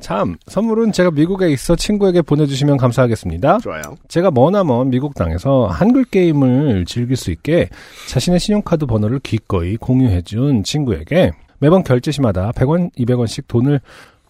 참, 0.00 0.36
선물은 0.46 0.92
제가 0.92 1.10
미국에 1.10 1.48
있어 1.50 1.74
친구에게 1.74 2.20
보내주시면 2.22 2.76
감사하겠습니다. 2.76 3.58
좋아요. 3.58 3.82
제가 4.08 4.30
머나먼 4.30 4.90
미국 4.90 5.14
땅에서 5.14 5.66
한글 5.66 6.04
게임을 6.04 6.84
즐길 6.86 7.16
수 7.16 7.30
있게 7.30 7.70
자신의 8.08 8.40
신용카드 8.40 8.86
번호를 8.86 9.20
기꺼이 9.20 9.76
공유해준 9.76 10.64
친구에게 10.64 11.32
매번 11.58 11.82
결제 11.82 12.10
시마다 12.10 12.52
100원, 12.52 12.94
200원씩 12.96 13.44
돈을 13.48 13.80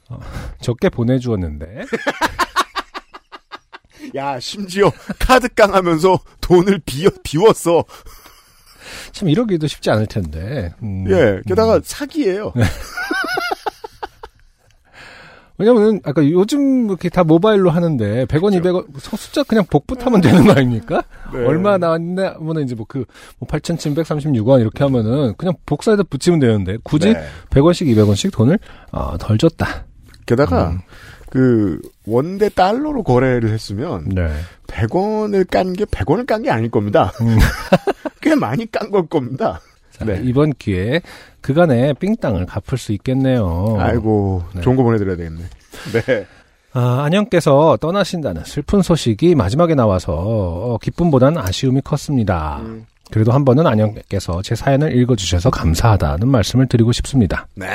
어, 0.09 0.19
적게 0.61 0.89
보내주었는데 0.89 1.85
야, 4.15 4.39
심지어 4.41 4.91
카드 5.19 5.49
깡 5.49 5.75
하면서 5.75 6.19
돈을 6.41 6.81
비워, 6.87 7.11
비웠어. 7.23 7.85
참 9.13 9.29
이러기도 9.29 9.67
쉽지 9.67 9.91
않을 9.91 10.07
텐데. 10.07 10.73
음, 10.83 11.05
예, 11.11 11.41
게다가 11.47 11.77
음. 11.77 11.81
사기예요. 11.85 12.53
왜냐면 15.59 16.01
아까 16.05 16.23
요즘 16.29 16.87
이렇게 16.87 17.09
다 17.09 17.25
모바일로 17.25 17.71
하는데 17.71 18.27
100원, 18.27 18.63
그렇죠. 18.63 18.85
200원 18.85 19.17
숫자 19.17 19.43
그냥 19.45 19.65
복붙하면 19.71 20.21
되는 20.21 20.45
거 20.47 20.53
아닙니까? 20.53 21.03
네. 21.33 21.45
얼마 21.47 21.79
나왔냐 21.79 22.35
하면 22.39 22.63
이제 22.63 22.75
뭐그 22.75 23.05
뭐 23.39 23.49
8,736원 23.49 24.61
이렇게 24.61 24.85
하면은 24.85 25.35
그냥 25.37 25.55
복사해서 25.65 26.03
붙이면 26.05 26.41
되는데 26.41 26.77
굳이 26.83 27.13
네. 27.15 27.21
100원씩 27.51 27.87
200원씩 27.95 28.33
돈을 28.33 28.59
어, 28.93 29.17
덜 29.19 29.39
줬다. 29.39 29.85
게다가 30.27 30.71
음. 30.71 30.81
그 31.31 31.81
원대 32.07 32.49
달러로 32.49 33.03
거래를 33.03 33.51
했으면 33.51 34.09
네. 34.09 34.29
100원을 34.69 35.49
깐 35.51 35.73
게 35.73 35.85
100원을 35.85 36.27
깐 36.27 36.43
게 36.43 36.51
아닐 36.51 36.71
겁니다. 36.71 37.13
음. 37.21 37.37
꽤 38.21 38.35
많이 38.35 38.71
깐 38.71 38.91
걸 38.91 39.07
겁니다. 39.07 39.61
자, 39.97 40.05
네. 40.05 40.21
이번 40.25 40.53
기회에 40.53 41.01
그간의 41.41 41.95
삥땅을 41.95 42.47
갚을 42.47 42.77
수 42.77 42.93
있겠네요. 42.93 43.77
아이고 43.79 44.43
네. 44.55 44.61
좋은 44.61 44.77
거 44.77 44.83
보내드려야 44.83 45.17
되겠네. 45.17 45.41
네. 45.93 46.27
아, 46.73 47.05
안녕께서 47.05 47.79
떠나신다는 47.81 48.45
슬픈 48.45 48.83
소식이 48.83 49.35
마지막에 49.35 49.75
나와서 49.75 50.13
어, 50.15 50.79
기쁨보다는 50.83 51.41
아쉬움이 51.41 51.81
컸습니다. 51.81 52.59
음. 52.61 52.85
그래도 53.11 53.33
한 53.33 53.45
번은 53.45 53.67
안녕께서 53.67 54.43
제 54.43 54.55
사연을 54.55 54.95
읽어주셔서 54.99 55.49
감사하다는 55.51 56.29
말씀을 56.29 56.67
드리고 56.67 56.93
싶습니다. 56.93 57.47
네. 57.55 57.67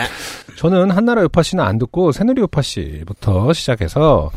저는 0.57 0.91
한나라 0.91 1.23
요파 1.23 1.41
씨는 1.41 1.63
안 1.63 1.79
듣고 1.79 2.11
새누리 2.11 2.41
요파 2.41 2.61
씨부터 2.61 3.53
시작해서 3.53 4.29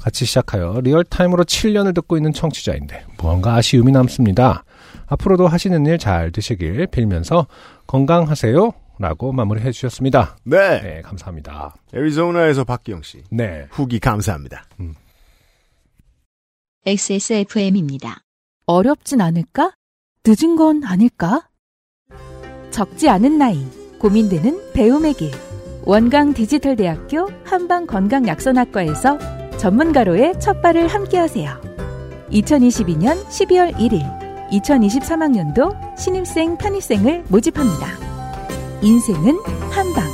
같이 0.00 0.26
시작하여 0.26 0.80
real 0.84 1.04
time으로 1.04 1.44
7년을 1.44 1.94
듣고 1.94 2.16
있는 2.16 2.32
청취자인데 2.32 3.04
무언가 3.18 3.54
아쉬움이 3.54 3.90
남습니다. 3.92 4.64
앞으로도 5.12 5.46
하시는 5.46 5.84
일 5.86 5.98
잘 5.98 6.30
되시길 6.32 6.86
빌면서 6.88 7.46
건강하세요. 7.86 8.72
라고 8.98 9.32
마무리해 9.32 9.72
주셨습니다. 9.72 10.36
네. 10.44 10.80
네, 10.80 11.02
감사합니다. 11.02 11.74
애리조나에서 11.94 12.64
박기영 12.64 13.02
씨 13.02 13.22
네. 13.30 13.66
후기 13.70 13.98
감사합니다. 13.98 14.64
XSFM입니다. 16.86 18.22
어렵진 18.66 19.20
않을까? 19.20 19.72
늦은 20.24 20.56
건 20.56 20.82
아닐까? 20.84 21.48
적지 22.70 23.08
않은 23.08 23.38
나이, 23.38 23.66
고민되는 23.98 24.72
배움의 24.72 25.14
길. 25.14 25.30
원강 25.84 26.32
디지털 26.32 26.76
대학교 26.76 27.28
한방 27.44 27.86
건강 27.86 28.26
약선학과에서 28.28 29.18
전문가로의 29.58 30.38
첫 30.40 30.62
발을 30.62 30.86
함께 30.88 31.18
하세요. 31.18 31.60
2022년 32.30 33.24
12월 33.26 33.74
1일, 33.74 34.21
2023학년도 34.52 35.98
신입생 35.98 36.56
편입생을 36.58 37.24
모집합니다. 37.28 37.86
인생은 38.82 39.38
한방. 39.70 40.04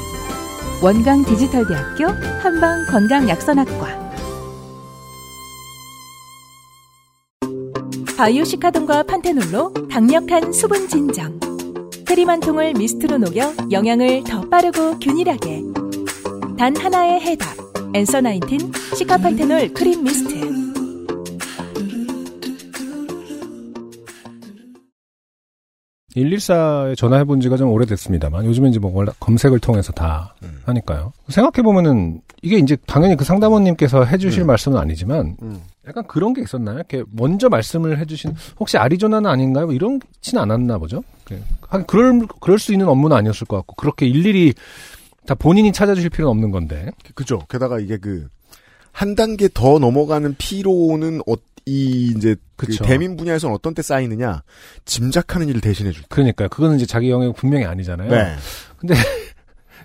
원강 0.83 1.25
디지털대학교 1.25 2.07
한방 2.41 2.87
건강약선학과. 2.87 4.09
바이오시카돈과 8.17 9.05
판테놀로 9.05 9.73
강력한 9.91 10.53
수분 10.53 10.89
진정. 10.89 11.39
크림 12.05 12.31
한 12.31 12.41
통을 12.41 12.75
미스트로 12.75 13.19
녹여 13.19 13.53
영양을 13.71 14.25
더 14.25 14.41
빠르고 14.49 14.99
균일하게. 14.99 15.63
단 16.59 16.77
하나의 16.77 17.21
해답. 17.21 17.57
엔서 17.95 18.21
나인틴 18.21 18.73
시카판테놀 18.97 19.73
크림 19.73 20.05
미스트. 20.05 20.68
114에 26.25 26.97
전화해 26.97 27.25
본 27.25 27.41
지가 27.41 27.57
좀 27.57 27.71
오래됐습니다만 27.71 28.45
요즘엔 28.47 28.71
이제 28.71 28.79
뭐 28.79 29.05
검색을 29.21 29.59
통해서 29.59 29.93
다 29.93 30.35
음. 30.43 30.61
하니까요. 30.65 31.13
생각해 31.29 31.63
보면은 31.63 32.21
이게 32.43 32.59
이제 32.59 32.77
당연히 32.87 33.17
그 33.17 33.25
상담원님께서 33.25 34.05
해 34.05 34.19
주실 34.19 34.43
음. 34.43 34.47
말씀은 34.49 34.79
아니지만 34.79 35.37
음. 35.43 35.61
약간 35.87 36.07
그런 36.07 36.35
게 36.35 36.43
있었나요? 36.43 36.77
이렇게 36.77 37.03
먼저 37.11 37.49
말씀을 37.49 37.99
해 37.99 38.05
주신 38.05 38.35
혹시 38.59 38.77
아리조나는 38.77 39.31
아닌가요? 39.31 39.67
뭐 39.67 39.75
이런지는 39.75 40.43
않았나 40.43 40.79
보죠. 40.79 41.03
그, 41.25 41.43
하긴 41.69 41.87
그럴 41.87 42.27
그럴 42.41 42.59
수 42.59 42.73
있는 42.73 42.89
업무는 42.89 43.17
아니었을 43.17 43.47
것 43.47 43.57
같고 43.57 43.77
그렇게 43.77 44.07
일일이 44.07 44.55
다 45.27 45.35
본인이 45.35 45.73
찾아주실 45.73 46.11
필요는 46.11 46.31
없는 46.31 46.51
건데. 46.51 46.91
그죠. 47.15 47.41
게다가 47.49 47.79
이게 47.79 47.97
그 47.97 48.29
한 48.99 49.15
단계 49.15 49.49
더 49.55 49.79
넘어가는 49.79 50.35
피로는 50.39 51.21
어, 51.29 51.35
이 51.69 52.15
이제 52.17 52.37
그. 52.57 52.67
대민 52.79 53.17
분야에서는 53.17 53.55
어떤 53.55 53.75
때 53.75 53.83
쌓이느냐 53.83 54.43
짐작하는 54.85 55.49
일을 55.49 55.61
대신해 55.61 55.93
줄 55.93 56.03
때. 56.03 56.09
그러니까요. 56.11 56.49
그거는 56.49 56.77
이제 56.77 56.87
자기 56.87 57.11
영역 57.11 57.37
분명히 57.37 57.65
아니잖아요. 57.65 58.11
네. 58.11 58.37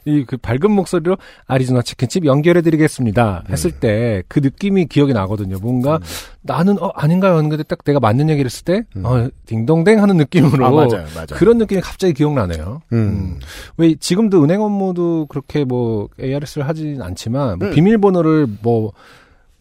이그 0.06 0.38
밝은 0.38 0.72
목소리로 0.72 1.17
아리조나 1.48 1.82
치킨집 1.82 2.26
연결해 2.26 2.62
드리겠습니다. 2.62 3.43
했을 3.50 3.72
음. 3.72 3.80
때그 3.80 4.39
느낌이 4.39 4.88
기억이 4.88 5.13
나거든요. 5.13 5.60
뭔가 5.60 6.00
나는 6.41 6.78
어 6.82 6.89
아닌가요? 6.96 7.38
했는데 7.38 7.63
딱 7.63 7.84
내가 7.84 8.00
맞는 8.00 8.30
얘기를 8.30 8.50
했을 8.50 8.65
때 8.65 8.84
음. 8.98 9.06
어, 9.06 9.30
딩동댕 9.46 10.02
하는 10.02 10.17
느낌으로 10.17 10.65
아 10.65 10.72
맞아요, 10.72 11.06
맞아요. 11.15 11.28
그런 11.32 11.58
느낌이 11.58 11.82
갑자기 11.82 12.13
기억나네요. 12.13 12.82
음. 12.91 13.39
왜 13.78 13.96
지금도 13.96 14.43
은행 14.43 14.62
업무도 14.62 15.28
그렇게 15.28 15.63
뭐 15.63 16.10
ARS를 16.22 16.67
하진 16.67 17.02
않지만 17.02 17.60
뭐 17.60 17.69
음. 17.69 17.74
비밀번호를 17.74 18.48
뭐 18.62 18.91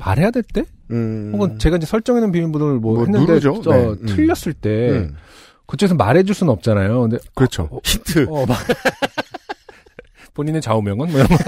말해야 0.04 0.30
될 0.30 0.42
때? 0.42 0.64
음. 0.90 1.30
혹은 1.32 1.58
제가 1.58 1.76
이제 1.76 1.86
설정해놓은 1.86 2.32
비밀번호를 2.32 2.80
뭐, 2.80 2.94
뭐 2.94 3.04
했는데 3.04 3.26
누르죠. 3.26 3.62
저, 3.62 3.70
네. 3.70 3.88
음. 3.88 4.06
틀렸을 4.06 4.52
때 4.52 4.90
음. 4.90 5.14
그쪽에서 5.66 5.94
말해줄 5.94 6.34
수는 6.34 6.52
없잖아요. 6.52 7.02
근데 7.02 7.18
그렇죠. 7.34 7.68
어, 7.70 7.78
힌트. 7.84 8.26
어, 8.28 8.44
막 8.46 8.58
본인의 10.34 10.60
좌우명은 10.60 11.10
뭐 11.10 11.20
이런 11.20 11.28
거. 11.28 11.36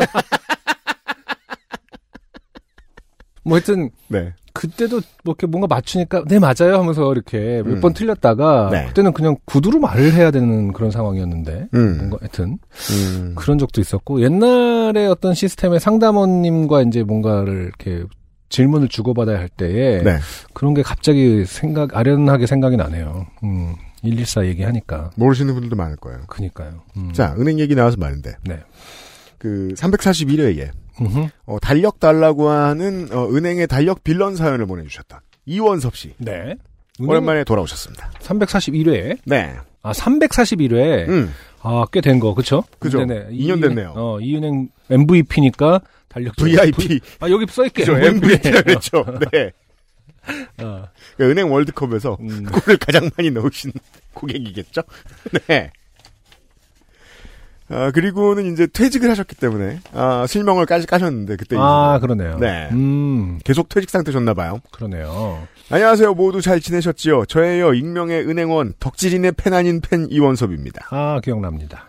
뭐 3.44 3.56
하여튼 3.56 3.90
네. 4.08 4.32
그때도 4.54 5.00
뭐 5.24 5.32
이렇게 5.32 5.46
뭔가 5.46 5.66
맞추니까 5.66 6.24
네 6.28 6.38
맞아요 6.38 6.78
하면서 6.78 7.12
이렇게 7.12 7.62
몇 7.64 7.74
음. 7.74 7.80
번 7.80 7.92
틀렸다가 7.92 8.70
네. 8.70 8.86
그때는 8.86 9.12
그냥 9.12 9.36
구두로 9.44 9.80
말을 9.80 10.12
해야 10.12 10.30
되는 10.30 10.72
그런 10.72 10.90
상황이었는데 10.90 11.68
음. 11.74 11.96
뭔가 11.98 12.18
하여튼 12.20 12.58
음. 12.92 13.34
그런 13.36 13.58
적도 13.58 13.80
있었고 13.80 14.22
옛날에 14.22 15.06
어떤 15.06 15.34
시스템의 15.34 15.80
상담원님과 15.80 16.82
이제 16.82 17.02
뭔가를 17.02 17.64
이렇게 17.64 18.04
질문을 18.54 18.88
주고받아야 18.88 19.38
할 19.38 19.48
때에 19.48 20.02
네. 20.02 20.18
그런 20.52 20.74
게 20.74 20.82
갑자기 20.82 21.44
생각 21.44 21.96
아련하게 21.96 22.46
생각이 22.46 22.76
나네요. 22.76 23.26
음, 23.42 23.74
114 24.02 24.46
얘기하니까. 24.46 25.10
모르시는 25.16 25.54
분들도 25.54 25.74
많을 25.76 25.96
거예요. 25.96 26.20
그니까요. 26.28 26.82
음. 26.96 27.12
자, 27.12 27.34
은행 27.38 27.58
얘기 27.58 27.74
나와서 27.74 27.96
말인데. 27.98 28.34
네. 28.44 28.60
그 29.38 29.74
341회에 29.76 30.70
음흠. 31.00 31.26
어, 31.46 31.58
달력 31.60 31.98
달라고 31.98 32.48
하는 32.48 33.08
어, 33.12 33.26
은행의 33.28 33.66
달력 33.66 34.04
빌런 34.04 34.36
사연을 34.36 34.66
보내주셨던 34.66 35.18
이원섭 35.46 35.96
씨. 35.96 36.14
네. 36.18 36.54
오랜만에 37.00 37.42
돌아오셨습니다. 37.44 38.10
341회. 38.20 39.18
네. 39.26 39.54
아, 39.82 39.92
341회. 39.92 41.08
음. 41.08 41.32
아, 41.62 41.84
꽤 41.92 42.00
된 42.00 42.20
거, 42.20 42.34
그쵸? 42.34 42.62
그죠. 42.78 43.04
네네. 43.04 43.30
2년 43.30 43.56
이은행- 43.56 43.60
됐네요. 43.68 43.92
어, 43.96 44.20
이 44.20 44.36
은행 44.36 44.68
MVP니까 44.90 45.80
달력. 46.14 46.36
VIP. 46.36 47.00
아, 47.18 47.28
여기 47.28 47.44
써있게. 47.48 47.84
그죠. 47.84 47.98
MVP라 47.98 48.62
그랬죠. 48.62 49.04
네. 49.32 49.50
어, 50.62 50.84
그 51.16 51.28
은행 51.28 51.52
월드컵에서 51.52 52.16
음. 52.20 52.44
골을 52.44 52.78
가장 52.78 53.10
많이 53.16 53.30
넣으신 53.30 53.72
고객이겠죠? 54.14 54.82
네. 55.48 55.72
아, 57.68 57.90
그리고는 57.90 58.52
이제 58.52 58.66
퇴직을 58.66 59.10
하셨기 59.10 59.34
때문에, 59.36 59.80
아, 59.92 60.26
실명을 60.28 60.66
까지 60.66 60.86
까셨는데, 60.86 61.36
그때. 61.36 61.56
아. 61.58 61.98
그러네요. 61.98 62.38
네. 62.38 62.68
음, 62.72 63.40
계속 63.42 63.68
퇴직 63.68 63.90
상태셨나봐요. 63.90 64.60
그러네요. 64.70 65.48
안녕하세요. 65.70 66.14
모두 66.14 66.42
잘 66.42 66.60
지내셨지요? 66.60 67.24
저예요. 67.24 67.72
익명의 67.72 68.28
은행원, 68.28 68.74
덕질인의 68.78 69.32
팬 69.32 69.54
아닌 69.54 69.80
팬 69.80 70.06
이원섭입니다. 70.10 70.86
아, 70.90 71.20
기억납니다. 71.24 71.88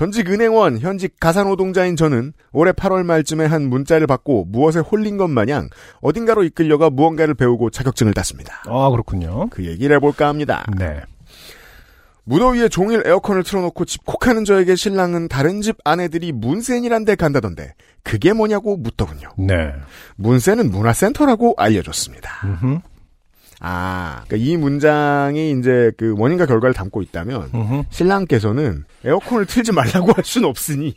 전직 0.00 0.30
은행원, 0.30 0.78
현직 0.78 1.20
가사노동자인 1.20 1.94
저는 1.94 2.32
올해 2.52 2.72
8월 2.72 3.04
말쯤에 3.04 3.44
한 3.44 3.68
문자를 3.68 4.06
받고 4.06 4.46
무엇에 4.46 4.78
홀린 4.78 5.18
것 5.18 5.28
마냥 5.28 5.68
어딘가로 6.00 6.42
이끌려가 6.44 6.88
무언가를 6.88 7.34
배우고 7.34 7.68
자격증을 7.68 8.14
땄습니다. 8.14 8.62
아, 8.66 8.88
그렇군요. 8.88 9.48
그 9.50 9.66
얘기를 9.66 9.94
해볼까 9.96 10.26
합니다. 10.26 10.64
네. 10.78 11.02
무더위에 12.24 12.70
종일 12.70 13.02
에어컨을 13.04 13.42
틀어놓고 13.42 13.84
집콕하는 13.84 14.46
저에게 14.46 14.74
신랑은 14.74 15.28
다른 15.28 15.60
집 15.60 15.76
아내들이 15.84 16.32
문센이란 16.32 17.04
데 17.04 17.14
간다던데 17.14 17.74
그게 18.02 18.32
뭐냐고 18.32 18.78
묻더군요. 18.78 19.28
네. 19.36 19.74
문센은 20.16 20.70
문화센터라고 20.70 21.52
알려줬습니다. 21.58 22.30
음흠. 22.44 22.78
아, 23.60 24.22
그러니까 24.26 24.36
이 24.36 24.56
문장이 24.56 25.52
이제 25.52 25.92
그 25.98 26.14
원인과 26.18 26.46
결과를 26.46 26.72
담고 26.74 27.02
있다면 27.02 27.50
음흠. 27.54 27.82
신랑께서는 27.90 28.84
에어컨을 29.04 29.46
틀지 29.46 29.72
말라고 29.72 30.12
할 30.12 30.24
수는 30.24 30.48
없으니 30.48 30.94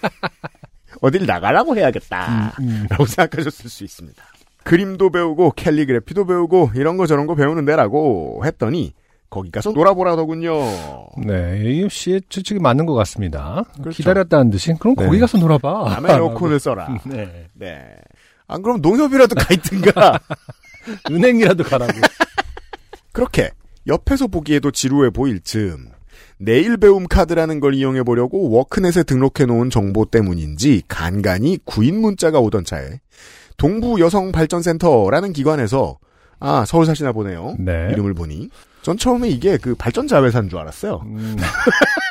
어딜 1.02 1.26
나가라고 1.26 1.76
해야겠다. 1.76 2.54
음. 2.60 2.86
라고 2.88 3.04
생각하셨을 3.04 3.68
수 3.68 3.84
있습니다. 3.84 4.22
그림도 4.64 5.10
배우고 5.10 5.52
캘리그래피도 5.52 6.26
배우고 6.26 6.72
이런 6.74 6.96
거 6.96 7.06
저런 7.06 7.26
거 7.26 7.34
배우는 7.34 7.64
데라고 7.66 8.42
했더니 8.44 8.94
거기 9.30 9.50
가서 9.50 9.72
놀아보라더군요. 9.72 10.54
네, 11.26 11.60
AU 11.60 11.88
씨의 11.90 12.22
추측이 12.28 12.60
맞는 12.60 12.86
것 12.86 12.94
같습니다. 12.94 13.64
그렇죠. 13.80 13.96
기다렸다는 13.96 14.50
듯이 14.50 14.74
그럼 14.78 14.94
네. 14.96 15.04
거기 15.04 15.18
가서 15.18 15.36
놀아봐. 15.36 15.90
남의 15.90 16.12
에어컨을 16.12 16.58
써라. 16.58 16.88
네. 17.04 17.48
네. 17.52 17.84
안 18.46 18.62
그럼 18.62 18.80
농협이라도 18.80 19.34
가 19.34 19.52
있든가. 19.52 20.18
은행이라도 21.10 21.64
가라고. 21.64 21.92
그렇게 23.12 23.50
옆에서 23.86 24.26
보기에도 24.26 24.70
지루해 24.70 25.10
보일 25.10 25.40
즈음 25.40 25.88
내일 26.38 26.76
배움 26.76 27.06
카드라는 27.06 27.58
걸 27.60 27.74
이용해 27.74 28.04
보려고 28.04 28.50
워크넷에 28.50 29.02
등록해 29.02 29.46
놓은 29.46 29.70
정보 29.70 30.04
때문인지 30.04 30.82
간간히 30.86 31.58
구인 31.64 32.00
문자가 32.00 32.38
오던 32.38 32.64
차에 32.64 33.00
동부 33.56 34.00
여성 34.00 34.30
발전센터라는 34.30 35.32
기관에서 35.32 35.98
아 36.38 36.64
서울 36.64 36.86
사시나 36.86 37.12
보네요. 37.12 37.56
네. 37.58 37.88
이름을 37.90 38.14
보니 38.14 38.50
전 38.82 38.96
처음에 38.96 39.28
이게 39.28 39.56
그 39.58 39.74
발전 39.74 40.06
자회사인 40.06 40.48
줄 40.48 40.58
알았어요. 40.60 41.02
음, 41.04 41.36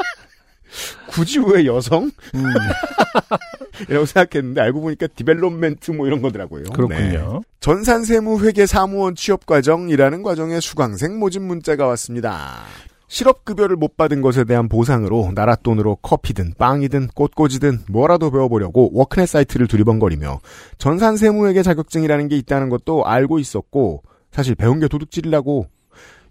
굳이 1.07 1.39
왜 1.39 1.65
여성? 1.65 2.11
음, 2.35 2.43
이라고 3.89 4.05
생각했는데 4.05 4.61
알고 4.61 4.81
보니까 4.81 5.07
development 5.07 5.91
뭐 5.91 6.07
이런 6.07 6.21
거더라고요. 6.21 6.63
네. 6.63 6.69
그렇군요. 6.73 7.41
전산세무회계 7.59 8.65
사무원 8.65 9.15
취업과정이라는 9.15 10.23
과정에 10.23 10.59
수강생 10.59 11.19
모집 11.19 11.41
문자가 11.41 11.87
왔습니다. 11.87 12.63
실업급여를 13.07 13.77
못 13.77 13.95
받은 13.95 14.21
것에 14.21 14.43
대한 14.43 14.67
보상으로 14.67 15.31
나라 15.33 15.55
돈으로 15.55 15.95
커피든 16.01 16.55
빵이든 16.57 17.07
꽃꽂이든 17.15 17.83
뭐라도 17.89 18.31
배워보려고 18.31 18.89
워크넷 18.93 19.29
사이트를 19.29 19.67
두리번거리며 19.67 20.41
전산세무회계 20.77 21.63
자격증이라는 21.63 22.27
게 22.27 22.37
있다는 22.37 22.69
것도 22.69 23.05
알고 23.05 23.39
있었고 23.39 24.03
사실 24.31 24.55
배운 24.55 24.79
게 24.79 24.87
도둑질이라고 24.89 25.67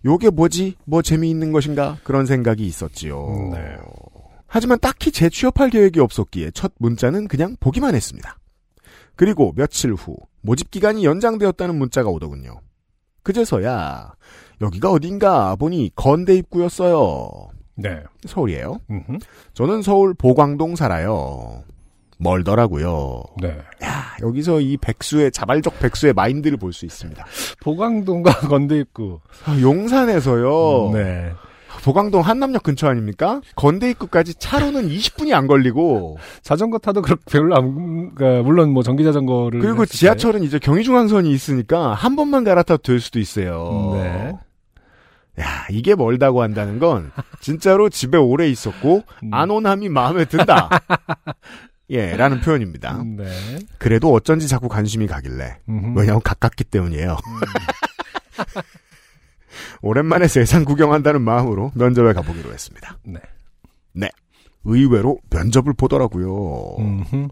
요게 0.05 0.31
뭐지? 0.31 0.77
뭐 0.85 1.03
재미있는 1.03 1.51
것인가? 1.51 1.97
그런 2.05 2.27
생각이 2.27 2.65
있었지요. 2.65 3.51
네. 3.53 3.77
하지만 4.47 4.79
딱히 4.81 5.11
재취업할 5.11 5.71
계획이 5.71 6.01
없었기에 6.01 6.53
첫 6.53 6.73
문자는 6.79 7.29
그냥 7.29 7.57
보기만 7.61 7.95
했습니다. 7.95 8.39
그리고 9.17 9.53
며칠 9.57 9.93
후 9.95 10.17
모집 10.43 10.71
기간이 10.71 11.05
연장되었다는 11.05 11.75
문자가 11.77 12.11
오더군요. 12.11 12.61
그제서야 13.23 14.13
여기가 14.61 14.91
어딘가 14.93 15.57
보니 15.57 15.91
건대 15.97 16.35
입구였어요. 16.37 17.49
네. 17.75 18.03
서울이에요. 18.27 18.79
음흠. 18.91 19.19
저는 19.55 19.83
서울 19.83 20.15
보광동 20.15 20.77
살아요. 20.77 21.65
멀더라고요. 22.19 23.23
네. 23.43 23.49
야, 23.85 24.17
여기서 24.23 24.61
이 24.61 24.77
백수의 24.79 25.31
자발적 25.33 25.79
백수의 25.81 26.15
마인드를 26.15 26.57
볼 26.57 26.73
수 26.73 26.87
있습니다. 26.87 27.23
보강동과 27.61 28.41
건대 28.49 28.79
입구. 28.79 29.21
아, 29.45 29.59
용산에서요. 29.61 30.93
네. 30.95 31.33
보광동 31.87 32.23
한남역 32.23 32.65
근처 32.65 32.89
아닙니까? 32.89 33.41
건대 33.55 33.89
입구까지 33.91 34.35
차로는 34.35 34.89
20분이 34.89 35.33
안 35.33 35.47
걸리고 35.47 36.19
자전거 36.43 36.79
타도 36.79 37.01
그렇게 37.01 37.23
별로 37.31 37.55
안, 37.55 38.13
그러니까 38.13 38.43
물론 38.43 38.71
뭐 38.73 38.83
전기 38.83 39.05
자전거를. 39.05 39.61
그리고. 39.61 39.87
지하철은 39.87 40.43
이제 40.43 40.59
경의중앙선이 40.59 41.31
있으니까 41.31 41.95
한 41.95 42.17
번만 42.17 42.43
갈아타도 42.43 42.83
될 42.83 42.99
수도 42.99 43.21
있어요. 43.21 43.93
네. 43.95 44.33
야, 45.41 45.67
이게 45.71 45.95
멀다고 45.95 46.43
한다는 46.43 46.81
건 46.81 47.13
진짜로 47.41 47.89
집에 47.89 48.19
오래 48.19 48.49
있었고 48.49 49.05
음. 49.23 49.33
안온함이 49.33 49.89
마음에 49.89 50.25
든다. 50.25 50.69
예, 51.91 52.17
라는 52.17 52.41
표현입니다. 52.41 53.01
네. 53.17 53.59
그래도 53.79 54.13
어쩐지 54.13 54.49
자꾸 54.49 54.67
관심이 54.67 55.07
가길래. 55.07 55.59
음흠. 55.69 56.01
왜냐면 56.01 56.21
가깝기 56.21 56.65
때문이에요. 56.65 57.17
오랜만에 59.87 60.27
세상 60.29 60.65
구경한다는 60.65 61.23
마음으로 61.23 61.73
면접에 61.75 62.13
가보기로 62.13 62.53
했습니다. 62.53 62.99
네. 63.05 63.21
네. 63.93 64.09
의외로 64.65 65.19
면접을 65.31 65.73
보더라고요. 65.75 66.77
음흠. 66.79 67.29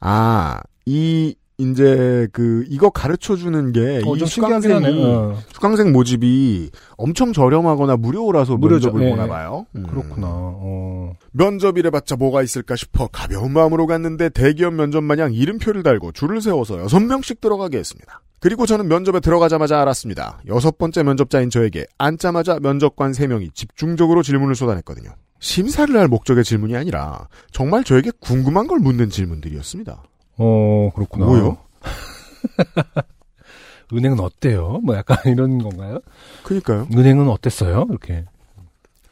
아, 0.00 0.60
이, 0.84 1.34
이제, 1.60 2.26
그, 2.32 2.64
이거 2.68 2.90
가르쳐 2.90 3.36
주는 3.36 3.72
게, 3.72 4.00
어, 4.04 4.16
이 4.16 4.26
신기하긴. 4.26 4.60
수강생이, 4.70 5.04
어. 5.04 5.38
수강생 5.52 5.92
모집이 5.92 6.70
엄청 6.96 7.32
저렴하거나 7.32 7.96
무료라서 7.96 8.56
무료죠. 8.56 8.88
면접을 8.88 9.06
예. 9.06 9.10
보나 9.10 9.26
봐요. 9.26 9.66
음. 9.76 9.86
그렇구나. 9.86 10.26
어. 10.30 11.12
면접이래봤자 11.32 12.16
뭐가 12.16 12.42
있을까 12.42 12.76
싶어 12.76 13.06
가벼운 13.08 13.52
마음으로 13.52 13.86
갔는데 13.86 14.30
대기업 14.30 14.74
면접 14.74 15.02
마냥 15.02 15.32
이름표를 15.32 15.82
달고 15.82 16.12
줄을 16.12 16.40
세워서 16.40 16.80
여섯 16.80 17.00
명씩 17.00 17.40
들어가게 17.40 17.78
했습니다. 17.78 18.22
그리고 18.40 18.64
저는 18.64 18.88
면접에 18.88 19.20
들어가자마자 19.20 19.80
알았습니다. 19.82 20.40
여섯 20.48 20.78
번째 20.78 21.02
면접자인 21.02 21.50
저에게 21.50 21.84
앉자마자 21.98 22.58
면접관 22.60 23.12
세 23.12 23.26
명이 23.26 23.50
집중적으로 23.52 24.22
질문을 24.22 24.54
쏟아냈거든요. 24.54 25.10
심사를 25.40 25.94
할 25.96 26.08
목적의 26.08 26.44
질문이 26.44 26.74
아니라 26.76 27.28
정말 27.52 27.84
저에게 27.84 28.10
궁금한 28.18 28.66
걸 28.66 28.78
묻는 28.78 29.10
질문들이었습니다. 29.10 30.02
어, 30.42 30.90
그렇구나. 30.94 31.26
뭐요? 31.26 31.58
은행은 33.92 34.20
어때요? 34.20 34.80
뭐 34.82 34.96
약간 34.96 35.18
이런 35.30 35.58
건가요? 35.58 36.00
그니까요. 36.44 36.86
은행은 36.94 37.28
어땠어요? 37.28 37.86
이렇게. 37.90 38.24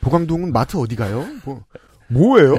보강동은 0.00 0.52
마트 0.52 0.76
어디 0.76 0.96
가요? 0.96 1.26
뭐, 1.44 1.62
뭐예요? 2.08 2.56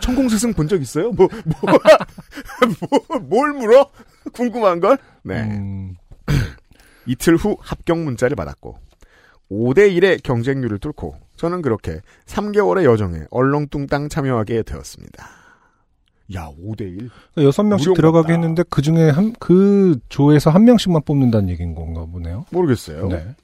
천공스승 0.00 0.54
본 0.54 0.68
적 0.68 0.80
있어요? 0.80 1.10
뭐, 1.12 1.28
뭐, 1.44 1.60
뭐, 3.08 3.18
뭘 3.20 3.52
물어? 3.52 3.90
궁금한 4.32 4.80
걸? 4.80 4.96
네. 5.22 5.42
음, 5.42 5.96
이틀 7.06 7.36
후 7.36 7.56
합격 7.60 7.98
문자를 7.98 8.36
받았고 8.36 8.78
5대1의 9.50 10.22
경쟁률을 10.22 10.78
뚫고 10.78 11.16
저는 11.36 11.62
그렇게 11.62 12.00
3개월의 12.26 12.84
여정에 12.84 13.24
얼렁뚱땅 13.30 14.08
참여하게 14.08 14.62
되었습니다. 14.62 15.26
야, 16.34 16.50
5대1? 16.62 17.10
여섯 17.38 17.62
명씩 17.62 17.88
무료 17.88 17.94
들어가게 17.94 18.28
같다. 18.28 18.32
했는데 18.34 18.62
그 18.68 18.82
중에 18.82 19.10
한, 19.10 19.32
그 19.38 19.98
조에서 20.08 20.50
한 20.50 20.64
명씩만 20.64 21.02
뽑는다는 21.04 21.48
얘기인 21.48 21.74
건가 21.74 22.04
보네요. 22.04 22.44
모르겠어요. 22.50 23.08
네. 23.08 23.34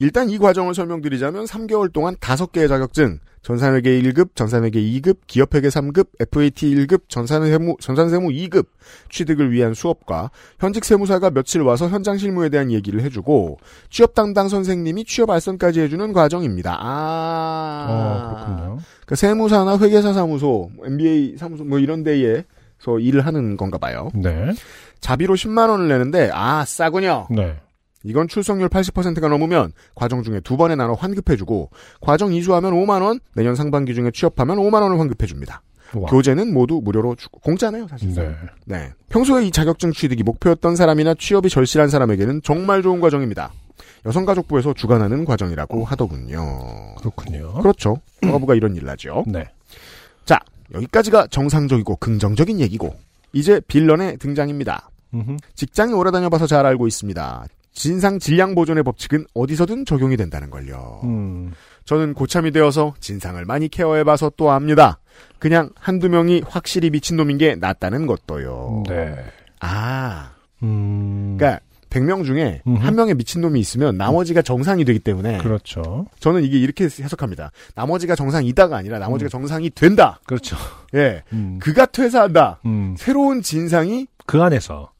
일단 0.00 0.28
이 0.28 0.38
과정을 0.38 0.74
설명드리자면 0.74 1.44
3개월 1.44 1.92
동안 1.92 2.16
5개의 2.16 2.68
자격증, 2.68 3.20
전산회계 3.44 4.00
1급, 4.00 4.34
전산회계 4.34 4.80
2급, 4.80 5.18
기업회계 5.26 5.68
3급, 5.68 6.08
FAT 6.18 6.74
1급, 6.74 7.02
전산세무, 7.08 7.76
전산세무 7.78 8.30
2급 8.30 8.66
취득을 9.10 9.52
위한 9.52 9.74
수업과 9.74 10.30
현직 10.58 10.84
세무사가 10.84 11.30
며칠 11.30 11.60
와서 11.60 11.88
현장 11.88 12.16
실무에 12.16 12.48
대한 12.48 12.72
얘기를 12.72 13.02
해주고 13.02 13.58
취업 13.90 14.14
담당 14.14 14.48
선생님이 14.48 15.04
취업 15.04 15.28
알선까지 15.28 15.80
해주는 15.80 16.12
과정입니다. 16.14 16.78
아, 16.80 17.86
어, 17.90 18.34
그렇군요. 18.34 18.78
그러니까 19.04 19.14
세무사나 19.14 19.78
회계사 19.78 20.14
사무소, 20.14 20.70
MBA 20.82 21.36
사무소 21.36 21.64
뭐 21.64 21.78
이런 21.78 22.02
데에 22.02 22.44
서 22.78 22.98
일을 22.98 23.26
하는 23.26 23.58
건가 23.58 23.76
봐요. 23.78 24.10
네. 24.14 24.52
자비로 25.00 25.34
10만 25.34 25.68
원을 25.68 25.88
내는데 25.88 26.30
아 26.32 26.64
싸군요. 26.64 27.28
네. 27.30 27.56
이건 28.04 28.28
출석률 28.28 28.68
80%가 28.68 29.28
넘으면 29.28 29.72
과정 29.94 30.22
중에 30.22 30.40
두 30.40 30.56
번에 30.56 30.76
나눠 30.76 30.94
환급해주고 30.94 31.70
과정 32.00 32.32
이수하면 32.32 32.72
5만 32.74 33.02
원, 33.02 33.18
내년 33.34 33.54
상반기 33.54 33.94
중에 33.94 34.10
취업하면 34.12 34.58
5만 34.58 34.82
원을 34.82 35.00
환급해줍니다. 35.00 35.62
와. 35.94 36.10
교재는 36.10 36.52
모두 36.52 36.80
무료로 36.82 37.14
주고 37.14 37.38
공짜네요 37.40 37.86
사실. 37.88 38.12
네. 38.14 38.34
네. 38.66 38.92
평소에 39.08 39.46
이 39.46 39.50
자격증 39.50 39.92
취득이 39.92 40.22
목표였던 40.22 40.76
사람이나 40.76 41.14
취업이 41.14 41.48
절실한 41.48 41.88
사람에게는 41.88 42.42
정말 42.42 42.82
좋은 42.82 43.00
과정입니다. 43.00 43.52
여성가족부에서 44.06 44.74
주관하는 44.74 45.24
과정이라고 45.24 45.84
하더군요. 45.84 46.94
그렇군요. 46.98 47.54
그렇죠. 47.54 48.00
허가부가 48.24 48.54
이런 48.54 48.76
일을 48.76 48.88
하죠. 48.90 49.24
네. 49.28 49.44
자, 50.24 50.38
여기까지가 50.74 51.28
정상적이고 51.28 51.96
긍정적인 51.96 52.60
얘기고 52.60 52.94
이제 53.32 53.60
빌런의 53.66 54.18
등장입니다. 54.18 54.90
직장에 55.54 55.92
오래 55.92 56.10
다녀봐서 56.10 56.46
잘 56.46 56.66
알고 56.66 56.88
있습니다. 56.88 57.44
진상 57.74 58.18
질량 58.18 58.54
보존의 58.54 58.84
법칙은 58.84 59.26
어디서든 59.34 59.84
적용이 59.84 60.16
된다는 60.16 60.48
걸요. 60.48 61.00
음. 61.04 61.52
저는 61.84 62.14
고참이 62.14 62.52
되어서 62.52 62.94
진상을 63.00 63.44
많이 63.44 63.68
케어해봐서 63.68 64.32
또 64.36 64.50
압니다. 64.50 65.00
그냥 65.38 65.70
한두 65.78 66.08
명이 66.08 66.44
확실히 66.46 66.90
미친놈인 66.90 67.36
게 67.36 67.56
낫다는 67.56 68.06
것도요. 68.06 68.84
네. 68.88 69.14
아, 69.60 70.30
음. 70.62 71.36
그러니까 71.36 71.60
100명 71.90 72.24
중에 72.24 72.62
음흠. 72.66 72.84
한 72.84 72.96
명의 72.96 73.14
미친놈이 73.14 73.60
있으면 73.60 73.96
나머지가 73.96 74.42
정상이 74.42 74.84
되기 74.84 74.98
때문에 74.98 75.38
그렇죠. 75.38 76.06
저는 76.18 76.42
이게 76.42 76.58
이렇게 76.58 76.84
해석합니다. 76.84 77.52
나머지가 77.74 78.16
정상이다가 78.16 78.76
아니라 78.76 78.98
나머지가 78.98 79.28
정상이 79.28 79.70
된다. 79.70 80.18
그렇죠. 80.26 80.56
예. 80.94 81.22
음. 81.32 81.58
그가 81.60 81.86
퇴사한다. 81.86 82.60
음. 82.66 82.94
새로운 82.98 83.42
진상이 83.42 84.06
그 84.26 84.42
안에서. 84.42 84.90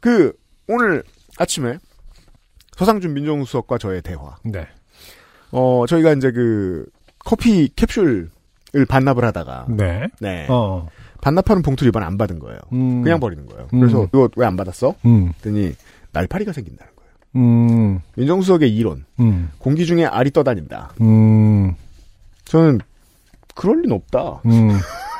그 0.00 0.32
오늘 0.68 1.02
아침에 1.38 1.78
서상준 2.76 3.12
민정수석과 3.14 3.78
저의 3.78 4.02
대화. 4.02 4.36
네. 4.44 4.66
어 5.50 5.84
저희가 5.86 6.12
이제 6.14 6.30
그 6.32 6.86
커피 7.18 7.68
캡슐을 7.76 8.30
반납을 8.88 9.24
하다가 9.24 9.66
네. 9.68 10.08
네 10.20 10.46
어. 10.48 10.88
반납하는 11.20 11.62
봉투를 11.62 11.90
이번 11.90 12.02
안 12.02 12.16
받은 12.18 12.38
거예요. 12.38 12.58
음. 12.72 13.02
그냥 13.02 13.20
버리는 13.20 13.44
거예요. 13.46 13.68
음. 13.74 13.80
그래서 13.80 14.04
이거 14.12 14.28
왜 14.36 14.46
안 14.46 14.56
받았어? 14.56 14.94
음. 15.04 15.32
그랬더니 15.40 15.74
날파리가 16.12 16.52
생긴다는 16.52 16.92
거예요. 16.96 17.12
음. 17.36 18.00
민정수석의 18.16 18.74
이론. 18.74 19.04
음. 19.20 19.50
공기 19.58 19.86
중에 19.86 20.04
알이 20.06 20.30
떠다닌다. 20.32 20.92
음. 21.00 21.74
저는 22.44 22.80
그럴 23.54 23.82
리는 23.82 23.94
없다. 23.94 24.40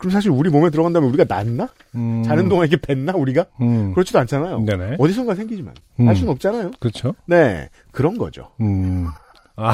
음. 0.00 0.02
그럼 0.02 0.10
사실 0.12 0.30
우리 0.30 0.48
몸에 0.50 0.70
들어간 0.70 0.92
다면 0.92 1.08
우리가 1.10 1.24
낫나? 1.28 1.68
음. 1.94 2.22
자는 2.22 2.48
동안 2.48 2.66
이게 2.66 2.76
뱉나 2.76 3.12
우리가? 3.14 3.44
음. 3.60 3.92
그렇지도 3.92 4.18
않잖아요. 4.20 4.60
네네. 4.64 4.96
어디선가 4.98 5.34
생기지만 5.34 5.74
음. 6.00 6.08
알 6.08 6.16
수는 6.16 6.32
없잖아요. 6.32 6.72
그렇죠. 6.80 7.14
네 7.26 7.68
그런 7.92 8.16
거죠. 8.16 8.50
음. 8.60 9.06
아, 9.56 9.72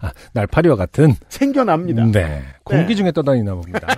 아, 0.00 0.12
날파리와 0.32 0.76
같은. 0.76 1.14
생겨납니다. 1.28 2.04
네. 2.06 2.42
공기 2.62 2.94
중에 2.94 3.10
떠다니나 3.10 3.54
봅니다. 3.54 3.88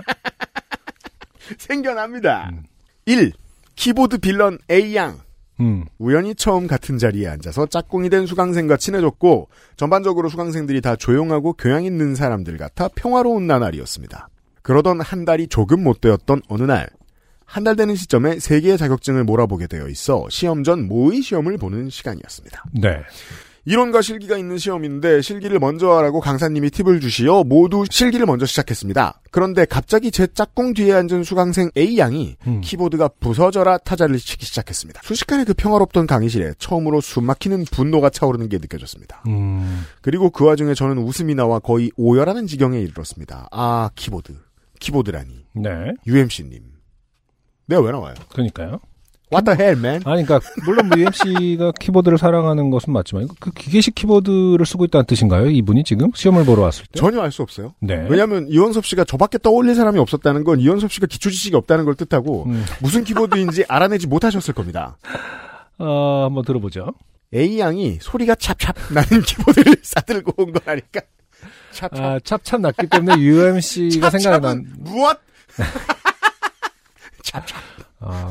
생겨납니다. 1.59 2.49
음. 2.53 2.63
1. 3.05 3.33
키보드 3.77 4.19
빌런 4.19 4.59
A양. 4.71 5.19
음. 5.61 5.85
우연히 5.99 6.35
처음 6.35 6.67
같은 6.67 6.99
자리에 6.99 7.29
앉아서 7.29 7.67
짝꿍이 7.67 8.11
된 8.11 8.27
수강생과 8.27 8.77
친해졌고 8.79 9.49
전반적으로 9.77 10.29
수강생들이 10.29 10.81
다 10.81 10.97
조용하고 10.97 11.55
교양 11.55 11.85
있는 11.85 12.15
사람들 12.15 12.57
같아 12.59 12.89
평화로운 12.89 13.47
나날이었습니다. 13.47 14.29
그러던 14.67 15.01
한 15.01 15.25
달이 15.25 15.47
조금 15.47 15.85
못 15.85 16.01
되었던 16.01 16.43
어느 16.49 16.65
날, 16.65 16.89
한 17.45 17.63
달 17.63 17.77
되는 17.77 17.95
시점에 17.95 18.41
세 18.41 18.61
개의 18.61 18.77
자격증을 18.77 19.23
몰아보게 19.23 19.69
되어 19.69 19.87
있어 19.87 20.27
시험 20.29 20.65
전 20.65 20.89
모의 20.89 21.23
시험을 21.23 21.57
보는 21.57 21.89
시간이었습니다. 21.89 22.65
네. 22.73 22.97
이론과 23.65 24.03
실기가 24.03 24.37
있는 24.37 24.59
시험인데 24.59 25.23
실기를 25.23 25.61
먼저 25.61 25.91
하라고 25.93 26.21
강사님이 26.21 26.71
팁을 26.71 26.99
주시어 27.01 27.45
모두 27.45 27.85
실기를 27.89 28.27
먼저 28.27 28.47
시작했습니다. 28.47 29.21
그런데 29.31 29.65
갑자기 29.65 30.11
제 30.11 30.27
짝꿍 30.27 30.75
뒤에 30.75 30.93
앉은 30.95 31.23
수강생 31.23 31.71
A 31.77 31.99
양이 31.99 32.37
음. 32.49 32.61
키보드가 32.61 33.09
부서져라 33.21 33.79
타자를 33.79 34.19
치기 34.19 34.47
시작했습니다. 34.47 35.01
순식간에 35.05 35.45
그 35.45 35.55
평화롭던 35.55 36.07
강의실에 36.09 36.55
처음으로 36.59 37.01
숨막히는 37.01 37.67
분노가 37.73 38.11
차오르는 38.11 38.49
게 38.49 38.59
느껴졌습니다. 38.59 39.23
음. 39.29 39.85
그리고 40.01 40.31
그 40.31 40.45
와중에 40.45 40.75
저는 40.75 40.99
웃음이 40.99 41.35
나와 41.37 41.59
거의 41.61 41.91
오열하는 41.97 42.47
지경에 42.47 42.81
이르렀습니다. 42.81 43.49
아 43.51 43.91
키보드, 43.97 44.33
키보드라니 44.81 45.31
네. 45.55 45.71
UMC님. 46.07 46.63
내가 47.67 47.83
왜 47.83 47.91
나와요? 47.93 48.15
그러니까요. 48.31 48.81
What 49.33 49.45
the 49.45 49.59
hell, 49.61 49.77
man? 49.77 50.03
아니, 50.05 50.25
그러니까 50.25 50.39
물론 50.65 50.87
뭐 50.89 50.97
UMC가 50.99 51.73
키보드를 51.81 52.17
사랑하는 52.17 52.71
것은 52.71 52.93
맞지만 52.93 53.27
그 53.41 53.51
기계식 53.51 53.97
키보드를 53.97 54.65
쓰고 54.65 54.85
있다는 54.85 55.05
뜻인가요? 55.07 55.51
이분이 55.51 55.83
지금 55.83 56.13
시험을 56.15 56.45
보러 56.45 56.63
왔을 56.63 56.85
때? 56.87 57.01
전혀 57.01 57.21
알 57.21 57.33
수 57.33 57.43
없어요. 57.43 57.75
네. 57.81 58.07
왜냐하면 58.09 58.47
이원섭 58.49 58.87
씨가 58.87 59.03
저밖에 59.03 59.39
떠올릴 59.39 59.75
사람이 59.75 59.99
없었다는 59.99 60.45
건 60.45 60.61
이원섭 60.61 60.93
씨가 60.93 61.07
기초 61.09 61.29
지식이 61.31 61.57
없다는 61.57 61.85
걸 61.85 61.97
뜻하고 61.97 62.45
음. 62.47 62.65
무슨 62.81 63.03
키보드인지 63.03 63.65
알아내지 63.69 64.07
못하셨을 64.07 64.55
겁니다. 64.55 64.97
어, 65.79 66.25
한번 66.27 66.45
들어보죠. 66.45 66.95
A 67.35 67.59
양이 67.59 67.99
소리가 68.01 68.37
찹찹 68.37 68.73
나는 68.95 69.23
키보드를 69.27 69.75
싸들고 69.83 70.41
온 70.45 70.53
거라니까. 70.53 71.01
찹찹. 71.77 72.05
아, 72.05 72.19
찹찹 72.21 72.63
났기 72.63 72.87
때문에 72.89 73.21
UMC가 73.21 74.11
생각이 74.11 74.43
난. 74.47 74.65
무엇? 74.79 75.19
찹찹. 77.23 77.59
아, 78.01 78.31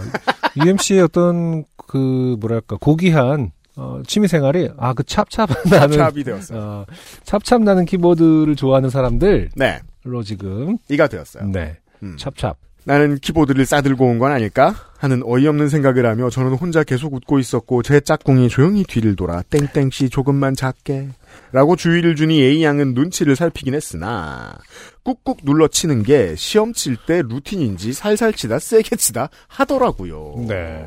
UMC의 0.57 1.01
어떤 1.01 1.63
그 1.87 2.35
뭐랄까 2.39 2.77
고귀한 2.79 3.51
어, 3.77 4.01
취미 4.07 4.27
생활이 4.27 4.69
아 4.77 4.93
그 4.93 5.03
찹찹 5.03 5.47
나는 5.69 5.97
찹찹이 5.97 6.23
되었어요. 6.23 6.59
어, 6.59 6.85
찹찹 7.23 7.63
나는 7.63 7.85
키보드를 7.85 8.55
좋아하는 8.55 8.89
사람들로 8.89 9.49
네, 9.55 9.81
지금 10.23 10.77
이가 10.89 11.07
되었어요. 11.07 11.45
네 11.47 11.77
음. 12.03 12.15
찹찹 12.17 12.53
나는 12.85 13.17
키보드를 13.17 13.65
싸들고 13.65 14.05
온 14.05 14.19
건 14.19 14.31
아닐까? 14.31 14.75
하는 14.97 15.21
어이없는 15.25 15.69
생각을 15.69 16.05
하며 16.05 16.29
저는 16.29 16.53
혼자 16.53 16.83
계속 16.83 17.13
웃고 17.13 17.37
있었고 17.39 17.83
제 17.83 17.99
짝꿍이 17.99 18.47
조용히 18.49 18.83
뒤를 18.83 19.15
돌아 19.15 19.41
땡땡씨 19.43 20.09
조금만 20.09 20.55
작게 20.55 21.09
라고 21.51 21.75
주의를 21.75 22.15
주니 22.15 22.41
A양은 22.41 22.93
눈치를 22.93 23.35
살피긴 23.35 23.73
했으나 23.75 24.55
꾹꾹 25.03 25.37
눌러 25.43 25.67
치는 25.67 26.03
게 26.03 26.35
시험 26.35 26.73
칠 26.73 26.95
때 27.05 27.21
루틴인지 27.27 27.93
살살 27.93 28.33
치다 28.33 28.57
세게 28.59 28.95
치다 28.95 29.29
하더라고요. 29.47 30.45
네. 30.47 30.85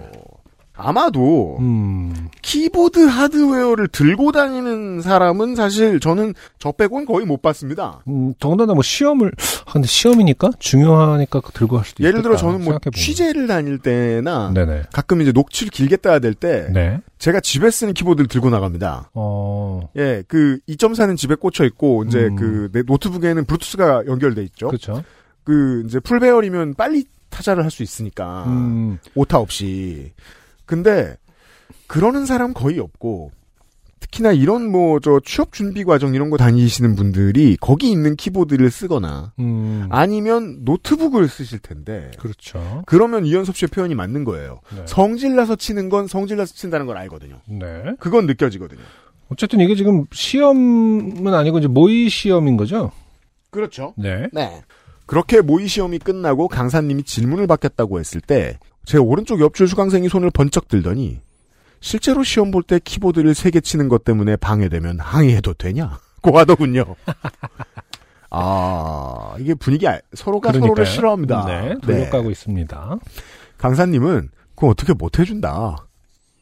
아마도 0.79 1.57
음 1.61 2.29
키보드 2.41 3.07
하드웨어를 3.07 3.89
들고 3.89 4.33
다니는 4.33 5.03
사람은 5.03 5.57
사실 5.57 6.01
저는 6.01 6.35
저 6.59 6.73
빼고는 6.73 7.05
거의 7.07 7.27
못 7.27 7.43
봤습니다. 7.43 8.01
음, 8.09 8.33
더군다나 8.39 8.75
뭐 8.75 8.83
시험을 8.83 9.33
아, 9.67 9.73
근데 9.73 9.87
시험이니까 9.89 10.51
중요하니까 10.59 11.41
들고 11.53 11.79
할 11.79 11.85
수도 11.85 12.05
예를 12.05 12.23
들어 12.23 12.37
저는 12.37 12.65
뭐. 12.65 12.79
취재를 12.95 13.47
다닐 13.49 13.79
때나 13.79 14.53
네네 14.55 14.85
가끔 14.93 15.21
이제 15.21 15.33
녹취를 15.33 15.71
길게 15.71 15.97
따야 15.97 16.21
될때 16.21 16.69
네 16.73 17.01
제가 17.19 17.41
집에 17.41 17.71
쓰는 17.71 17.93
키보드를 17.95 18.29
들고 18.29 18.49
나갑니다. 18.51 19.11
어, 19.15 19.89
예, 19.97 20.23
그 20.29 20.59
2.4는 20.69 21.17
집에 21.17 21.35
꽂혀 21.35 21.65
있고 21.65 22.05
이제 22.05 22.27
음. 22.27 22.37
그내 22.71 22.83
노트북에는 22.87 23.45
블루투스가 23.45 24.05
연결돼 24.07 24.43
있죠. 24.45 24.71
그, 24.71 24.79
그렇죠. 24.79 25.03
이제 25.87 25.99
풀배열이면 25.99 26.75
빨리 26.75 27.05
타자를 27.31 27.65
할 27.65 27.71
수 27.71 27.83
있으니까 27.83 28.45
음, 28.47 28.99
오타 29.15 29.39
없이. 29.39 30.13
근데 30.69 31.17
그러는 31.89 32.27
사람 32.27 32.53
거의 32.53 32.79
없고 32.79 33.33
특히나 34.01 34.33
이런 34.33 34.71
뭐 34.71 35.01
저 35.01 35.19
취업 35.25 35.53
준비 35.53 35.83
과정 35.83 36.15
이런 36.15 36.29
거 36.31 36.37
다니시는 36.37 36.95
분들이 36.95 37.57
거기 37.61 37.91
있는 37.91 38.15
키보드를 38.15 38.71
쓰거나 38.71 39.33
음, 39.41 39.89
아니면 39.91 40.59
노트북을 40.65 41.27
쓰실 41.29 41.59
텐데 41.61 42.11
그렇죠. 42.19 42.83
그러면 42.87 43.25
이현섭 43.25 43.57
씨의 43.57 43.69
표현이 43.71 43.95
맞는 43.95 44.25
거예요. 44.25 44.61
네. 44.77 44.83
성질나서 44.87 45.57
치는 45.57 45.89
건 45.89 46.07
성질나서 46.07 46.55
친다는 46.55 46.87
걸 46.87 46.97
알거든요. 46.99 47.41
네. 47.49 47.95
그건 47.99 48.27
느껴지거든요. 48.27 48.83
어쨌든 49.31 49.61
이게 49.61 49.75
지금 49.75 50.05
시험은 50.13 51.35
아니고 51.35 51.59
이제 51.59 51.69
모의 51.69 52.09
시험인 52.09 52.57
거죠. 52.57 52.93
그렇죠. 53.51 53.95
네. 53.97 54.29
네. 54.33 54.63
그렇게 55.07 55.41
모의 55.41 55.67
시험이 55.69 55.99
끝나고 55.99 56.49
강사님이 56.49 57.03
질문을 57.05 57.47
받겠다고 57.47 57.99
했을 57.99 58.21
때 58.21 58.59
제 58.89 58.97
오른쪽 58.97 59.41
옆줄 59.43 59.69
수강생이 59.69 60.09
손을 60.09 60.31
번쩍 60.31 60.67
들더니 60.67 61.21
실제로 61.81 62.23
시험 62.23 62.51
볼 62.51 62.63
때 62.63 62.79
키보드를 62.83 63.35
세개 63.35 63.61
치는 63.61 63.91
것 63.91 64.03
때문에 64.03 64.37
방해되면 64.37 64.99
항의해도 65.01 65.53
되냐? 65.53 66.01
고 66.23 66.39
하더군요. 66.39 66.97
아, 68.31 69.35
이게 69.39 69.53
분위기, 69.53 69.87
알- 69.87 70.01
서로가 70.15 70.53
서로를 70.53 70.73
그러니까요. 70.75 70.87
싫어합니다. 70.95 71.45
네, 71.45 71.75
돌려가고 71.83 72.31
있습니다. 72.31 72.97
강사님은, 73.59 74.31
그거 74.55 74.69
어떻게 74.69 74.95
못 74.95 75.19
해준다. 75.19 75.77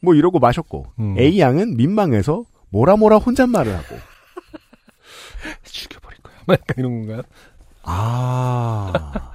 뭐 0.01 0.15
이러고 0.15 0.39
마셨고, 0.39 0.85
음. 0.99 1.17
A 1.19 1.37
양은 1.41 1.75
민망해서 1.75 2.45
뭐라 2.69 2.95
뭐라 2.95 3.17
혼잣말을 3.17 3.75
하고, 3.75 3.97
죽여버릴 5.63 6.17
거야. 6.23 6.33
막 6.45 6.53
약간 6.61 6.75
이런 6.77 6.99
건가요? 7.05 7.21
아. 7.83 9.33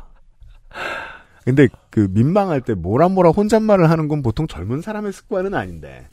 근데 1.45 1.66
그 1.90 2.07
민망할 2.11 2.61
때 2.61 2.74
뭐라 2.74 3.09
뭐라 3.09 3.30
혼잣말을 3.30 3.90
하는 3.90 4.07
건 4.09 4.22
보통 4.22 4.47
젊은 4.47 4.80
사람의 4.80 5.12
습관은 5.12 5.55
아닌데. 5.55 6.07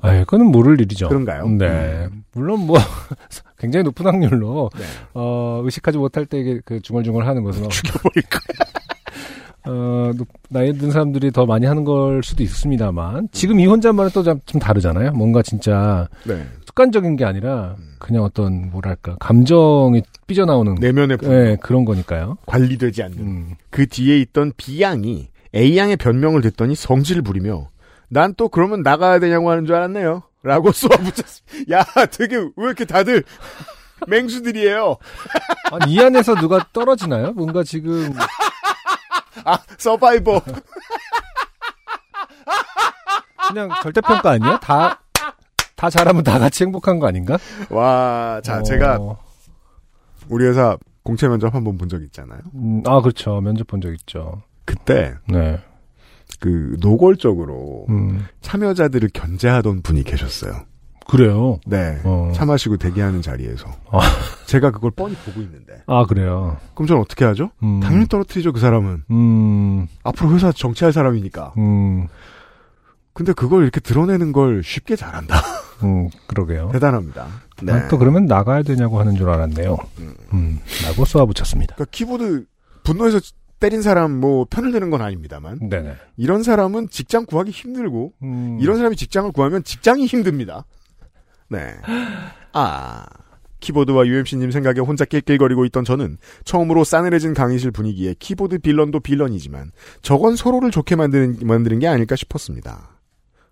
아, 0.00 0.18
그거는 0.20 0.46
모를 0.46 0.80
일이죠. 0.80 1.08
그런가요? 1.08 1.46
네. 1.48 2.08
음. 2.10 2.24
물론 2.32 2.60
뭐 2.66 2.78
굉장히 3.58 3.84
높은 3.84 4.06
확률로 4.06 4.70
네. 4.78 4.84
어, 5.14 5.60
의식하지 5.64 5.98
못할 5.98 6.24
때 6.26 6.38
이게 6.40 6.60
그 6.64 6.80
중얼중얼 6.80 7.26
하는 7.26 7.42
것은 7.42 7.62
죽여버릴 7.68 8.22
거야. 8.30 8.70
어, 9.66 10.12
높- 10.16 10.26
나이 10.48 10.72
든 10.72 10.90
사람들이 10.90 11.30
더 11.32 11.44
많이 11.44 11.66
하는 11.66 11.84
걸 11.84 12.22
수도 12.24 12.42
있습니다만 12.42 13.28
지금 13.30 13.60
이 13.60 13.66
혼잣말은 13.66 14.10
또 14.12 14.22
좀 14.22 14.40
다르잖아요. 14.60 15.12
뭔가 15.12 15.42
진짜 15.42 16.08
네. 16.24 16.46
습관적인 16.80 17.16
게 17.16 17.24
아니라 17.26 17.76
그냥 17.98 18.22
어떤 18.24 18.70
뭐랄까 18.70 19.16
감정이 19.20 20.02
삐져나오는 20.26 20.76
내면의 20.76 21.18
분 21.18 21.28
네, 21.28 21.56
그런 21.56 21.84
거니까요. 21.84 22.38
관리되지 22.46 23.02
않는. 23.02 23.18
음. 23.18 23.54
그 23.70 23.86
뒤에 23.86 24.18
있던 24.20 24.52
B 24.56 24.80
양이 24.80 25.28
A 25.54 25.76
양의 25.76 25.96
변명을 25.96 26.40
듣더니 26.40 26.74
성질을 26.74 27.20
부리며 27.22 27.68
난 28.08 28.34
또 28.36 28.48
그러면 28.48 28.82
나가야 28.82 29.18
되냐고 29.18 29.50
하는 29.50 29.66
줄 29.66 29.74
알았네요. 29.76 30.22
라고 30.42 30.72
쏘아붙였습니다. 30.72 31.76
야, 31.76 31.84
되게 32.06 32.36
왜 32.36 32.50
이렇게 32.64 32.86
다들 32.86 33.24
맹수들이에요. 34.06 34.96
아니, 35.72 35.92
이 35.92 36.00
안에서 36.00 36.34
누가 36.36 36.66
떨어지나요? 36.72 37.32
뭔가 37.32 37.62
지금 37.62 38.14
아, 39.44 39.58
서바이버. 39.76 40.40
그냥 43.48 43.68
절대평가 43.82 44.30
아니야? 44.30 44.58
다, 44.60 44.99
다 45.80 45.88
잘하면 45.88 46.22
다 46.24 46.38
같이 46.38 46.64
행복한 46.64 46.98
거 46.98 47.06
아닌가? 47.06 47.38
와, 47.70 48.40
자, 48.44 48.58
어, 48.58 48.62
제가 48.62 48.98
우리 50.28 50.44
회사 50.44 50.76
공채 51.02 51.26
면접 51.26 51.54
한 51.54 51.64
번 51.64 51.78
본 51.78 51.88
적 51.88 52.02
있잖아요. 52.02 52.40
음, 52.52 52.82
아, 52.86 53.00
그렇죠. 53.00 53.40
면접 53.40 53.66
본 53.66 53.80
적 53.80 53.90
있죠. 53.94 54.42
그때 54.66 55.14
네. 55.26 55.58
그 56.38 56.76
노골적으로 56.80 57.86
음, 57.88 58.26
참여자들을 58.42 59.08
견제하던 59.14 59.80
분이 59.80 60.04
계셨어요. 60.04 60.52
그래요. 61.08 61.58
네. 61.66 61.98
어. 62.04 62.30
차 62.34 62.44
마시고 62.44 62.76
대기하는 62.76 63.20
자리에서. 63.22 63.66
아. 63.90 64.00
제가 64.46 64.70
그걸 64.70 64.90
뻔히 64.92 65.14
보고 65.16 65.40
있는데. 65.40 65.82
아, 65.86 66.04
그래요. 66.06 66.58
그럼 66.74 66.86
저는 66.86 67.02
어떻게 67.02 67.24
하죠? 67.24 67.50
음, 67.64 67.80
당연히 67.80 68.06
떨어뜨리죠, 68.06 68.52
그 68.52 68.60
사람은. 68.60 69.04
음, 69.10 69.88
앞으로 70.04 70.30
회사 70.34 70.52
정치할 70.52 70.92
사람이니까. 70.92 71.54
음, 71.58 72.06
근데 73.12 73.32
그걸 73.32 73.62
이렇게 73.62 73.80
드러내는 73.80 74.32
걸 74.32 74.62
쉽게 74.62 74.96
잘한다. 74.96 75.36
음, 75.82 76.08
그러게요. 76.26 76.70
대단합니다. 76.72 77.26
네. 77.62 77.72
아, 77.72 77.88
또 77.88 77.98
그러면 77.98 78.26
나가야 78.26 78.62
되냐고 78.62 79.00
하는 79.00 79.16
줄 79.16 79.28
알았네요. 79.28 79.76
음, 80.32 80.60
라고 80.84 81.04
쏘아붙였습니다. 81.04 81.74
그러니까 81.74 81.90
키보드 81.90 82.44
분노해서 82.84 83.20
때린 83.58 83.82
사람 83.82 84.12
뭐 84.12 84.46
편을 84.48 84.72
드는 84.72 84.90
건 84.90 85.02
아닙니다만 85.02 85.68
네네. 85.68 85.94
이런 86.16 86.42
사람은 86.42 86.88
직장 86.88 87.26
구하기 87.26 87.50
힘들고 87.50 88.14
음, 88.22 88.58
이런 88.60 88.76
사람이 88.76 88.96
직장을 88.96 89.30
구하면 89.32 89.62
직장이 89.64 90.06
힘듭니다. 90.06 90.64
네. 91.48 91.76
아. 92.52 93.04
키보드와 93.60 94.06
UMC님 94.06 94.50
생각에 94.50 94.80
혼자 94.80 95.04
낄낄거리고 95.04 95.66
있던 95.66 95.84
저는 95.84 96.16
처음으로 96.44 96.82
싸늘해진 96.82 97.34
강의실 97.34 97.70
분위기에 97.72 98.14
키보드 98.18 98.58
빌런도 98.60 99.00
빌런이지만 99.00 99.72
저건 100.00 100.34
서로를 100.34 100.70
좋게 100.70 100.96
만드는, 100.96 101.40
만드는 101.42 101.78
게 101.78 101.86
아닐까 101.86 102.16
싶었습니다. 102.16 102.89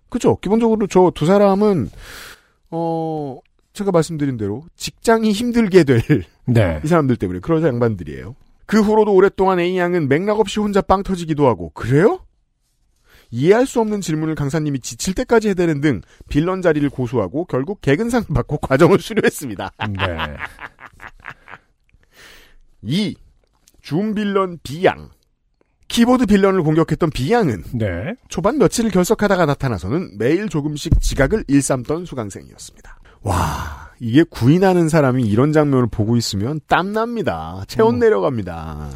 그죠? 0.09 0.37
기본적으로 0.37 0.87
저 0.87 1.11
두 1.15 1.25
사람은, 1.25 1.89
어, 2.71 3.39
제가 3.73 3.91
말씀드린 3.91 4.37
대로 4.37 4.63
직장이 4.75 5.31
힘들게 5.31 5.83
될 5.83 5.99
이 6.09 6.51
네. 6.51 6.81
사람들 6.83 7.15
때문에 7.15 7.39
그런 7.39 7.63
양반들이에요. 7.63 8.35
그 8.65 8.81
후로도 8.81 9.13
오랫동안 9.13 9.59
A양은 9.59 10.07
맥락 10.09 10.39
없이 10.39 10.59
혼자 10.59 10.81
빵 10.81 11.03
터지기도 11.03 11.47
하고 11.47 11.69
그래요? 11.73 12.19
이해할 13.31 13.67
수 13.67 13.79
없는 13.79 14.01
질문을 14.01 14.33
강사님이 14.33 14.79
지칠 14.79 15.13
때까지 15.13 15.49
해대는 15.49 15.81
등 15.81 16.01
빌런 16.29 16.63
자리를 16.63 16.89
고수하고 16.89 17.45
결국 17.45 17.81
개근상 17.81 18.23
받고 18.33 18.57
과정을 18.57 18.99
수료했습니다. 18.99 19.71
네. 19.89 20.37
2. 22.81 23.15
줌 23.81 24.13
빌런 24.15 24.57
B양 24.63 25.09
키보드 25.89 26.27
빌런을 26.27 26.63
공격했던 26.63 27.09
B양은 27.09 27.63
네. 27.73 28.15
초반 28.29 28.57
며칠을 28.57 28.91
결석하다가 28.91 29.45
나타나서는 29.45 30.17
매일 30.17 30.47
조금씩 30.47 31.01
지각을 31.01 31.43
일삼던 31.47 32.05
수강생이었습니다. 32.05 32.99
와, 33.23 33.89
이게 33.99 34.23
구인하는 34.23 34.87
사람이 34.87 35.23
이런 35.23 35.51
장면을 35.51 35.87
보고 35.91 36.15
있으면 36.15 36.61
땀납니다. 36.67 37.63
체온 37.67 37.95
음. 37.95 37.99
내려갑니다. 37.99 38.91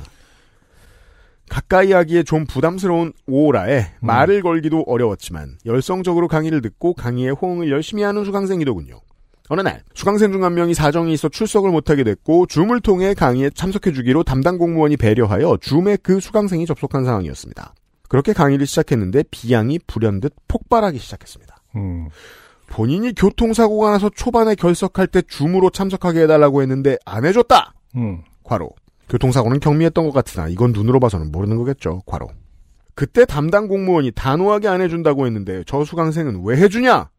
가까이 1.49 1.91
하기에 1.91 2.23
좀 2.23 2.45
부담스러운 2.45 3.11
오라에 3.27 3.87
말을 3.99 4.41
걸기도 4.41 4.83
어려웠지만 4.87 5.57
열성적으로 5.65 6.27
강의를 6.27 6.61
듣고 6.61 6.93
강의에 6.93 7.29
호응을 7.31 7.69
열심히 7.69 8.03
하는 8.03 8.23
수강생이더군요. 8.23 9.01
어느 9.49 9.61
날 9.61 9.83
수강생 9.93 10.31
중 10.31 10.43
한 10.43 10.53
명이 10.53 10.73
사정이 10.73 11.13
있어 11.13 11.29
출석을 11.29 11.69
못하게 11.71 12.03
됐고 12.03 12.45
줌을 12.47 12.79
통해 12.79 13.13
강의에 13.13 13.49
참석해주기로 13.49 14.23
담당 14.23 14.57
공무원이 14.57 14.97
배려하여 14.97 15.57
줌에 15.61 15.97
그 15.97 16.19
수강생이 16.19 16.65
접속한 16.65 17.03
상황이었습니다. 17.05 17.73
그렇게 18.07 18.31
강의를 18.33 18.65
시작했는데 18.65 19.23
비양이 19.31 19.79
불현듯 19.87 20.33
폭발하기 20.47 20.97
시작했습니다. 20.97 21.57
음, 21.75 22.07
본인이 22.67 23.13
교통사고가 23.13 23.91
나서 23.91 24.09
초반에 24.09 24.55
결석할 24.55 25.07
때 25.07 25.21
줌으로 25.21 25.69
참석하게 25.71 26.23
해달라고 26.23 26.61
했는데 26.61 26.97
안 27.05 27.25
해줬다! 27.25 27.73
음, 27.95 28.21
과로. 28.43 28.69
교통사고는 29.09 29.59
경미했던 29.59 30.05
것 30.05 30.11
같으나 30.13 30.47
이건 30.47 30.71
눈으로 30.71 30.99
봐서는 30.99 31.31
모르는 31.31 31.57
거겠죠. 31.57 32.01
과로. 32.05 32.29
그때 32.95 33.25
담당 33.25 33.67
공무원이 33.67 34.11
단호하게 34.11 34.67
안 34.67 34.81
해준다고 34.81 35.25
했는데 35.25 35.63
저 35.67 35.83
수강생은 35.83 36.43
왜 36.45 36.57
해주냐? 36.57 37.09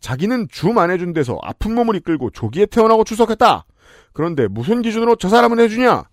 자기는 0.00 0.48
줌 0.50 0.78
안 0.78 0.90
해준 0.90 1.12
데서 1.12 1.38
아픈 1.42 1.74
몸을 1.74 1.96
이끌고 1.96 2.30
조기에 2.30 2.66
태어나고 2.66 3.04
출석했다. 3.04 3.64
그런데 4.12 4.48
무슨 4.48 4.82
기준으로 4.82 5.16
저 5.16 5.28
사람은 5.28 5.60
해주냐? 5.60 6.04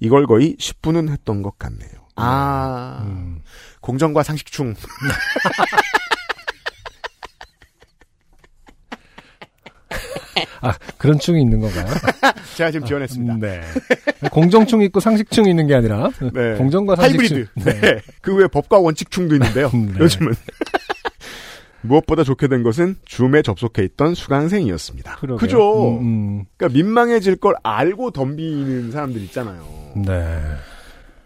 이걸 0.00 0.26
거의 0.26 0.56
10분은 0.58 1.08
했던 1.10 1.42
것 1.42 1.58
같네요. 1.58 1.90
아, 2.16 3.02
음. 3.06 3.40
공정과 3.80 4.22
상식충. 4.22 4.74
아, 10.60 10.72
그런 10.98 11.18
충이 11.18 11.40
있는 11.40 11.60
건가요? 11.60 11.86
제가 12.56 12.70
지금 12.70 12.86
지원했습니다. 12.86 13.34
음, 13.34 13.40
네. 13.40 13.60
공정충 14.30 14.82
있고 14.82 15.00
상식충이 15.00 15.48
있는 15.50 15.66
게 15.66 15.74
아니라 15.74 16.10
네. 16.32 16.54
공정과 16.56 16.96
상식충. 16.96 17.46
하이브리드. 17.54 17.80
네. 17.80 18.00
그 18.20 18.34
외에 18.34 18.46
법과 18.48 18.78
원칙충도 18.78 19.34
있는데요. 19.36 19.70
네. 19.72 19.98
요즘은. 20.00 20.34
무엇보다 21.86 22.24
좋게 22.24 22.48
된 22.48 22.62
것은 22.62 22.96
줌에 23.04 23.42
접속해 23.42 23.82
있던 23.84 24.14
수강생이었습니다. 24.14 25.16
그러게요. 25.16 25.36
그죠? 25.38 25.98
음, 25.98 26.00
음. 26.40 26.44
그러니까 26.56 26.76
민망해질 26.76 27.36
걸 27.36 27.54
알고 27.62 28.10
덤비는 28.12 28.90
사람들 28.90 29.20
있잖아요. 29.22 29.62
네. 30.06 30.40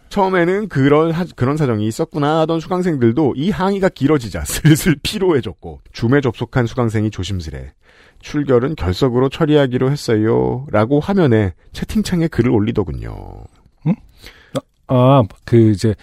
처음에는 0.09 0.67
그런 0.67 1.11
하- 1.11 1.25
그런 1.35 1.55
사정이 1.55 1.87
있었구나 1.87 2.41
하던 2.41 2.59
수강생들도 2.59 3.33
이 3.37 3.49
항의가 3.49 3.87
길어지자 3.89 4.43
슬슬 4.45 4.95
피로해졌고 5.01 5.79
줌에 5.93 6.19
접속한 6.21 6.65
수강생이 6.65 7.11
조심스레 7.11 7.71
출결은 8.19 8.75
결석으로 8.75 9.29
처리하기로 9.29 9.89
했어요. 9.89 10.65
라고 10.69 10.99
화면에 10.99 11.53
채팅창에 11.71 12.27
글을 12.27 12.51
올리더군요. 12.51 13.15
아, 14.87 15.23
그 15.45 15.55
이제 15.71 15.95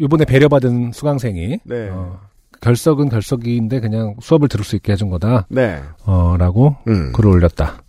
요번에 0.00 0.24
배려받은 0.26 0.92
수강생이 0.92 1.60
네. 1.64 1.88
어, 1.90 2.20
결석은 2.60 3.08
결석인데 3.08 3.80
그냥 3.80 4.14
수업을 4.20 4.48
들을 4.48 4.64
수 4.64 4.76
있게 4.76 4.92
해준 4.92 5.08
거다. 5.10 5.46
네. 5.48 5.80
어, 6.04 6.36
라고 6.38 6.76
음. 6.88 7.12
글을 7.12 7.30
올렸다. 7.30 7.82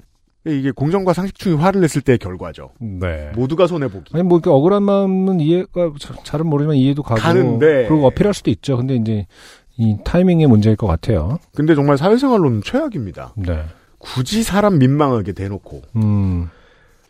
이게 0.46 0.72
공정과 0.72 1.14
상식충이 1.14 1.58
화를 1.58 1.82
냈을 1.82 2.02
때의 2.02 2.18
결과죠. 2.18 2.72
네. 2.80 3.32
모두가 3.36 3.68
손해보기. 3.68 4.12
아니 4.14 4.24
뭐 4.24 4.38
이렇게 4.38 4.50
억울한 4.50 4.84
마음은 4.84 5.40
이해가 5.42 5.92
자- 6.00 6.16
잘은 6.24 6.48
모르지만 6.48 6.76
이해도 6.78 7.04
가고 7.04 7.20
가는데. 7.22 7.88
그리고 7.88 8.08
어필할 8.08 8.34
수도 8.34 8.50
있죠. 8.52 8.78
근데 8.78 8.96
이제 8.96 9.26
이 9.78 9.98
타이밍의 10.04 10.48
문제일 10.48 10.76
것 10.76 10.88
같아요. 10.88 11.40
근데 11.56 11.76
정말 11.76 11.98
사회생활로는 11.98 12.62
최악입니다. 12.64 13.34
네. 13.38 13.64
굳이 13.98 14.44
사람 14.44 14.78
민망하게 14.80 15.34
대놓고. 15.34 15.82
음. 15.98 16.50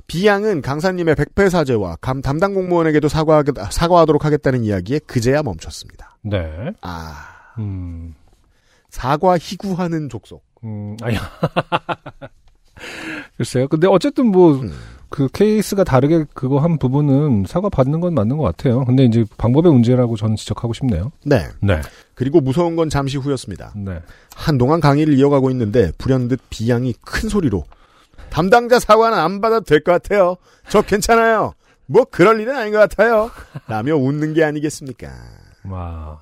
비양은 0.07 0.62
강사님의 0.64 1.14
백패 1.16 1.49
사죄와 1.49 1.97
감 2.01 2.22
담당 2.24 2.55
공무원에게도 2.55 3.07
사과하, 3.10 3.43
사과하도록 3.70 4.26
하겠다는 4.26 4.64
이야기에 4.64 4.99
그제야 5.05 5.43
멈췄습니다. 5.43 6.18
네. 6.24 6.72
아, 6.82 7.14
음. 7.60 8.16
사과 8.89 9.38
희구하는 9.38 10.10
족속. 10.10 10.43
음. 10.64 10.95
아니 11.01 11.16
글쎄요. 13.38 13.68
근데 13.68 13.88
어쨌든 13.88 14.28
뭐, 14.28 14.53
음. 14.53 14.72
그 15.10 15.28
케이스가 15.34 15.84
다르게 15.84 16.26
그거 16.34 16.60
한 16.60 16.78
부분은 16.78 17.45
사과 17.47 17.68
받는 17.70 17.99
건 17.99 18.14
맞는 18.14 18.38
것 18.38 18.43
같아요. 18.43 18.86
근데 18.86 19.03
이제 19.05 19.26
방법의 19.38 19.72
문제라고 19.72 20.16
저는 20.16 20.36
지적하고 20.36 20.74
싶네요. 20.74 21.12
네. 21.26 21.47
네. 21.62 21.82
그리고 22.14 22.41
무서운 22.41 22.76
건 22.76 22.89
잠시 22.89 23.18
후였습니다. 23.18 23.74
네. 23.76 23.99
한동안 24.36 24.80
강의를 24.80 25.18
이어가고 25.18 25.49
있는데 25.51 25.91
불현듯 25.97 26.41
비양이 26.51 26.93
큰 27.01 27.28
소리로 27.28 27.64
담당자 28.30 28.80
사과는 28.80 29.18
안 29.18 29.41
받아도 29.41 29.66
될 29.66 29.80
것 29.84 29.91
같아요. 29.93 30.36
저 30.70 30.84
괜찮아요. 30.84 31.53
뭐 31.88 32.05
그럴 32.05 32.39
일은 32.39 32.55
아닌 32.55 32.72
것 32.72 32.78
같아요. 32.78 33.32
라며 33.68 33.95
웃는 33.95 34.36
게 34.36 34.43
아니겠습니까? 34.43 35.07
와. 35.66 36.20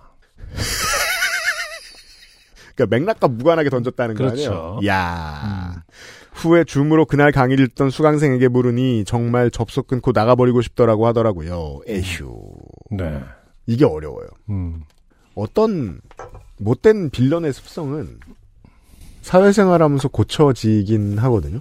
그러니까 2.78 2.96
맥락과 2.96 3.28
무관하게 3.28 3.70
던졌다는 3.70 4.16
거 4.16 4.24
그렇죠. 4.26 4.78
아니에요? 4.78 4.80
야 4.88 5.84
후에 6.34 6.64
줌으로 6.64 7.06
그날 7.06 7.32
강의를 7.32 7.70
듣던 7.70 7.90
수강생에게 7.90 8.48
물으니 8.48 9.04
정말 9.06 9.50
접속 9.50 9.88
끊고 9.88 10.12
나가버리고 10.14 10.62
싶더라고 10.62 11.08
하더라고요. 11.08 11.80
에휴. 11.88 12.54
네. 12.92 13.20
이게 13.66 13.84
어려워요. 13.86 14.28
음. 14.50 14.84
어떤 15.34 16.00
못된 16.60 17.10
빌런의 17.10 17.54
습성은 17.54 18.20
사회생활하면서 19.24 20.10
고쳐지긴 20.10 21.18
하거든요. 21.18 21.60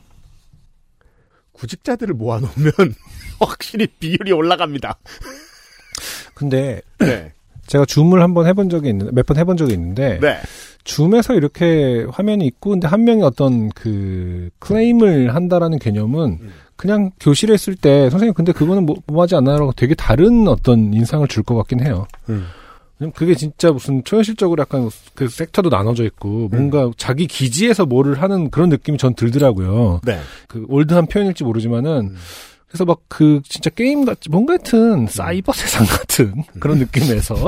구직자들을 1.52 2.14
모아놓으면 2.14 2.72
확실히 3.40 3.86
비율이 3.86 4.30
올라갑니다. 4.32 4.98
근데 6.34 6.82
네. 6.98 7.32
제가 7.66 7.86
줌을 7.86 8.22
한번 8.22 8.46
해본 8.46 8.68
적이 8.68 8.90
있는데, 8.90 9.10
몇 9.12 9.24
번 9.26 9.38
해본 9.38 9.56
적이 9.56 9.72
있는데, 9.72 10.18
네. 10.20 10.38
줌에서 10.86 11.34
이렇게 11.34 12.06
화면이 12.10 12.46
있고, 12.46 12.70
근데 12.70 12.86
한 12.88 13.04
명이 13.04 13.22
어떤 13.22 13.68
그 13.70 14.48
클레임을 14.60 15.34
한다라는 15.34 15.78
개념은 15.78 16.38
음. 16.40 16.52
그냥 16.76 17.10
교실에 17.20 17.54
있을 17.54 17.74
때, 17.74 18.08
선생님 18.10 18.34
근데 18.34 18.52
그거는 18.52 18.86
뭐, 18.86 18.96
뭐 19.06 19.22
하지 19.22 19.34
않나라고 19.34 19.72
되게 19.72 19.94
다른 19.94 20.46
어떤 20.48 20.94
인상을 20.94 21.26
줄 21.28 21.42
것 21.42 21.54
같긴 21.56 21.84
해요. 21.84 22.06
음. 22.28 22.46
그게 23.14 23.34
진짜 23.34 23.70
무슨 23.72 24.02
초현실적으로 24.04 24.60
약간 24.62 24.88
그 25.14 25.28
섹터도 25.28 25.68
나눠져 25.68 26.04
있고, 26.04 26.48
뭔가 26.48 26.90
자기 26.96 27.26
기지에서 27.26 27.84
뭐를 27.84 28.22
하는 28.22 28.50
그런 28.50 28.68
느낌이 28.70 28.96
전 28.96 29.14
들더라고요. 29.14 30.00
네. 30.04 30.18
그 30.48 30.64
올드한 30.68 31.06
표현일지 31.06 31.44
모르지만은, 31.44 31.90
음. 32.12 32.16
그래서 32.68 32.84
막 32.84 32.98
그 33.08 33.40
진짜 33.48 33.70
게임 33.70 34.04
같 34.04 34.18
뭔가 34.28 34.54
하여튼 34.54 35.06
사이버 35.06 35.52
세상 35.52 35.86
같은 35.86 36.42
그런 36.58 36.78
느낌에서 36.78 37.36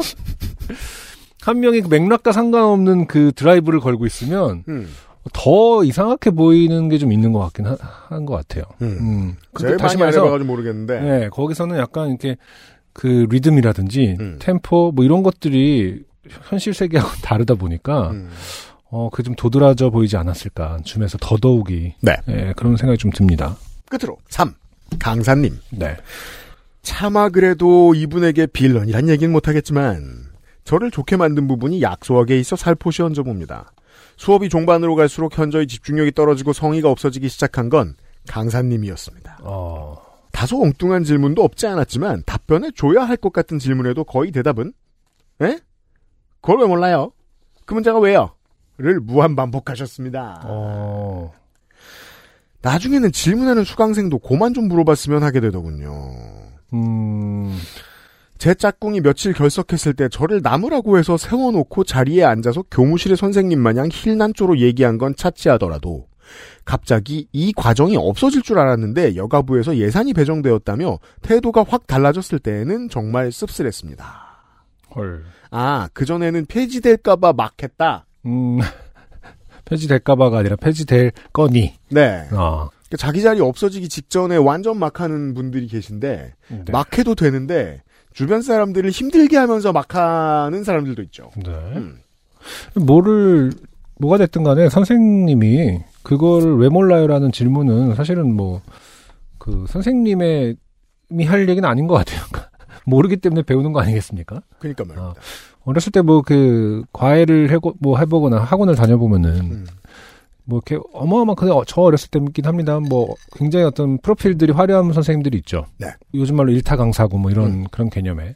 한 1.43 1.61
명이 1.61 1.83
그 1.83 1.89
맥락과 1.89 2.33
상관없는 2.33 3.07
그 3.07 3.33
드라이브를 3.35 3.81
걸고 3.81 4.07
있으면 4.07 4.65
음. 4.69 4.89
더 5.33 5.85
이상하게 5.85 6.31
보이는 6.31 6.89
게 6.89 6.99
좀 6.99 7.13
있는 7.13 7.33
것 7.33 7.41
같긴 7.41 7.67
한 7.67 8.25
것 8.27 8.35
같아요. 8.35 8.65
음. 8.83 8.87
음. 9.01 9.37
제일 9.61 9.77
다시 9.77 9.97
말해서 9.97 10.27
모르겠는데. 10.39 11.01
네, 11.01 11.29
거기서는 11.29 11.77
약간 11.79 12.09
이렇게 12.09 12.37
그 12.93 13.27
리듬이라든지 13.31 14.17
음. 14.19 14.37
템포 14.41 14.93
뭐 14.95 15.05
이런 15.05 15.23
것들이 15.23 16.03
현실 16.49 16.75
세계하고 16.75 17.11
다르다 17.23 17.55
보니까 17.55 18.11
음. 18.11 18.31
어 18.91 19.11
그 19.11 19.23
좀 19.23 19.35
도드라져 19.35 19.91
보이지 19.91 20.17
않았을까 20.17 20.79
줌에서 20.85 21.19
더더욱이 21.21 21.93
네. 22.01 22.17
예, 22.29 22.53
그런 22.57 22.77
생각이 22.77 22.97
좀 22.99 23.11
듭니다. 23.11 23.55
끝으로 23.91 24.17
3. 24.31 24.55
강사님. 24.99 25.59
네. 25.73 25.97
차마 26.83 27.29
그래도 27.29 27.95
이분에게 27.95 28.47
빌런이란 28.47 29.11
얘기는 29.11 29.31
못하겠지만 29.31 30.03
저를 30.69 30.91
좋게 30.91 31.17
만든 31.17 31.49
부분이 31.49 31.81
약소하게 31.81 32.39
있어 32.41 32.55
살포시 32.55 33.01
얹어봅니다. 33.01 33.73
수업이 34.19 34.51
종반으로 34.51 34.97
갈수록 34.97 35.39
현저히 35.39 35.67
집중력이 35.67 36.13
떨어지고 36.13 36.53
성의가 36.53 36.91
없어지기 36.91 37.31
시작한 37.31 37.71
건 37.71 37.95
강사님이었습니다. 38.29 39.39
어. 39.45 39.97
다소 40.31 40.61
엉뚱한 40.63 41.05
질문도 41.05 41.43
없지 41.43 41.67
않았지만 41.67 42.25
답변해 42.27 42.71
줘야 42.77 43.05
할 43.09 43.17
것 43.17 43.33
같은 43.33 43.59
질문에도 43.59 44.05
거의 44.05 44.31
대답은 44.31 44.75
에? 45.41 45.59
그걸 46.43 46.61
왜 46.61 46.67
몰라요? 46.67 47.13
그 47.65 47.73
문제가 47.73 47.99
왜요? 47.99 48.33
를 48.77 49.01
무한 49.01 49.37
반복하셨습니다. 49.37 50.43
어. 50.45 51.33
나중에는 52.61 53.11
질문하는 53.11 53.65
수강생도 53.65 54.19
고만 54.19 54.53
좀 54.53 54.69
물어봤으면 54.69 55.23
하게 55.23 55.41
되더군요. 55.41 55.91
음. 56.75 57.59
제 58.39 58.55
짝꿍이 58.55 59.01
며칠 59.01 59.33
결석했을 59.33 59.95
때 59.95 60.09
저를 60.09 60.41
나무라고 60.43 60.99
해서 60.99 61.17
세워놓고 61.17 61.85
자리에 61.85 62.25
앉아서 62.25 62.65
교무실의 62.71 63.17
선생님 63.17 63.59
마냥 63.61 63.89
힐난조로 63.93 64.59
얘기한 64.59 64.97
건 64.97 65.15
차치하더라도 65.17 66.07
갑자기 66.65 67.27
이 67.33 67.53
과정이 67.53 67.97
없어질 67.97 68.43
줄 68.43 68.59
알았는데 68.59 69.17
여가부에서 69.17 69.77
예산이 69.77 70.13
배정되었다며 70.13 70.99
태도가 71.23 71.65
확 71.67 71.87
달라졌을 71.87 72.39
때에는 72.39 72.89
정말 72.91 73.33
씁쓸했습니다. 73.33 74.29
헐. 74.95 75.25
아, 75.51 75.89
그전에는 75.93 76.47
폐지될까봐 76.47 77.33
막 77.33 77.55
했다? 77.63 78.07
음. 78.27 78.59
폐지될까봐가 79.65 80.39
아니라 80.39 80.57
폐지될 80.57 81.13
거니. 81.33 81.75
네. 81.91 82.29
어. 82.33 82.69
그러니까 82.71 82.97
자기 82.97 83.21
자리 83.21 83.41
없어지기 83.41 83.89
직전에 83.89 84.37
완전 84.37 84.79
막 84.79 85.01
하는 85.01 85.35
분들이 85.35 85.67
계신데, 85.67 86.35
네. 86.49 86.65
막 86.73 86.97
해도 86.97 87.15
되는데, 87.15 87.83
주변 88.19 88.43
사람들을 88.43 88.91
힘들게 88.91 89.37
하면서 89.37 89.73
막 89.73 89.95
하는 89.95 90.65
사람들도 90.65 91.03
있죠. 91.03 91.31
네. 91.37 91.53
음. 91.77 91.99
뭐를 92.75 93.53
뭐가 94.01 94.19
됐든 94.19 94.43
간에 94.43 94.69
선생님이 94.69 95.81
그거를 96.03 96.57
왜 96.57 96.69
몰라요라는 96.69 97.31
질문은 97.33 97.95
사실은 97.95 98.35
뭐 98.35 98.61
그 99.39 99.65
선생님의 99.69 100.57
이할 101.21 101.49
얘기는 101.49 101.67
아닌 101.67 101.87
것 101.87 101.95
같아요. 101.95 102.21
모르기 102.85 103.17
때문에 103.17 103.43
배우는 103.43 103.73
거 103.73 103.81
아니겠습니까? 103.81 104.43
그러니까 104.59 104.85
말입니다. 104.85 105.15
어렸을 105.65 105.91
때 105.93 106.01
뭐 106.03 106.23
그 106.23 106.83
과외를 106.93 107.51
해고 107.51 107.75
뭐 107.81 107.99
해보거나 107.99 108.39
학원을 108.39 108.75
다녀보면은 108.75 109.31
음. 109.41 109.67
뭐 110.49 110.63
이렇게 110.67 110.83
어마어마 110.95 111.35
근데 111.35 111.53
어- 111.53 111.63
저 111.67 111.83
어렸을 111.83 112.09
때긴 112.09 112.47
합니다. 112.47 112.81
뭐 112.81 113.15
굉장히 113.37 113.67
어떤 113.67 113.99
프로필들이 113.99 114.53
화려한 114.53 114.95
선생님들이 114.95 115.37
있죠. 115.39 115.67
네. 115.77 115.89
요즘 116.15 116.37
말로 116.37 116.51
일타 116.53 116.77
강사고 116.77 117.19
뭐 117.19 117.31
이런 117.31 117.47
음. 117.51 117.65
그런 117.71 117.91
개념에. 117.91 118.35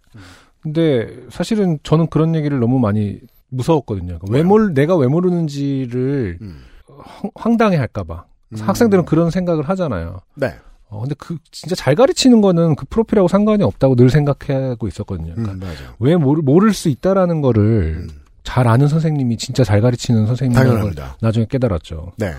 근데 0.60 1.08
사실은 1.30 1.78
저는 1.82 2.08
그런 2.08 2.34
얘기를 2.34 2.60
너무 2.60 2.78
많이 2.78 3.18
무서웠거든요. 3.48 4.18
왜 4.28 4.42
뭐요? 4.42 4.44
몰, 4.66 4.74
내가 4.74 4.94
왜 4.96 5.06
모르는지를 5.06 6.38
음. 6.42 6.58
황- 6.98 7.30
황당해 7.34 7.78
할까봐. 7.78 8.24
음. 8.52 8.58
학생들은 8.60 9.06
그런 9.06 9.30
생각을 9.30 9.66
하잖아요. 9.70 10.20
네. 10.34 10.54
어, 10.90 11.00
근데 11.00 11.14
그, 11.18 11.38
진짜 11.50 11.74
잘 11.74 11.94
가르치는 11.94 12.42
거는 12.42 12.76
그 12.76 12.84
프로필하고 12.90 13.26
상관이 13.26 13.62
없다고 13.62 13.96
늘 13.96 14.10
생각하고 14.10 14.86
있었거든요. 14.86 15.32
음, 15.38 15.42
그러니까 15.42 15.66
맞아. 15.66 15.78
왜 15.98 16.16
모를, 16.16 16.42
모를 16.42 16.74
수 16.74 16.90
있다라는 16.90 17.40
거를 17.40 18.02
음. 18.02 18.08
잘 18.44 18.66
아는 18.68 18.88
선생님이 18.88 19.36
진짜 19.36 19.64
잘 19.64 19.80
가르치는 19.80 20.26
선생님이라는 20.26 20.70
당연합니다. 20.70 21.16
나중에 21.20 21.46
깨달았죠. 21.48 22.12
네. 22.16 22.34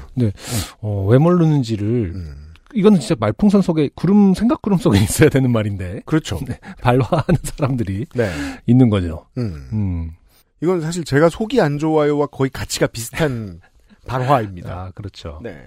어, 0.81 1.05
왜 1.09 1.17
모르는지를 1.17 2.11
음. 2.13 2.53
이거는 2.73 2.99
진짜 2.99 3.15
말풍선 3.19 3.61
속에 3.61 3.89
구름 3.95 4.33
생각 4.33 4.61
구름 4.61 4.77
속에 4.79 4.99
있어야 5.03 5.29
되는 5.29 5.51
말인데 5.51 6.01
그렇죠. 6.05 6.39
발화하는 6.81 7.39
사람들이 7.43 8.05
네. 8.15 8.31
있는 8.65 8.89
거죠. 8.89 9.25
음. 9.37 9.69
음. 9.71 10.11
이건 10.61 10.81
사실 10.81 11.03
제가 11.03 11.29
속이 11.29 11.61
안 11.61 11.77
좋아요와 11.77 12.27
거의 12.27 12.49
가치가 12.49 12.87
비슷한 12.87 13.61
발화입니다. 14.07 14.71
아 14.71 14.91
그렇죠. 14.91 15.39
네. 15.43 15.57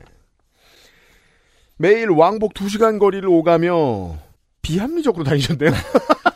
매일 1.78 2.10
왕복 2.10 2.54
2시간 2.54 2.98
거리를 2.98 3.28
오가며 3.28 4.16
비합리적으로 4.62 5.24
다니셨네요. 5.24 5.70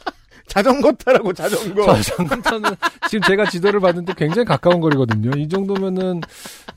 자전거 0.50 0.90
타라고 0.92 1.32
자전거. 1.32 1.94
자전거는 2.02 2.74
지금 3.08 3.22
제가 3.22 3.48
지도를 3.48 3.78
봤는데 3.80 4.14
굉장히 4.16 4.44
가까운 4.44 4.80
거리거든요. 4.80 5.30
이 5.38 5.48
정도면은 5.48 6.20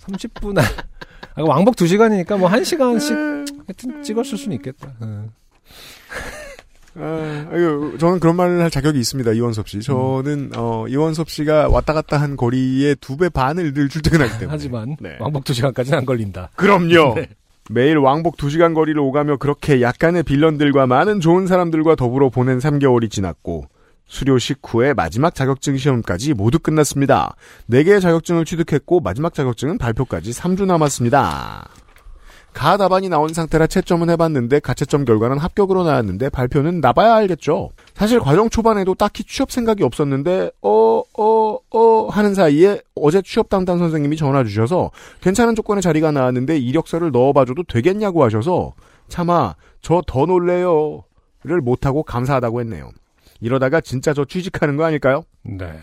30분 0.06 0.58
안- 0.60 0.66
아, 1.36 1.42
왕복 1.42 1.76
2시간이니까 1.76 2.38
뭐 2.38 2.50
1시간씩 2.50 3.12
하여튼 3.68 4.04
찍었을 4.04 4.38
수는 4.38 4.56
있겠다. 4.58 4.94
응. 5.02 5.32
아, 6.96 7.48
아유, 7.52 7.96
저는 8.00 8.20
그런 8.20 8.36
말을 8.36 8.62
할 8.62 8.70
자격이 8.70 9.00
있습니다. 9.00 9.32
이원섭 9.32 9.68
씨. 9.68 9.82
저는 9.82 10.52
어, 10.56 10.86
이원섭 10.88 11.30
씨가 11.32 11.70
왔다 11.70 11.92
갔다 11.94 12.22
한 12.22 12.38
거리의 12.38 12.96
두 12.98 13.18
배 13.18 13.30
반을 13.30 13.74
늘 13.74 13.90
출퇴근하기 13.90 14.32
때문에. 14.38 14.48
하지만 14.52 14.96
네. 15.00 15.18
왕복 15.20 15.44
2시간까지는 15.46 15.94
안 15.96 16.06
걸린다. 16.06 16.52
그럼요. 16.56 17.16
매일 17.70 17.97
왕복 17.97 18.38
2시간 18.38 18.74
거리를 18.74 18.99
오가며 18.99 19.38
그렇게 19.38 19.82
약간의 19.82 20.24
빌런들과 20.24 20.86
많은 20.86 21.22
좋은 21.22 21.47
사람들과 21.47 21.95
더불어 21.95 22.30
보낸 22.30 22.59
3개월이 22.59 23.09
지났고 23.09 23.66
수료 24.05 24.38
식후에 24.38 24.93
마지막 24.93 25.34
자격증 25.34 25.78
시험까지 25.78 26.34
모두 26.34 26.59
끝났습니다. 26.59 27.36
4개의 27.70 28.01
자격증을 28.01 28.45
취득했고 28.45 28.99
마지막 28.99 29.34
자격증은 29.34 29.78
발표까지 29.78 30.32
3주 30.32 30.66
남았습니다. 30.66 31.70
가 32.54 32.78
답안이 32.78 33.10
나온 33.10 33.34
상태라 33.34 33.68
채점은 33.68 34.10
해봤는데 34.12 34.60
가채점 34.60 35.06
결과는 35.06 35.38
합격으로 35.38 35.84
나왔는데 35.84 36.30
발표는 36.30 36.80
나봐야 36.82 37.16
알겠죠. 37.16 37.72
사실 37.93 38.20
과정 38.20 38.49
초반에도 38.49 38.95
딱히 38.95 39.24
취업 39.24 39.51
생각이 39.51 39.84
없었는데 39.84 40.51
어 40.62 41.04
어, 41.18 41.58
어 41.72 42.08
하는 42.10 42.34
사이에 42.34 42.82
어제 42.95 43.22
취업 43.22 43.49
담당 43.49 43.78
선생님이 43.80 44.16
전화 44.18 44.43
주셔서 44.43 44.91
괜찮은 45.22 45.56
조건의 45.56 45.82
자리가 45.82 46.12
나왔는데 46.12 46.58
이력서를 46.58 47.12
넣어봐줘도 47.12 47.64
되겠냐고 47.64 48.24
하셔서 48.24 48.74
차마 49.10 49.56
저 49.82 50.01
더 50.08 50.26
놀래요를 50.26 51.62
못하고 51.62 52.04
감사하다고 52.04 52.62
했네요. 52.62 52.89
이러다가 53.41 53.82
진짜 53.82 54.14
저 54.14 54.26
취직하는 54.26 54.78
거 54.78 54.86
아닐까요? 54.86 55.24
네. 55.43 55.74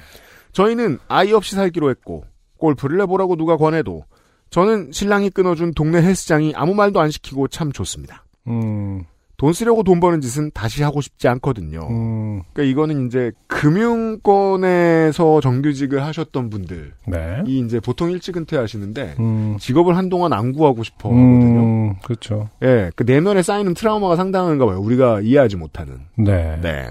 저희는 0.53 0.99
아이 1.07 1.33
없이 1.33 1.55
살기로 1.55 1.91
했고 1.91 2.25
골프를 2.57 3.01
해보라고 3.03 3.37
누가 3.37 3.57
권해도 3.57 4.05
저는 4.51 4.91
신랑이 4.93 5.31
끊어준 5.31 5.75
동네 5.75 6.03
헬스장이 6.03 6.53
아무 6.57 6.75
말도 6.75 7.01
안 7.01 7.11
시키고 7.11 7.49
참 7.49 7.73
좋습니다. 7.73 8.25
음, 8.49 9.05
돈 9.37 9.53
쓰려고 9.53 9.83
돈 9.83 10.01
버는 10.01 10.21
짓은 10.21 10.51
다시 10.53 10.83
하고 10.83 11.01
싶지 11.01 11.29
않거든요. 11.29 11.87
음, 11.89 12.43
그러니까 12.53 12.71
이거는 12.71 13.07
이제 13.07 13.33
금융권에서 13.47 15.41
정규직을 15.41 16.05
하셨던 16.05 16.51
분들이 16.51 16.91
네. 17.07 17.43
이제 17.47 17.81
보통 17.81 18.11
일찍 18.11 18.37
은퇴하시는데 18.37 19.17
음, 19.19 19.57
직업을 19.59 19.97
한동안 19.97 20.33
안 20.33 20.53
구하고 20.53 20.83
싶어 20.83 21.09
하거든요. 21.09 21.61
음, 21.61 21.95
그렇죠. 22.03 22.51
예, 22.63 22.91
그 22.97 23.05
내면에 23.05 23.43
쌓이는 23.43 23.73
트라우마가 23.75 24.17
상당한가 24.17 24.67
봐요. 24.67 24.79
우리가 24.81 25.21
이해하지 25.21 25.57
못하는. 25.57 26.01
네. 26.17 26.59
네. 26.61 26.89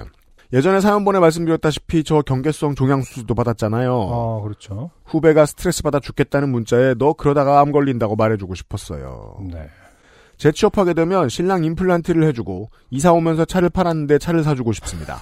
예전에 0.52 0.80
사연번에 0.82 1.20
말씀드렸다시피 1.20 2.04
저 2.04 2.22
경계성 2.22 2.76
종양 2.76 3.04
수술도 3.04 3.36
받았잖아요. 3.36 3.94
아, 3.94 4.42
그렇죠. 4.42 4.90
후배가 5.06 5.46
스트레스 5.46 5.84
받아 5.84 6.00
죽겠다는 6.00 6.50
문자에 6.50 6.96
너 6.98 7.14
그러다가 7.14 7.60
암 7.60 7.72
걸린다고 7.72 8.16
말해주고 8.16 8.56
싶었어요. 8.56 9.38
네. 9.52 9.68
재취업하게 10.38 10.94
되면 10.94 11.30
신랑 11.30 11.66
임플란트를 11.66 12.24
해주고 12.24 12.72
이사 12.90 13.12
오면서 13.12 13.46
차를 13.46 13.70
팔았는데 13.70 14.18
차를 14.18 14.44
사주고 14.44 14.74
싶습니다. 14.74 15.22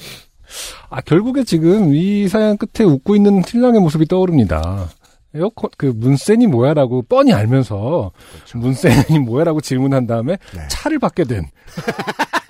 아, 0.88 1.00
결국에 1.00 1.44
지금 1.44 1.94
이 1.94 2.28
사연 2.28 2.56
끝에 2.56 2.86
웃고 2.86 3.16
있는 3.16 3.42
신랑의 3.42 3.80
모습이 3.80 4.06
떠오릅니다. 4.06 4.88
에어컨, 5.34 5.70
그, 5.78 5.86
문센이 5.86 6.46
뭐야라고 6.46 7.02
뻔히 7.02 7.32
알면서, 7.32 8.12
문센이 8.54 9.18
뭐야라고 9.18 9.62
질문한 9.62 10.06
다음에 10.06 10.36
네. 10.54 10.68
차를 10.68 10.98
받게 10.98 11.24
된. 11.24 11.46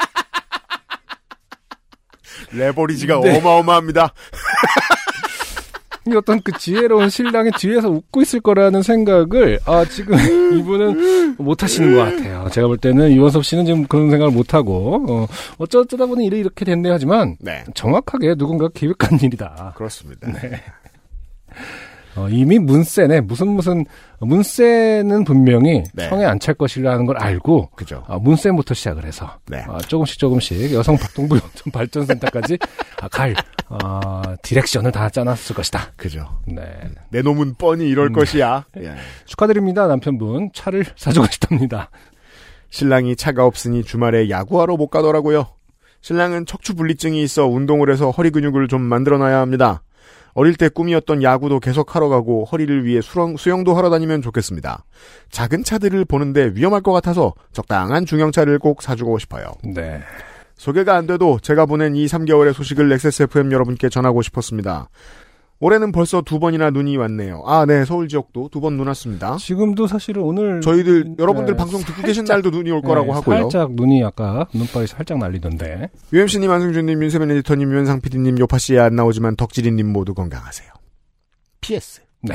레버리지가 2.55 3.20
네. 3.20 3.38
어마어마합니다. 3.38 4.12
이 6.09 6.16
어떤 6.16 6.40
그 6.42 6.50
지혜로운 6.59 7.11
신랑이 7.11 7.53
뒤에서 7.53 7.88
웃고 7.88 8.22
있을 8.22 8.40
거라는 8.40 8.82
생각을, 8.82 9.61
아, 9.66 9.84
지금 9.84 10.16
이분은 10.59 11.36
못 11.38 11.62
하시는 11.62 11.94
것 11.94 12.00
같아요. 12.00 12.48
제가 12.50 12.66
볼 12.66 12.76
때는 12.76 13.12
이원섭 13.12 13.44
씨는 13.44 13.66
지금 13.66 13.86
그런 13.86 14.11
생각을 14.11 14.32
못 14.32 14.53
하고, 14.53 15.05
어, 15.09 15.26
어쩌다 15.59 16.07
보니 16.07 16.26
일이 16.26 16.40
이렇게 16.40 16.64
됐네 16.64 16.90
하지만, 16.90 17.36
네. 17.40 17.62
정확하게 17.74 18.34
누군가 18.34 18.68
기획한 18.68 19.20
일이다. 19.22 19.74
그렇습니다. 19.76 20.28
어, 22.16 22.28
이미 22.28 22.58
문세네 22.58 23.22
무슨 23.22 23.48
무슨 23.48 23.84
문세는 24.20 25.24
분명히 25.24 25.82
네. 25.94 26.08
성에 26.08 26.24
안 26.26 26.38
찰 26.38 26.54
것이라는 26.54 27.06
걸 27.06 27.16
알고 27.18 27.70
그죠. 27.70 28.02
어, 28.08 28.18
문세부터 28.18 28.74
시작을 28.74 29.04
해서 29.04 29.38
네. 29.46 29.64
어, 29.68 29.78
조금씩 29.78 30.18
조금씩 30.18 30.72
여성 30.74 30.96
박동부 30.96 31.38
발전센터까지 31.72 32.58
아, 33.00 33.08
갈 33.08 33.34
어, 33.68 34.22
디렉션을 34.42 34.90
다 34.92 35.08
짜놨을 35.08 35.54
것이다. 35.54 35.92
그죠. 35.96 36.28
네. 36.46 36.62
내 37.10 37.22
놈은 37.22 37.54
뻔히 37.58 37.88
이럴 37.88 38.08
음. 38.08 38.12
것이야. 38.12 38.64
예. 38.78 38.94
축하드립니다 39.24 39.86
남편분 39.86 40.50
차를 40.52 40.84
사주고 40.96 41.26
싶답니다. 41.30 41.90
신랑이 42.70 43.16
차가 43.16 43.44
없으니 43.46 43.84
주말에 43.84 44.28
야구하러 44.30 44.76
못 44.76 44.88
가더라고요. 44.88 45.46
신랑은 46.00 46.46
척추 46.46 46.74
분리증이 46.74 47.22
있어 47.22 47.46
운동을 47.46 47.90
해서 47.90 48.10
허리 48.10 48.30
근육을 48.30 48.66
좀 48.68 48.80
만들어놔야 48.82 49.38
합니다. 49.38 49.82
어릴 50.35 50.57
때 50.57 50.68
꿈이었던 50.68 51.22
야구도 51.22 51.61
계속 51.61 51.95
하러 51.95 52.09
가고 52.09 52.45
허리를 52.45 52.85
위해 52.85 53.01
수영, 53.03 53.37
수영도 53.37 53.74
하러 53.74 53.91
다니면 53.91 54.22
좋겠습니다. 54.22 54.85
작은 55.30 55.64
차들을 55.64 56.05
보는데 56.07 56.53
위험할 56.55 56.80
것 56.80 56.93
같아서 56.93 57.35
적당한 57.53 58.07
중형차를 58.07 58.59
꼭 58.59 58.83
사주고 58.83 59.18
싶어요. 59.18 59.47
네. 59.62 60.01
소개가 60.57 60.97
안 60.97 61.07
돼도 61.07 61.41
제가 61.41 61.66
보낸 61.66 61.97
이 61.97 62.07
3개월의 62.07 62.53
소식을 62.53 62.93
XSFM 62.93 63.53
여러분께 63.53 63.89
전하고 63.89 64.22
싶었습니다. 64.22 64.89
올해는 65.64 65.92
벌써 65.92 66.22
두 66.22 66.40
번이나 66.40 66.70
눈이 66.70 66.96
왔네요. 66.96 67.44
아, 67.46 67.64
네, 67.66 67.84
서울 67.84 68.08
지역도 68.08 68.48
두 68.50 68.58
번 68.60 68.76
눈 68.76 68.88
왔습니다. 68.88 69.36
지금도 69.36 69.86
사실은 69.86 70.22
오늘 70.22 70.60
저희들 70.60 71.14
여러분들 71.20 71.54
네, 71.54 71.56
방송 71.56 71.78
듣고 71.82 71.92
살짝- 71.92 72.06
계신 72.06 72.24
날도 72.24 72.50
눈이 72.50 72.68
올 72.72 72.82
거라고 72.82 73.06
네, 73.06 73.12
하고요. 73.12 73.36
살짝 73.42 73.72
눈이 73.74 74.02
아까 74.02 74.48
눈발이 74.52 74.88
살짝 74.88 75.18
날리던데. 75.18 75.88
UMC님, 76.12 76.50
안승준님, 76.50 77.00
윤세민 77.00 77.30
에디터님, 77.30 77.70
유현상 77.72 78.00
PD님, 78.00 78.40
요파 78.40 78.58
씨에 78.58 78.80
안 78.80 78.96
나오지만 78.96 79.36
덕질이님 79.36 79.86
모두 79.92 80.14
건강하세요. 80.14 80.68
PS. 81.60 82.00
네. 82.22 82.34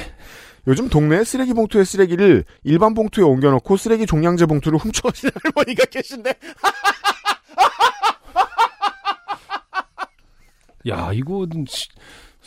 요즘 0.67 0.87
동네 0.87 1.25
쓰레기 1.25 1.53
봉투에 1.53 1.83
쓰레기를 1.83 2.45
일반 2.63 2.93
봉투에 2.93 3.25
옮겨놓고 3.25 3.75
쓰레기 3.75 4.05
종량제 4.05 4.45
봉투를 4.45 4.79
훔쳐가시는 4.79 5.33
할머니가 5.43 5.83
계신데 5.85 6.33
야 10.89 11.11
이거는 11.13 11.65
시- 11.67 11.89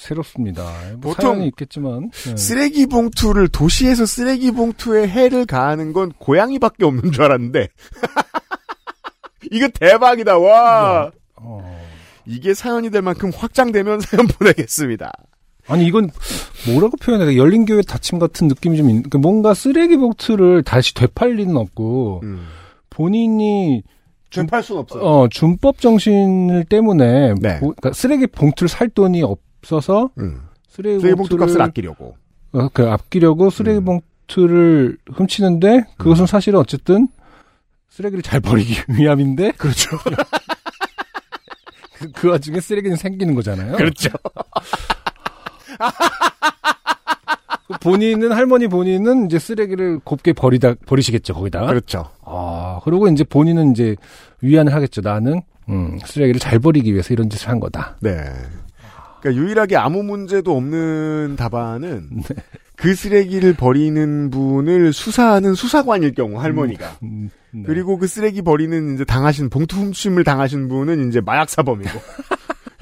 새롭습니다. 0.01 0.62
뭐 1.01 1.12
보통 1.14 1.34
사연이 1.34 1.46
있겠지만 1.48 2.11
네. 2.11 2.36
쓰레기 2.36 2.86
봉투를 2.86 3.48
도시에서 3.48 4.07
쓰레기 4.07 4.51
봉투에 4.51 5.07
해를 5.07 5.44
가하는 5.46 5.92
건 5.92 6.12
고양이밖에 6.18 6.84
없는 6.84 7.12
줄 7.12 7.22
알았는데 7.22 7.68
이거 9.53 9.68
대박이다 9.68 10.38
와 10.38 11.11
어. 11.36 11.80
이게 12.26 12.55
사연이 12.55 12.90
될 12.90 13.03
만큼 13.03 13.30
확장되면 13.34 14.01
사연 14.03 14.26
보내겠습니다. 14.26 15.12
아니 15.68 15.86
이건 15.86 16.11
뭐라고 16.66 16.96
표현해야 16.96 17.28
돼? 17.30 17.36
열린 17.36 17.64
교회 17.64 17.80
닫힘 17.82 18.18
같은 18.18 18.48
느낌이 18.48 18.76
좀 18.76 18.88
있는. 18.88 19.03
그러니까 19.03 19.18
뭔가 19.18 19.55
쓰레기 19.55 19.96
봉투를 19.96 20.62
다시 20.62 20.94
되팔 20.94 21.34
리는 21.34 21.57
없고 21.57 22.20
음. 22.24 22.46
본인이 22.90 23.82
준팔 24.30 24.62
순 24.62 24.78
없어요. 24.78 25.03
어 25.03 25.28
준법 25.28 25.80
정신 25.80 26.64
때문에 26.68 27.34
네. 27.40 27.61
보- 27.61 27.72
그러니까 27.74 27.92
쓰레기 27.92 28.26
봉투를 28.26 28.68
살 28.68 28.88
돈이 28.88 29.22
없 29.22 29.38
어서 29.70 30.11
음. 30.18 30.42
쓰레기, 30.68 31.00
쓰레기 31.00 31.16
봉투 31.16 31.36
값을 31.36 31.61
아끼려고. 31.61 32.16
어, 32.52 32.68
그 32.72 32.88
아끼려고 32.88 33.50
쓰레기 33.50 33.78
음. 33.78 33.84
봉투를 33.84 34.98
훔치는데 35.12 35.86
그것은 35.98 36.26
사실은 36.26 36.58
어쨌든 36.58 37.08
쓰레기를 37.90 38.22
잘 38.22 38.40
버리기 38.40 38.74
위함인데 38.98 39.52
그렇죠. 39.52 39.96
그, 41.98 42.12
그 42.14 42.28
와중에 42.30 42.61
쓰레기는 42.61 42.96
생기는 42.96 43.34
거잖아요. 43.34 43.76
그렇죠. 43.76 44.11
그 47.66 47.74
본인은 47.80 48.32
할머니 48.32 48.66
본인은 48.68 49.26
이제 49.26 49.38
쓰레기를 49.38 50.00
곱게 50.00 50.32
버리다 50.32 50.74
버리시겠죠 50.86 51.34
거기다. 51.34 51.66
그렇죠. 51.66 52.11
아 52.24 52.80
그리고 52.84 53.08
이제 53.08 53.22
본인은 53.24 53.72
이제 53.72 53.96
위안을 54.40 54.72
하겠죠. 54.74 55.02
나는 55.02 55.42
음, 55.68 55.98
쓰레기를 56.04 56.40
잘 56.40 56.58
버리기 56.58 56.92
위해서 56.92 57.14
이런 57.14 57.30
짓을 57.30 57.48
한 57.48 57.61
거다. 57.61 57.96
네. 58.00 58.24
그러니까 59.20 59.42
유일하게 59.42 59.76
아무 59.76 60.02
문제도 60.02 60.56
없는 60.56 61.36
답안은 61.36 62.08
그 62.76 62.94
쓰레기를 62.94 63.54
버리는 63.54 64.30
분을 64.30 64.92
수사하는 64.92 65.54
수사관일 65.54 66.14
경우 66.14 66.40
할머니가 66.40 66.96
음, 67.02 67.30
네. 67.50 67.62
그리고 67.66 67.98
그 67.98 68.06
쓰레기 68.06 68.40
버리는 68.42 68.94
이제 68.94 69.04
당하신 69.04 69.50
봉투 69.50 69.76
훔침을 69.76 70.24
당하신 70.24 70.68
분은 70.68 71.08
이제 71.08 71.20
마약 71.20 71.50
사범이고 71.50 71.90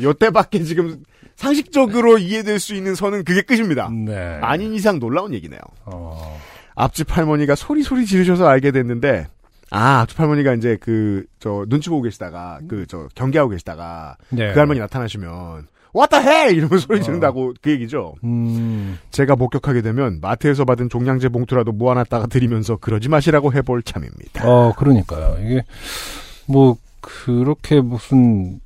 요때밖에 0.01 0.63
지금 0.65 1.03
상식적으로 1.37 2.19
이해될 2.19 2.59
수 2.61 2.75
있는 2.75 2.95
선은 2.95 3.25
그게 3.25 3.43
끝입니다. 3.43 3.91
네. 3.91 4.39
아닌 4.41 4.75
이상 4.75 4.99
놀라운 4.99 5.35
얘기네요. 5.35 5.61
어, 5.87 6.39
앞집 6.77 7.17
할머니가 7.17 7.55
소리 7.57 7.83
소리 7.83 8.07
지르셔서 8.07 8.47
알게 8.47 8.71
됐는데 8.71 9.27
아 9.71 10.01
앞집 10.01 10.19
할머니가 10.21 10.55
이제 10.55 10.77
그 10.81 11.27
저 11.41 11.65
눈치 11.69 11.89
보고 11.91 12.03
계시다가 12.03 12.59
그 12.69 12.87
저 12.89 13.09
경계하고 13.15 13.51
계시다가 13.51 14.17
네. 14.31 14.53
그 14.53 14.59
할머니 14.59 14.81
나타나시면 14.81 15.67
왔다 15.93 16.19
해 16.19 16.51
이러면 16.53 16.79
소리 16.79 17.03
지른다고 17.03 17.55
그 17.63 17.71
얘기죠. 17.71 18.15
음, 18.25 18.99
제가 19.11 19.37
목격하게 19.37 19.83
되면 19.83 20.21
마트에서 20.21 20.65
받은 20.65 20.89
종량제 20.91 21.29
봉투라도 21.31 21.73
모아놨다가 21.73 22.27
드리면서 22.27 22.77
그러지 22.77 23.09
마시라고 23.09 23.53
해볼 23.53 23.83
참입니다. 23.83 24.49
어 24.49 24.75
그러니까요. 24.77 25.37
이게 25.45 25.63
뭐 26.47 26.77
그렇게 27.01 27.81
무슨 27.81 28.61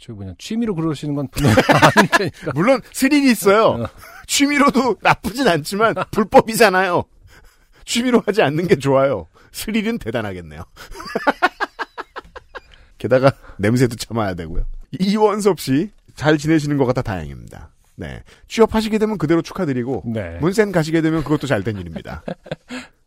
저 0.00 0.12
뭐냐 0.12 0.32
취미로 0.38 0.74
그러시는 0.74 1.14
건 1.14 1.28
분명 1.28 1.52
아닌데니까. 1.96 2.52
물론 2.54 2.80
스릴이 2.92 3.30
있어요. 3.30 3.86
취미로도 4.26 4.96
나쁘진 5.02 5.48
않지만 5.48 5.94
불법이잖아요. 6.12 7.04
취미로 7.84 8.22
하지 8.24 8.42
않는 8.42 8.68
게 8.68 8.76
좋아요. 8.76 9.26
스릴은 9.52 9.98
대단하겠네요. 9.98 10.62
게다가 12.98 13.32
냄새도 13.58 13.96
참아야 13.96 14.34
되고요. 14.34 14.64
이원섭 14.98 15.60
씨 15.60 15.90
잘 16.18 16.36
지내시는 16.36 16.76
것 16.76 16.84
같아 16.84 17.00
다행입니다. 17.00 17.70
네. 17.94 18.22
취업하시게 18.48 18.98
되면 18.98 19.18
그대로 19.18 19.40
축하드리고 19.40 20.02
네. 20.06 20.36
문센 20.40 20.72
가시게 20.72 21.00
되면 21.00 21.22
그것도 21.22 21.46
잘 21.46 21.62
된 21.62 21.78
일입니다. 21.78 22.22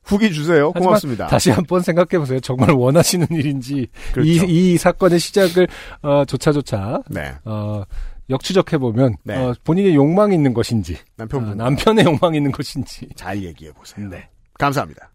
후기 0.03 0.31
주세요. 0.33 0.71
고맙습니다. 0.71 1.27
다시 1.27 1.51
한번 1.51 1.81
생각해 1.81 2.17
보세요. 2.19 2.39
정말 2.39 2.71
원하시는 2.71 3.27
일인지 3.31 3.87
그렇죠. 4.13 4.29
이, 4.29 4.73
이 4.73 4.77
사건의 4.77 5.19
시작을 5.19 5.67
어, 6.01 6.23
조차조차 6.25 7.03
네. 7.09 7.33
어, 7.45 7.83
역추적해 8.29 8.77
보면 8.77 9.15
네. 9.23 9.35
어, 9.35 9.53
본인의 9.65 9.93
욕망이 9.93 10.33
있는 10.33 10.53
것인지 10.53 10.97
남편분 11.17 11.51
어, 11.51 11.55
남편의 11.55 12.05
욕망이 12.05 12.37
있는 12.37 12.51
것인지 12.51 13.09
잘 13.15 13.43
얘기해 13.43 13.73
보세요. 13.73 14.07
네. 14.07 14.29
감사합니다. 14.57 15.11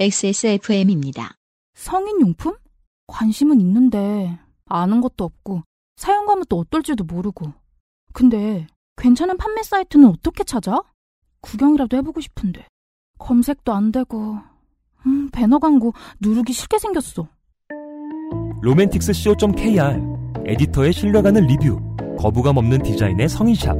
XSFM입니다. 0.00 1.36
성인 1.74 2.20
용품? 2.20 2.56
관심은 3.06 3.60
있는데 3.60 4.38
아는 4.70 5.00
것도 5.02 5.24
없고 5.24 5.62
사용감은 5.96 6.44
또 6.48 6.58
어떨지도 6.58 7.04
모르고. 7.04 7.52
근데 8.12 8.66
괜찮은 8.96 9.36
판매 9.36 9.62
사이트는 9.62 10.08
어떻게 10.08 10.44
찾아? 10.44 10.80
구경이라도 11.42 11.96
해보고 11.98 12.20
싶은데. 12.20 12.66
검색도 13.18 13.72
안 13.72 13.92
되고 13.92 14.38
음, 15.06 15.28
배너 15.30 15.58
광고 15.58 15.92
누르기 16.20 16.52
싫게 16.52 16.78
생겼어. 16.78 17.28
로맨틱스 18.62 19.12
co.kr 19.12 20.00
에디터의 20.46 20.92
신뢰가는 20.92 21.46
리뷰 21.46 21.78
거부감 22.18 22.56
없는 22.56 22.82
디자인의 22.82 23.28
성인샵. 23.28 23.78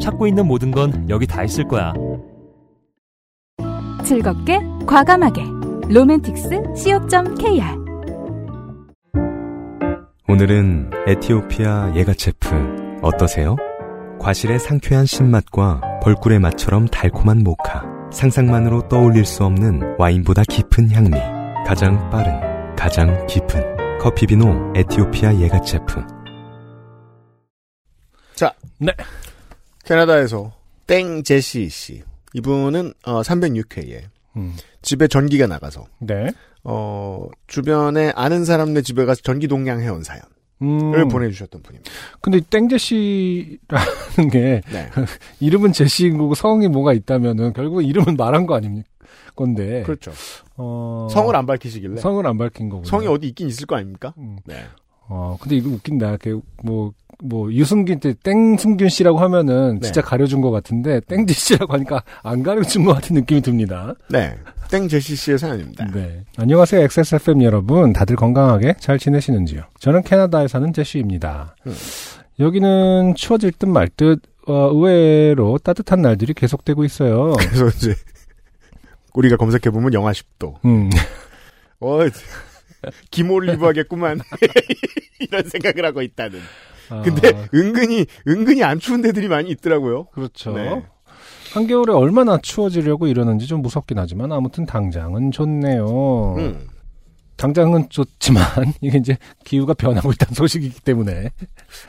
찾고 0.00 0.26
있는 0.26 0.46
모든 0.46 0.70
건 0.70 1.08
여기 1.08 1.26
다 1.26 1.42
있을 1.44 1.66
거야. 1.66 1.92
즐겁게 4.04 4.60
과감하게. 4.86 5.42
로맨틱스 5.88 6.74
co.kr 6.76 7.87
오늘은 10.30 10.90
에티오피아 11.06 11.94
예가체프 11.96 13.00
어떠세요? 13.00 13.56
과실의 14.20 14.58
상쾌한 14.58 15.06
신맛과 15.06 16.00
벌꿀의 16.02 16.38
맛처럼 16.38 16.86
달콤한 16.86 17.38
모카 17.38 17.82
상상만으로 18.12 18.88
떠올릴 18.88 19.24
수 19.24 19.44
없는 19.44 19.96
와인보다 19.98 20.42
깊은 20.42 20.90
향미 20.90 21.16
가장 21.66 22.10
빠른 22.10 22.76
가장 22.76 23.26
깊은 23.26 23.98
커피비노 24.00 24.74
에티오피아 24.76 25.34
예가체프 25.40 26.04
자, 28.34 28.52
네. 28.76 28.92
캐나다에서 29.86 30.52
땡 30.86 31.22
제시 31.22 31.70
씨. 31.70 32.02
이분은 32.34 32.92
어, 33.06 33.22
306회에 33.22 34.02
음. 34.38 34.54
집에 34.82 35.08
전기가 35.08 35.46
나가서 35.46 35.86
네. 36.00 36.30
어, 36.64 37.26
주변에 37.46 38.12
아는 38.14 38.44
사람네 38.44 38.82
집에 38.82 39.04
가서 39.04 39.20
전기 39.22 39.48
동량 39.48 39.80
해온 39.80 40.02
사연 40.02 40.22
을 40.60 40.66
음, 40.66 41.08
보내주셨던 41.08 41.62
분입니다. 41.62 41.90
근데 42.20 42.40
땡제시라는 42.40 44.30
게 44.32 44.60
네. 44.72 44.90
이름은 45.38 45.72
제시고 45.72 46.34
성이 46.34 46.66
뭐가 46.66 46.94
있다면은 46.94 47.52
결국 47.52 47.82
이름은 47.82 48.16
말한 48.16 48.46
거 48.46 48.56
아닙니까? 48.56 48.88
건데 49.36 49.84
그렇죠. 49.84 50.10
어, 50.56 51.06
성을 51.12 51.34
안 51.36 51.46
밝히시길래 51.46 52.00
성을 52.00 52.26
안 52.26 52.36
밝힌 52.36 52.68
거고 52.68 52.84
성이 52.84 53.06
어디 53.06 53.28
있긴 53.28 53.46
있을 53.46 53.66
거 53.66 53.76
아닙니까? 53.76 54.12
음. 54.18 54.38
네. 54.46 54.64
어 55.08 55.38
근데 55.40 55.56
이거 55.56 55.70
웃긴다. 55.70 56.08
이렇게 56.08 56.34
뭐, 56.62 56.92
뭐, 57.22 57.52
유승균 57.52 58.00
때 58.00 58.14
땡승균 58.22 58.88
씨라고 58.88 59.18
하면은 59.18 59.78
네. 59.80 59.86
진짜 59.86 60.00
가려준 60.00 60.40
것 60.40 60.50
같은데, 60.50 61.00
땡지 61.00 61.34
씨라고 61.34 61.72
하니까 61.74 62.02
안 62.22 62.42
가려준 62.42 62.84
것 62.84 62.94
같은 62.94 63.14
느낌이 63.14 63.40
듭니다. 63.40 63.94
네. 64.08 64.36
땡 64.70 64.86
제시 64.86 65.16
씨의 65.16 65.38
사연입니다. 65.38 65.86
네. 65.92 66.24
안녕하세요. 66.36 66.82
XSFM 66.82 67.42
여러분. 67.42 67.92
다들 67.92 68.16
건강하게 68.16 68.74
잘 68.78 68.98
지내시는지요? 68.98 69.62
저는 69.80 70.02
캐나다에 70.02 70.46
사는 70.46 70.72
제시입니다. 70.72 71.56
음. 71.66 71.74
여기는 72.38 73.14
추워질 73.16 73.52
듯 73.52 73.66
말 73.66 73.88
듯, 73.96 74.20
어, 74.46 74.70
의외로 74.72 75.58
따뜻한 75.58 76.02
날들이 76.02 76.34
계속되고 76.34 76.84
있어요. 76.84 77.32
그래서 77.40 77.68
이제 77.68 77.94
우리가 79.14 79.36
검색해 79.36 79.70
보면 79.72 79.92
영하 79.94 80.12
10도. 80.12 80.54
음. 80.66 80.90
어, 81.80 81.98
김올리브 83.10 83.64
하겠구만. 83.64 84.20
이런 85.18 85.48
생각을 85.48 85.84
하고 85.86 86.00
있다는. 86.02 86.38
근데 87.04 87.28
아, 87.36 87.48
은근히, 87.54 88.06
은근히 88.26 88.62
안 88.64 88.78
추운 88.80 89.02
데들이 89.02 89.28
많이 89.28 89.50
있더라고요. 89.50 90.06
그렇죠. 90.12 90.52
네. 90.52 90.82
한겨울에 91.52 91.92
얼마나 91.92 92.38
추워지려고 92.38 93.06
이러는지 93.06 93.46
좀 93.46 93.62
무섭긴 93.62 93.98
하지만 93.98 94.32
아무튼 94.32 94.66
당장은 94.66 95.30
좋네요. 95.30 96.34
음. 96.38 96.66
당장은 97.36 97.86
좋지만 97.88 98.42
이게 98.82 98.98
이제 98.98 99.16
기후가 99.44 99.74
변하고 99.74 100.10
있다는 100.10 100.34
소식이기 100.34 100.80
때문에 100.80 101.30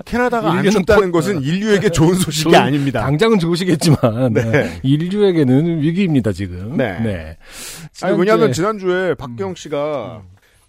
캐나다가 0.05 0.51
안 0.51 0.57
인류는 0.59 0.71
춥다는 0.71 1.01
pot- 1.01 1.11
것은 1.11 1.41
인류에게 1.41 1.89
좋은 1.89 2.13
소식이 2.21 2.51
좋은- 2.51 2.55
아닙니다. 2.55 3.01
당장은 3.01 3.39
좋으시겠지만 3.39 4.31
네. 4.33 4.43
네, 4.43 4.79
인류에게는 4.83 5.81
위기입니다 5.81 6.31
지금. 6.33 6.77
네. 6.77 6.91
아니, 6.93 8.13
지난주에- 8.13 8.19
왜냐하면 8.19 8.53
지난주에 8.53 9.15
박경 9.15 9.55
씨가 9.55 10.21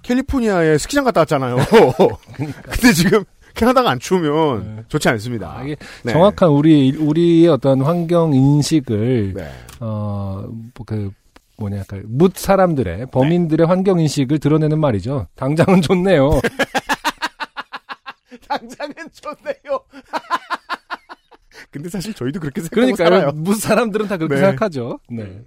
캘리포니아에 0.03 0.79
스키장 0.79 1.05
갔다 1.05 1.21
왔잖아요. 1.21 1.57
근데 2.71 2.93
지금 2.95 3.23
캐나다가 3.61 3.91
안 3.91 3.99
추우면 3.99 4.77
네. 4.77 4.85
좋지 4.89 5.07
않습니다. 5.11 5.59
아, 5.59 5.63
이게 5.63 5.77
네. 6.03 6.13
정확한 6.13 6.49
우리 6.49 6.97
우리의 6.97 7.49
어떤 7.49 7.83
환경 7.83 8.33
인식을 8.33 9.35
네. 9.35 9.51
어그 9.81 11.11
뭐냐 11.59 11.83
그묻 11.87 12.39
사람들의 12.39 13.09
범인들의 13.11 13.67
환경 13.67 14.01
인식을 14.01 14.39
드러내는 14.39 14.81
말이죠. 14.81 15.27
당장은 15.35 15.83
좋네요. 15.83 16.41
당장은 18.49 18.95
좋네요. 19.13 19.81
근데 21.71 21.91
사실 21.91 22.15
저희도 22.15 22.41
그렇게 22.41 22.63
생각하고 22.63 22.97
그러니까요. 22.97 23.21
살아요. 23.21 23.33
무슨 23.35 23.61
사람들은 23.61 24.09
다 24.09 24.17
그렇게 24.17 24.37
네. 24.37 24.41
생각하죠. 24.41 25.01
네. 25.11 25.43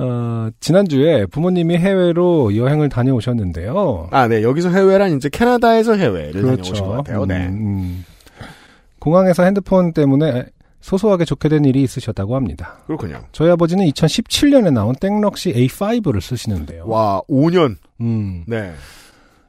어, 0.00 0.48
지난주에 0.60 1.26
부모님이 1.26 1.76
해외로 1.76 2.56
여행을 2.56 2.88
다녀오셨는데요. 2.88 4.08
아, 4.10 4.28
네. 4.28 4.42
여기서 4.42 4.70
해외란 4.70 5.16
이제 5.16 5.28
캐나다에서 5.28 5.94
해외를 5.94 6.42
다녀오신 6.42 6.74
것 6.74 6.90
같아요. 6.92 7.26
네. 7.26 7.46
음, 7.48 7.52
음. 7.52 8.04
공항에서 8.98 9.44
핸드폰 9.44 9.92
때문에 9.92 10.46
소소하게 10.80 11.26
좋게 11.26 11.50
된 11.50 11.64
일이 11.66 11.82
있으셨다고 11.82 12.34
합니다. 12.34 12.78
그렇군요. 12.86 13.20
저희 13.32 13.50
아버지는 13.50 13.84
2017년에 13.86 14.72
나온 14.72 14.94
땡럭시 14.94 15.52
A5를 15.52 16.22
쓰시는데요. 16.22 16.84
와, 16.86 17.20
5년. 17.28 17.76
음. 18.00 18.44
네. 18.46 18.72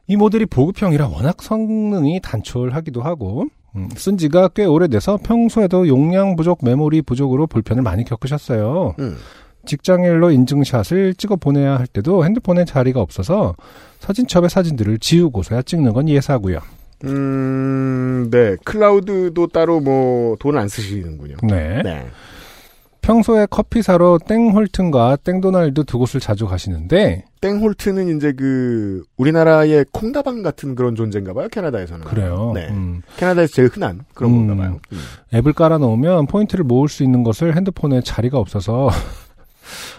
이 0.07 0.17
모델이 0.17 0.45
보급형이라 0.47 1.07
워낙 1.07 1.41
성능이 1.41 2.19
단촐하기도 2.21 3.01
하고 3.01 3.45
음, 3.77 3.87
쓴 3.95 4.17
지가 4.17 4.49
꽤 4.49 4.65
오래돼서 4.65 5.17
평소에도 5.23 5.87
용량 5.87 6.35
부족, 6.35 6.59
메모리 6.65 7.01
부족으로 7.03 7.47
불편을 7.47 7.81
많이 7.81 8.03
겪으셨어요. 8.03 8.95
음. 8.99 9.15
직장일로 9.65 10.31
인증샷을 10.31 11.15
찍어 11.15 11.35
보내야 11.35 11.77
할 11.77 11.87
때도 11.87 12.25
핸드폰에 12.25 12.65
자리가 12.65 12.99
없어서 13.01 13.55
사진첩에 13.99 14.49
사진들을 14.49 14.99
지우고서야 14.99 15.61
찍는 15.63 15.93
건 15.93 16.09
예사고요. 16.09 16.59
음, 17.05 18.29
네. 18.31 18.55
클라우드도 18.63 19.47
따로 19.47 19.79
뭐, 19.79 20.35
돈 20.39 20.57
안 20.57 20.67
쓰시는군요. 20.67 21.35
네. 21.43 21.81
네. 21.83 22.05
평소에 23.01 23.47
커피 23.49 23.81
사러 23.81 24.19
땡홀튼과 24.27 25.17
땡도날드 25.23 25.85
두 25.85 25.97
곳을 25.97 26.19
자주 26.19 26.45
가시는데 26.45 27.25
땡홀트는 27.41 28.15
이제 28.15 28.31
그, 28.31 29.01
우리나라의 29.17 29.85
콩다방 29.91 30.43
같은 30.43 30.75
그런 30.75 30.93
존재인가 30.93 31.33
봐요, 31.33 31.47
캐나다에서는. 31.51 32.05
그래요. 32.05 32.51
네. 32.53 32.67
음, 32.69 33.01
캐나다에서 33.17 33.53
제일 33.55 33.69
흔한 33.69 34.01
그런 34.13 34.31
음. 34.33 34.47
건가 34.47 34.63
봐요. 34.63 34.79
음. 34.93 34.99
앱을 35.33 35.53
깔아 35.53 35.79
놓으면 35.79 36.27
포인트를 36.27 36.63
모을 36.63 36.87
수 36.89 37.01
있는 37.03 37.23
것을 37.23 37.55
핸드폰에 37.55 38.01
자리가 38.01 38.37
없어서 38.37 38.89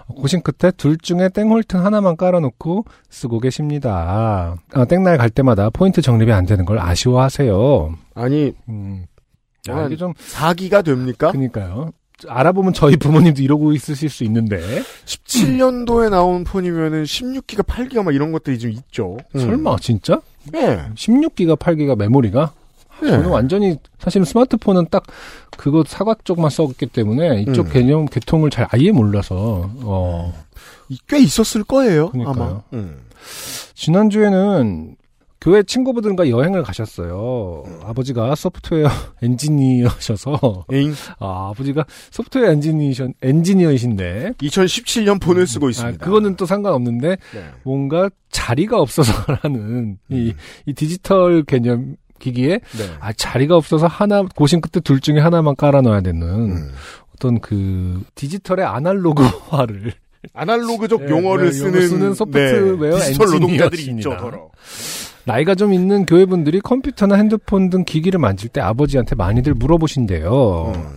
고심 0.08 0.42
끝에 0.42 0.70
둘 0.72 0.98
중에 0.98 1.28
땡홀튼 1.28 1.80
하나만 1.80 2.16
깔아놓고 2.16 2.84
쓰고 3.10 3.40
계십니다. 3.40 4.56
아, 4.72 4.84
땡날 4.84 5.18
갈 5.18 5.30
때마다 5.30 5.70
포인트 5.70 6.02
정립이 6.02 6.32
안 6.32 6.46
되는 6.46 6.64
걸 6.64 6.78
아쉬워하세요. 6.78 7.94
아니, 8.14 8.52
음, 8.68 9.06
아, 9.68 9.72
아, 9.72 9.86
이게 9.86 9.96
좀 9.96 10.12
사기가 10.16 10.82
됩니까? 10.82 11.30
그니까요. 11.32 11.92
알아보면 12.28 12.72
저희 12.72 12.96
부모님도 12.96 13.42
이러고 13.42 13.72
있으실 13.72 14.08
수 14.08 14.22
있는데 14.24 14.60
17년도에 15.06 16.10
나온 16.10 16.44
폰이면은 16.44 17.04
16기가, 17.04 17.66
8기가 17.66 18.04
막 18.04 18.14
이런 18.14 18.30
것들이 18.32 18.58
좀 18.58 18.70
있죠. 18.70 19.16
음. 19.34 19.40
설마 19.40 19.76
진짜? 19.80 20.20
네. 20.52 20.88
16기가 20.94 21.58
8기가 21.58 21.96
메모리가 21.96 22.52
네. 23.02 23.10
저는 23.10 23.28
완전히 23.28 23.76
사실은 23.98 24.24
스마트폰은 24.24 24.86
딱 24.90 25.02
그거 25.56 25.84
사과 25.86 26.14
쪽만 26.24 26.50
썼기 26.50 26.86
때문에 26.86 27.42
이쪽 27.42 27.66
음. 27.66 27.72
개념 27.72 28.06
개통을 28.06 28.50
잘 28.50 28.66
아예 28.70 28.90
몰라서 28.92 29.70
어 29.82 30.32
이- 30.88 30.98
꽤 31.08 31.18
있었을 31.20 31.64
거예요, 31.64 32.10
그러니까요. 32.10 32.34
아마. 32.44 32.62
음. 32.72 32.98
지난주에는 33.74 34.96
교회 35.40 35.64
친구분들과 35.64 36.28
여행을 36.28 36.62
가셨어요. 36.62 37.64
아버지가 37.82 38.36
소프트웨어 38.36 38.86
엔지니어셔서 39.22 40.66
에잉. 40.70 40.94
아, 41.18 41.48
아버지가 41.50 41.84
소프트웨어 42.12 42.52
엔지니어 42.52 43.08
엔지니어이신데 43.20 44.34
2017년 44.40 45.20
폰을 45.20 45.48
쓰고 45.48 45.66
아, 45.66 45.70
있습니다. 45.70 46.04
그거는 46.04 46.36
또 46.36 46.46
상관없는데 46.46 47.08
네. 47.34 47.44
뭔가 47.64 48.08
자리가 48.30 48.78
없어서라는 48.80 49.98
이, 50.10 50.32
이 50.66 50.72
디지털 50.74 51.42
개념 51.42 51.96
기기에 52.22 52.60
네. 52.78 52.84
아, 53.00 53.12
자리가 53.12 53.56
없어서 53.56 53.86
하나 53.86 54.22
고심 54.34 54.60
끝에 54.60 54.80
둘 54.82 55.00
중에 55.00 55.18
하나만 55.18 55.56
깔아 55.56 55.82
넣어야 55.82 56.00
되는 56.00 56.22
음. 56.22 56.72
어떤 57.14 57.40
그 57.40 58.02
디지털의 58.14 58.64
아날로그화를 58.64 59.92
아날로그적 60.32 61.02
네, 61.02 61.10
용어를 61.10 61.46
네, 61.46 61.52
쓰는, 61.52 61.88
쓰는 61.88 62.14
소프트웨어 62.14 62.98
네, 62.98 63.06
디지털 63.06 63.26
노동자들이. 63.28 63.82
있죠, 63.96 64.16
더러. 64.16 64.50
나이가 65.24 65.54
좀 65.54 65.72
있는 65.72 66.06
교회분들이 66.06 66.60
컴퓨터나 66.60 67.16
핸드폰 67.16 67.70
등 67.70 67.84
기기를 67.84 68.18
만질 68.18 68.48
때 68.48 68.60
아버지한테 68.60 69.14
많이들 69.16 69.54
물어보신대요. 69.54 70.72
음. 70.74 70.96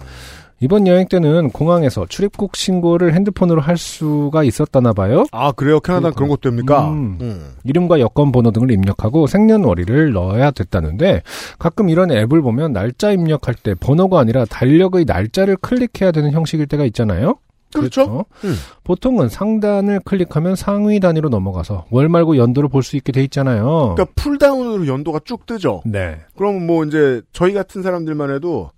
이번 0.61 0.87
여행 0.87 1.07
때는 1.07 1.49
공항에서 1.49 2.05
출입국 2.07 2.55
신고를 2.55 3.13
핸드폰으로 3.13 3.59
할 3.61 3.77
수가 3.77 4.43
있었다나 4.43 4.93
봐요. 4.93 5.25
아, 5.31 5.51
그래요? 5.51 5.79
캐나다 5.81 6.11
그런 6.11 6.29
것도 6.29 6.49
됩니까? 6.49 6.89
음. 6.89 7.17
음. 7.21 7.51
이름과 7.65 7.99
여권 7.99 8.31
번호 8.31 8.51
등을 8.51 8.71
입력하고 8.71 9.27
생년월일을 9.27 10.13
넣어야 10.13 10.51
됐다는데 10.51 11.23
가끔 11.59 11.89
이런 11.89 12.09
앱을 12.11 12.41
보면 12.41 12.71
날짜 12.71 13.11
입력할 13.11 13.55
때 13.55 13.75
번호가 13.75 14.19
아니라 14.19 14.45
달력의 14.45 15.05
날짜를 15.05 15.57
클릭해야 15.57 16.11
되는 16.13 16.31
형식일 16.31 16.67
때가 16.67 16.85
있잖아요. 16.85 17.35
그렇죠. 17.73 18.23
음. 18.45 18.55
보통은 18.85 19.27
상단을 19.27 19.99
클릭하면 20.05 20.55
상위 20.55 21.01
단위로 21.01 21.27
넘어가서 21.27 21.85
월 21.89 22.07
말고 22.07 22.37
연도를 22.37 22.69
볼 22.69 22.83
수 22.83 22.95
있게 22.95 23.11
돼 23.11 23.21
있잖아요. 23.23 23.95
그러니까 23.95 24.05
pull-down으로 24.15 24.87
연도가 24.87 25.19
쭉 25.25 25.45
뜨죠. 25.45 25.81
네. 25.85 26.19
그럼 26.37 26.65
뭐 26.65 26.85
이제 26.85 27.21
저희 27.33 27.51
같은 27.51 27.83
사람들만 27.83 28.31
해도 28.33 28.69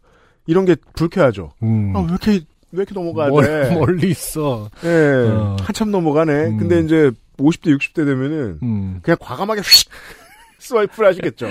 이런 0.47 0.65
게 0.65 0.75
불쾌하죠. 0.95 1.51
음. 1.61 1.93
아, 1.95 1.99
왜 1.99 2.07
이렇게 2.07 2.31
왜 2.71 2.83
이렇게 2.83 2.93
넘어가야 2.93 3.29
멀, 3.29 3.43
돼? 3.45 3.75
멀리 3.75 4.09
있어. 4.09 4.69
예. 4.83 5.29
어. 5.29 5.57
한참 5.61 5.91
넘어가네. 5.91 6.33
음. 6.47 6.57
근데 6.57 6.79
이제 6.79 7.11
50대 7.37 7.77
60대 7.77 7.95
되면은 8.05 8.59
음. 8.63 8.99
그냥 9.01 9.17
과감하게 9.19 9.61
휙 9.61 9.89
스와이프를 10.59 11.09
하시겠죠. 11.09 11.47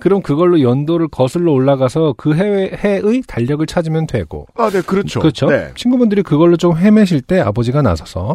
그럼 0.00 0.22
그걸로 0.22 0.60
연도를 0.60 1.06
거슬러 1.08 1.52
올라가서 1.52 2.14
그 2.16 2.34
해외, 2.34 2.72
해의 2.74 3.22
달력을 3.28 3.64
찾으면 3.64 4.06
되고. 4.06 4.46
아, 4.54 4.68
네, 4.68 4.82
그렇죠. 4.82 5.20
그렇죠. 5.20 5.46
네. 5.46 5.70
친구분들이 5.76 6.22
그걸로 6.22 6.56
좀 6.56 6.76
헤매실 6.76 7.20
때 7.20 7.38
아버지가 7.40 7.80
나서서 7.80 8.34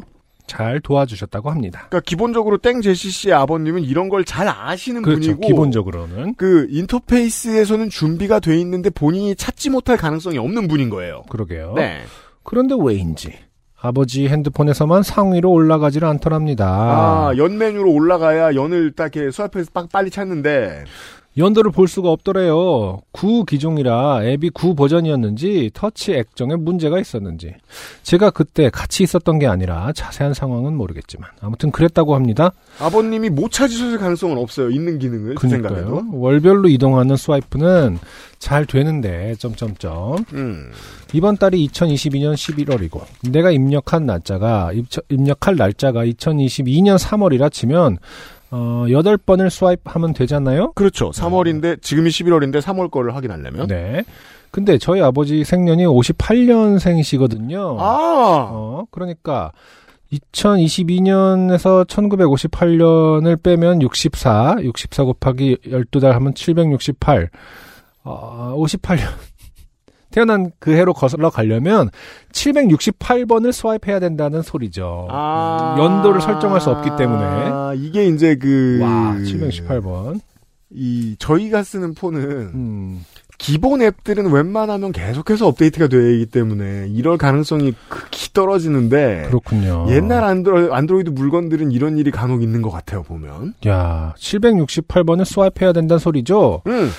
잘 0.50 0.82
도와주셨다고 0.82 1.50
합니다. 1.52 1.86
그러니까 1.90 2.02
기본적으로 2.06 2.58
땡 2.58 2.82
제시 2.82 3.10
씨의 3.12 3.34
아버님은 3.36 3.84
이런 3.84 4.10
걸 4.10 4.26
잘 4.26 4.48
아시는 4.50 5.02
그렇죠. 5.02 5.32
분이고 5.32 5.48
기본적으로는. 5.48 6.34
그 6.36 6.68
인터페이스에서는 6.70 7.90
준비가 7.90 8.40
돼 8.40 8.58
있는데 8.58 8.90
본인이 8.90 9.36
찾지 9.36 9.70
못할 9.70 9.96
가능성이 9.98 10.38
없는 10.38 10.68
분인 10.68 10.90
거예요. 10.90 11.22
그러게요. 11.30 11.74
네. 11.76 12.02
그런데 12.44 12.76
왜인지 12.78 13.34
아버지 13.82 14.28
핸드폰에서만 14.28 15.04
상위로 15.04 15.50
올라가지를 15.52 16.06
않더랍니다. 16.08 16.68
아, 16.68 17.32
연 17.38 17.58
메뉴로 17.58 17.92
올라가야 17.94 18.56
연을 18.56 18.92
딱 18.92 19.16
이렇게 19.16 19.32
빡- 19.74 19.90
빨리 19.90 20.10
찾는데 20.10 20.84
연도를 21.40 21.72
볼 21.72 21.88
수가 21.88 22.10
없더래요. 22.10 23.00
구 23.12 23.46
기종이라 23.46 24.26
앱이 24.26 24.50
구 24.50 24.76
버전이었는지 24.76 25.72
터치 25.74 26.14
액정에 26.14 26.56
문제가 26.56 27.00
있었는지 27.00 27.54
제가 28.04 28.30
그때 28.30 28.70
같이 28.70 29.04
있었던 29.04 29.40
게 29.40 29.48
아니라 29.48 29.92
자세한 29.94 30.34
상황은 30.34 30.76
모르겠지만 30.76 31.30
아무튼 31.42 31.72
그랬다고 31.72 32.14
합니다. 32.14 32.52
아버님이 32.80 33.30
못 33.30 33.52
찾으셨을 33.52 33.98
가능성은 33.98 34.38
없어요. 34.38 34.70
있는 34.70 35.00
기능을 35.00 35.36
그. 35.36 35.48
그러니까요. 35.48 36.10
월별로 36.12 36.68
이동하는 36.68 37.16
스와이프는 37.16 38.00
잘 38.38 38.66
되는데 38.66 39.36
점점점 39.40 40.26
음. 40.34 40.72
이번 41.14 41.38
달이 41.38 41.68
2022년 41.68 42.34
11월이고 42.36 43.02
내가 43.32 43.52
입력한 43.52 44.06
날짜가 44.06 44.72
입력할 45.10 45.56
날짜가 45.56 46.06
2022년 46.06 46.98
3월이라 46.98 47.52
치면 47.52 47.98
어 48.52 48.86
8번을 48.88 49.50
스와이프하면 49.50 50.14
되잖아요. 50.14 50.72
그렇죠. 50.74 51.12
3월인데 51.12 51.82
지금이 51.82 52.10
11월인데 52.10 52.62
3월 52.62 52.90
거를 52.90 53.16
확인하려면 53.16 53.68
네. 53.68 54.04
근데 54.52 54.78
저희 54.78 55.02
아버지 55.02 55.44
생년이 55.44 55.86
58년생이시거든요. 55.86 57.78
아. 57.80 58.48
어, 58.52 58.86
그러니까 58.90 59.52
2022년에서 60.12 61.86
1958년을 61.88 63.42
빼면 63.44 63.82
64, 63.84 64.58
64 64.64 65.04
곱하기 65.04 65.58
12달 65.66 66.12
하면 66.12 66.34
768. 66.34 67.30
어, 68.04 68.56
58년. 68.58 69.08
태어난 70.20 70.52
그 70.60 70.74
해로 70.74 70.94
거슬러 70.94 71.30
가려면 71.30 71.90
768번을 72.34 73.54
스와이프해야 73.54 74.02
된다는 74.02 74.42
소리죠. 74.42 75.08
아. 75.10 75.78
연도를 75.80 76.20
설정할 76.20 76.60
수 76.60 76.70
없기 76.70 76.90
때문에. 76.98 77.24
아, 77.24 77.74
이게 77.74 78.06
이제 78.06 78.36
그 78.36 78.80
와, 78.82 79.16
768번. 79.18 80.20
이 80.72 81.16
저희가 81.20 81.64
쓰는 81.64 81.94
폰은 81.94 82.22
음. 82.54 83.06
기본 83.38 83.82
앱들은 83.82 84.30
웬만하면 84.30 84.92
계속해서 84.92 85.48
업데이트가 85.48 85.88
되기 85.88 86.26
때문에 86.26 86.90
이럴 86.90 87.18
가능성이 87.18 87.74
극히 87.88 88.34
떨어지는데 88.34 89.24
그렇군요. 89.28 89.86
옛날 89.90 90.26
안드로, 90.26 90.76
안드로이드 90.76 91.12
물건들은 91.12 91.72
이런 91.72 91.98
일이 91.98 92.12
간혹 92.12 92.44
있는 92.44 92.62
것 92.62 92.70
같아요 92.70 93.04
보면. 93.04 93.54
야, 93.68 94.14
768번을 94.18 95.24
스와이프해야 95.24 95.72
된다는 95.72 95.98
소리죠? 96.00 96.64
음. 96.68 96.90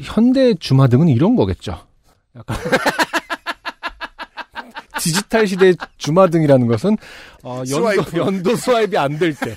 현대 0.00 0.54
주마등은 0.54 1.08
이런 1.08 1.36
거겠죠. 1.36 1.91
약간 2.36 2.56
디지털 4.98 5.46
시대 5.46 5.72
주마등이라는 5.98 6.66
것은 6.66 6.96
어, 7.42 7.62
연도. 7.70 8.18
연도 8.18 8.56
스와이프이 8.56 8.98
안 8.98 9.18
될 9.18 9.34
때. 9.34 9.54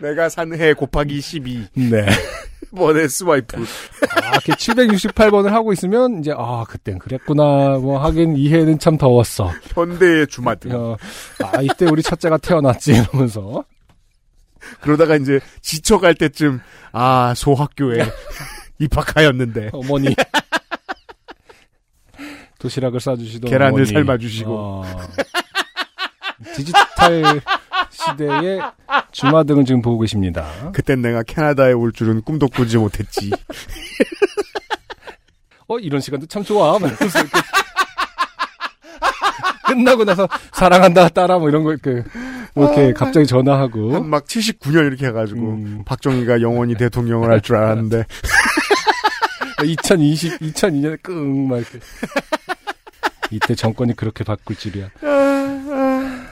내가 0.00 0.28
산 0.28 0.52
해 0.54 0.74
곱하기 0.74 1.20
12 1.20 1.66
네. 1.90 2.06
번의 2.76 3.08
스와이프. 3.08 3.56
아, 3.56 4.28
이렇게 4.32 4.52
768번을 4.52 5.48
하고 5.48 5.72
있으면 5.72 6.20
이제 6.20 6.32
아 6.36 6.64
그땐 6.68 6.98
그랬구나. 6.98 7.78
뭐 7.78 7.98
하긴 8.04 8.36
이 8.36 8.52
해는 8.52 8.78
참 8.78 8.98
더웠어. 8.98 9.50
현대의 9.74 10.26
주마등. 10.28 10.70
어, 10.74 10.96
아 11.42 11.62
이때 11.62 11.86
우리 11.86 12.02
첫째가 12.02 12.36
태어났지 12.38 12.92
이러면서 12.92 13.64
그러다가 14.82 15.16
이제 15.16 15.40
지쳐갈 15.62 16.14
때쯤 16.14 16.60
아 16.92 17.32
소학교에 17.34 18.04
입학하였는데 18.78 19.70
어머니 19.72 20.14
도시락을 22.58 23.00
싸주시던 23.00 23.50
계란을 23.50 23.72
어머니. 23.74 23.86
삶아주시고. 23.86 24.54
어, 24.54 24.84
디지털 26.54 27.40
시대의 27.90 28.60
주마등을 29.12 29.64
지금 29.64 29.80
보고 29.82 29.98
계십니다. 30.00 30.46
그땐 30.72 31.00
내가 31.02 31.22
캐나다에 31.22 31.72
올 31.72 31.92
줄은 31.92 32.22
꿈도 32.22 32.48
꾸지 32.48 32.78
못했지. 32.78 33.30
어 35.68 35.78
이런 35.78 36.00
시간도 36.00 36.26
참 36.26 36.42
좋아. 36.44 36.78
끝나고 39.66 40.04
나서 40.04 40.26
사랑한다 40.52 41.08
딸아 41.10 41.38
뭐 41.38 41.48
이런 41.50 41.62
거 41.62 41.72
이렇게 41.72 42.02
뭐 42.54 42.72
이렇게 42.72 42.92
갑자기 42.94 43.26
전화하고 43.26 43.94
한 43.94 44.08
막 44.08 44.24
79년 44.24 44.86
이렇게 44.86 45.06
해가지고 45.08 45.40
음. 45.40 45.82
박정희가 45.84 46.40
영원히 46.40 46.74
대통령을 46.74 47.30
할 47.30 47.40
줄 47.42 47.56
알았는데 47.56 48.04
2020 49.64 50.38
2002년에 50.40 51.02
끙막 51.02 51.58
이렇게 51.58 51.78
이때 53.30 53.54
정권이 53.54 53.94
그렇게 53.96 54.24
바꿀 54.24 54.56
줄이야. 54.56 54.88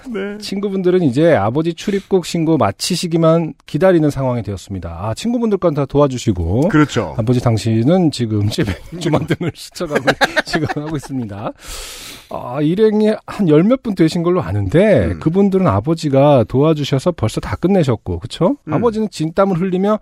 네. 0.08 0.38
친구분들은 0.38 1.02
이제 1.02 1.34
아버지 1.34 1.74
출입국 1.74 2.26
신고 2.26 2.56
마치시기만 2.58 3.54
기다리는 3.66 4.08
상황이 4.08 4.42
되었습니다. 4.42 4.88
아, 4.88 5.14
친구분들 5.14 5.58
건다 5.58 5.84
도와주시고. 5.84 6.68
그렇죠. 6.68 7.14
아버지 7.18 7.40
당신은 7.40 8.12
지금 8.12 8.48
집에 8.48 8.72
주만 9.00 9.26
등을 9.26 9.50
스쳐가고 9.54 10.04
지금 10.46 10.68
하고 10.76 10.94
있습니다. 10.96 11.52
아, 12.30 12.58
일행이 12.62 13.12
한 13.26 13.48
열 13.48 13.62
몇 13.64 13.82
분 13.82 13.94
되신 13.96 14.22
걸로 14.22 14.40
아는데 14.42 15.06
음. 15.06 15.20
그분들은 15.20 15.66
아버지가 15.66 16.44
도와주셔서 16.44 17.12
벌써 17.12 17.40
다 17.40 17.56
끝내셨고, 17.56 18.20
그쵸? 18.20 18.56
음. 18.68 18.72
아버지는 18.74 19.10
진땀을 19.10 19.60
흘리며 19.60 19.98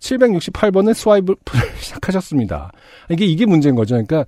768번의 0.00 0.92
스와이프를 0.92 1.36
시작하셨습니다. 1.80 2.72
이게, 3.08 3.24
이게 3.24 3.46
문제인 3.46 3.74
거죠. 3.74 3.94
그러니까, 3.94 4.24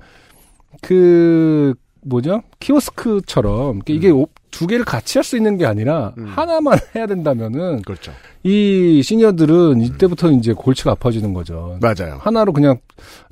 그, 0.81 1.75
뭐죠? 2.09 2.43
키오스크처럼, 2.61 3.81
이게 3.87 4.11
오- 4.11 4.27
두 4.51 4.67
개를 4.67 4.85
같이 4.85 5.19
할 5.19 5.25
수 5.25 5.37
있는 5.37 5.57
게 5.59 5.67
아니라, 5.67 6.15
음. 6.19 6.25
하나만 6.27 6.79
해야 6.97 7.07
된다면은, 7.07 7.83
그렇죠. 7.83 8.13
이 8.43 9.03
시니어들은 9.03 9.81
이때부터 9.83 10.31
이제 10.33 10.53
골치가 10.53 10.93
아파지는 10.93 11.35
거죠. 11.35 11.79
맞아요. 11.81 12.17
하나로 12.21 12.53
그냥, 12.53 12.79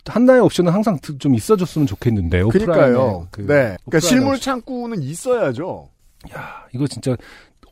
하나의 0.07 0.41
옵션은 0.43 0.73
항상 0.73 0.99
좀 1.19 1.35
있어줬으면 1.35 1.87
좋겠는데. 1.87 2.43
그러니까요. 2.45 3.27
그 3.31 3.41
네. 3.41 3.77
그러니까 3.87 4.01
실물. 4.01 4.39
창구는 4.39 5.03
있어야죠. 5.03 5.89
야, 6.35 6.65
이거 6.75 6.87
진짜 6.87 7.17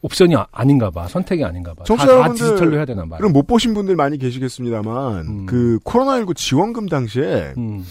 옵션이 0.03 0.35
아, 0.37 0.47
아닌가 0.53 0.91
봐. 0.91 1.07
선택이 1.09 1.45
아닌가 1.45 1.73
봐. 1.75 1.85
다, 1.85 1.97
다 1.97 2.33
디지털로 2.33 2.77
해야 2.77 2.85
되나 2.85 3.07
봐. 3.07 3.17
그럼 3.19 3.33
못 3.33 3.47
보신 3.47 3.73
분들 3.73 3.97
많이 3.97 4.19
계시겠습니다만 4.19 5.17
음. 5.27 5.47
그 5.47 5.79
코로나19 5.85 6.37
지원금 6.37 6.87
당시에 6.89 7.55
음, 7.57 7.85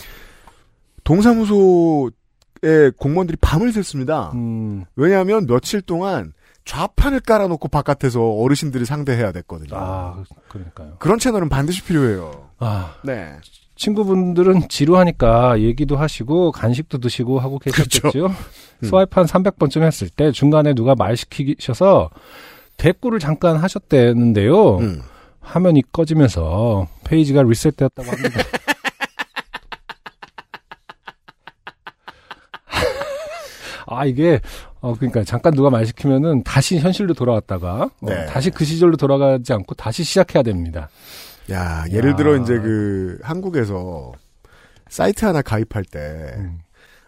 동사무소 1.04 2.12
에 2.64 2.92
공무원들이 2.98 3.38
밤을 3.42 3.72
샜습니다. 3.72 4.34
음, 4.34 4.86
왜냐하면 4.96 5.46
며칠 5.46 5.82
동안 5.82 6.34
좌판을 6.66 7.20
깔아놓고 7.20 7.68
바깥에서 7.68 8.22
어르신들이 8.22 8.86
상대해야 8.86 9.32
됐거든요. 9.34 9.78
아, 9.78 10.24
그러니까요. 10.48 10.96
그런 11.00 11.20
채널은 11.20 11.50
반드시 11.50 11.84
필요해요. 11.84 12.50
아, 12.60 12.96
네. 13.04 13.34
친구분들은 13.76 14.70
지루하니까 14.70 15.60
얘기도 15.60 15.98
하시고 15.98 16.52
간식도 16.52 17.00
드시고 17.00 17.40
하고 17.40 17.60
계셨겠죠. 17.60 18.12
그렇죠. 18.12 18.28
음. 18.28 18.88
스와이프 18.88 19.12
한 19.14 19.26
300번쯤 19.26 19.82
했을 19.82 20.10
때 20.10 20.32
중간에 20.32 20.74
누가 20.74 20.96
말 20.96 21.18
시키셔서 21.18 22.10
대꾸를 22.78 23.20
잠깐 23.20 23.58
하셨대는데요. 23.58 24.78
음. 24.78 25.02
화면이 25.42 25.84
꺼지면서 25.92 26.88
페이지가 27.04 27.44
리셋되었다고 27.44 28.10
합니다. 28.10 28.40
아 33.98 34.06
이게 34.06 34.40
어 34.82 34.94
그러니까 34.96 35.24
잠깐 35.24 35.54
누가 35.54 35.70
말 35.70 35.86
시키면은 35.86 36.44
다시 36.44 36.80
현실로 36.80 37.14
돌아왔다가 37.14 37.84
어, 37.84 37.90
네. 38.02 38.26
다시 38.28 38.50
그 38.50 38.66
시절로 38.66 38.98
돌아가지 38.98 39.54
않고 39.54 39.76
다시 39.76 40.04
시작해야 40.04 40.44
됩니다. 40.44 40.90
야, 41.52 41.84
예를 41.92 42.12
야. 42.12 42.16
들어 42.16 42.38
이제 42.38 42.58
그 42.58 43.18
한국에서 43.22 44.14
사이트 44.90 45.26
하나 45.26 45.42
가입할 45.42 45.84
때 45.86 46.34
음. 46.38 46.60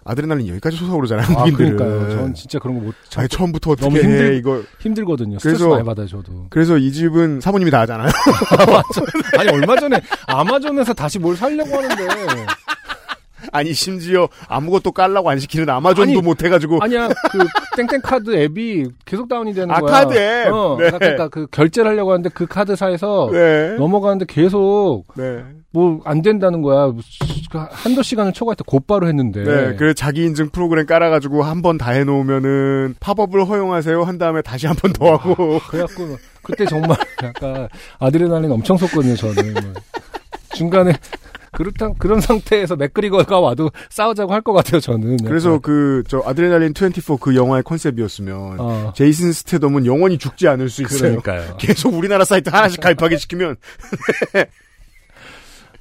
아드레날린 0.07 0.47
여기까지 0.49 0.77
솟아오르잖아요. 0.77 1.25
아 1.35 1.41
한국인들은. 1.41 1.77
그러니까요. 1.77 2.15
전 2.17 2.33
진짜 2.35 2.59
그런 2.59 2.77
거 2.77 2.85
못 2.85 2.93
아니 3.15 3.27
처음부터 3.27 3.71
어떻게 3.71 3.87
너무 3.87 3.97
해 3.97 4.03
힘들- 4.03 4.35
이거 4.35 4.61
힘들거든요. 4.79 5.39
스트레스 5.39 5.59
그래서- 5.63 5.69
많이 5.75 5.83
받아요 5.85 6.05
저도. 6.07 6.45
그래서 6.51 6.77
이 6.77 6.91
집은 6.91 7.41
사모님이 7.41 7.71
다 7.71 7.79
하잖아요. 7.81 8.09
아니 9.39 9.49
얼마 9.49 9.75
전에 9.77 9.99
아마존에서 10.27 10.93
다시 10.93 11.17
뭘 11.17 11.35
살려고 11.35 11.75
하는데 11.75 12.03
아니 13.51 13.73
심지어 13.73 14.27
아무것도 14.47 14.91
깔라고 14.91 15.29
안 15.29 15.39
시키는 15.39 15.69
아마존도 15.69 16.21
못 16.21 16.43
해가지고 16.43 16.79
아니야 16.81 17.07
그 17.07 17.39
땡땡 17.77 18.01
카드 18.01 18.35
앱이 18.35 18.85
계속 19.05 19.27
다운이 19.27 19.53
되는 19.53 19.71
아, 19.71 19.79
거야. 19.79 19.91
카드 19.91 20.13
앱? 20.17 20.51
어, 20.53 20.77
네. 20.79 20.91
그러니까 20.91 21.27
그 21.29 21.47
결제를 21.47 21.91
하려고 21.91 22.11
하는데 22.11 22.29
그 22.33 22.45
카드사에서 22.45 23.29
네. 23.31 23.75
넘어가는데 23.77 24.25
계속 24.27 25.03
네. 25.15 25.43
뭐안 25.71 26.21
된다는 26.21 26.61
거야. 26.61 26.91
그 27.51 27.57
한도 27.69 28.01
시간을 28.01 28.31
초과할 28.33 28.55
때 28.55 28.63
곧바로 28.65 29.07
했는데. 29.07 29.43
네, 29.43 29.75
그래 29.75 29.93
자기 29.93 30.23
인증 30.25 30.49
프로그램 30.49 30.85
깔아가지고 30.85 31.43
한 31.43 31.61
번 31.61 31.77
다 31.77 31.91
해놓으면은 31.91 32.95
팝업을 32.99 33.45
허용하세요 33.45 34.03
한 34.03 34.17
다음에 34.17 34.41
다시 34.41 34.67
한 34.67 34.75
번 34.77 34.93
더 34.93 35.15
하고 35.15 35.59
그래갖고 35.69 36.17
그때 36.43 36.65
정말 36.65 36.95
약간 37.23 37.67
아드레날린 37.99 38.51
엄청 38.51 38.77
섰거든요. 38.77 39.15
저는 39.15 39.53
뭐. 39.53 39.73
중간에 40.53 40.93
그렇다 41.55 41.93
그런 41.97 42.21
상태에서 42.21 42.75
맥그리거가 42.75 43.39
와도 43.39 43.71
싸우자고 43.89 44.33
할 44.33 44.41
것 44.41 44.53
같아요. 44.53 44.79
저는. 44.79 45.17
그래서. 45.25 45.59
그 45.59 46.03
저 46.07 46.21
아드레날린 46.25 46.73
24 46.73 47.17
그 47.19 47.35
영화의 47.35 47.63
컨셉이었으면 47.63 48.59
어, 48.59 48.93
제이슨 48.95 49.31
스테덤은 49.33 49.85
영원히 49.85 50.17
죽지 50.17 50.47
않을 50.47 50.69
수 50.69 50.83
있어요. 50.83 51.21
그러니까요. 51.21 51.57
계속 51.59 51.93
우리나라 51.93 52.25
사이트 52.25 52.49
하나씩 52.49 52.79
가입하게 52.81 53.17
시키면 53.17 53.55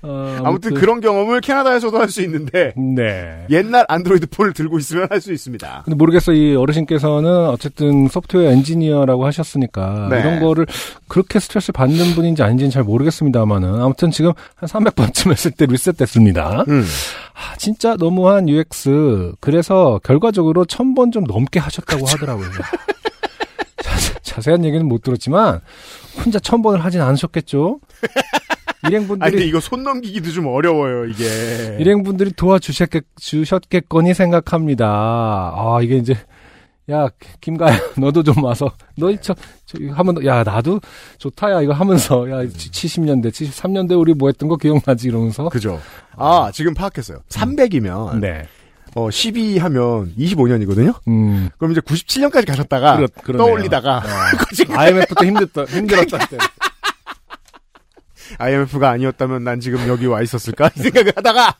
어, 0.04 0.38
아무튼 0.44 0.74
그런 0.74 1.00
경험을 1.00 1.40
캐나다에서도 1.40 1.98
할 1.98 2.08
수 2.08 2.20
있는데 2.22 2.72
네. 2.76 3.46
옛날 3.50 3.84
안드로이드 3.88 4.26
폰을 4.28 4.52
들고 4.52 4.78
있으면 4.78 5.06
할 5.10 5.20
수 5.20 5.32
있습니다. 5.32 5.82
근데 5.84 5.96
모르겠어. 5.96 6.32
이 6.32 6.54
어르신께서는 6.54 7.48
어쨌든 7.48 8.08
소프트웨어 8.08 8.50
엔지니어라고 8.50 9.24
하셨으니까 9.26 10.08
네. 10.10 10.20
이런 10.20 10.40
거를 10.40 10.66
그렇게 11.08 11.40
스트레스 11.40 11.72
받는 11.72 12.14
분인지 12.14 12.42
아닌지는 12.42 12.70
잘 12.70 12.82
모르겠습니다만은 12.84 13.80
아무튼 13.80 14.10
지금 14.10 14.32
한 14.56 14.68
300번쯤 14.68 15.30
했을 15.30 15.50
때 15.50 15.66
리셋됐습니다. 15.66 16.64
음. 16.68 16.84
아, 17.34 17.56
진짜 17.56 17.96
너무한 17.98 18.48
UX. 18.48 19.32
그래서 19.40 19.98
결과적으로 20.04 20.64
1000번 20.66 21.12
좀 21.12 21.24
넘게 21.24 21.58
하셨다고 21.60 22.06
하더라고요. 22.06 22.48
자세, 23.82 24.14
자세한 24.22 24.64
얘기는 24.64 24.86
못 24.86 25.02
들었지만 25.02 25.60
혼자 26.24 26.38
1000번을 26.38 26.78
하진 26.78 27.00
않으셨겠죠? 27.00 27.80
아니 28.84 28.96
근데 28.96 28.96
일행분들이 28.96 29.48
이거 29.48 29.60
손 29.60 29.82
넘기기도 29.82 30.30
좀 30.30 30.46
어려워요 30.46 31.06
이게. 31.06 31.24
일행분들이 31.78 32.32
도와주셨겠 32.32 33.04
주셨겠거니 33.16 34.14
생각합니다. 34.14 34.86
아 34.86 35.78
이게 35.82 35.96
이제 35.96 36.16
야 36.90 37.08
김가야 37.40 37.78
너도 37.96 38.22
좀 38.22 38.44
와서 38.44 38.70
너희 38.96 39.16
저, 39.20 39.34
저 39.64 39.78
이거 39.80 39.94
하면 39.94 40.24
야 40.26 40.42
나도 40.42 40.80
좋다 41.18 41.50
야 41.52 41.62
이거 41.62 41.72
하면서 41.72 42.30
야 42.30 42.44
70년대 42.44 43.28
73년대 43.28 43.98
우리 43.98 44.12
뭐 44.12 44.28
했던 44.28 44.48
거 44.48 44.56
기억나지 44.56 45.08
이러면서 45.08 45.48
그죠. 45.48 45.80
아 46.16 46.50
지금 46.52 46.74
파악했어요. 46.74 47.18
300이면 47.30 48.18
네. 48.20 48.46
어 48.96 49.10
12 49.10 49.58
하면 49.58 50.12
25년이거든요. 50.16 50.94
음. 51.08 51.48
그럼 51.58 51.72
이제 51.72 51.80
97년까지 51.80 52.46
가셨다가 52.46 52.96
그렇-. 53.22 53.38
떠올리다가 53.38 54.02
IMF 54.70 55.14
때 55.14 55.26
힘들었다 55.26 55.64
힘들었다 55.64 56.26
때. 56.26 56.36
IMF가 58.38 58.90
아니었다면 58.90 59.44
난 59.44 59.60
지금 59.60 59.86
여기 59.88 60.06
와 60.06 60.22
있었을까 60.22 60.70
이 60.76 60.78
생각을 60.80 61.12
하다가 61.16 61.56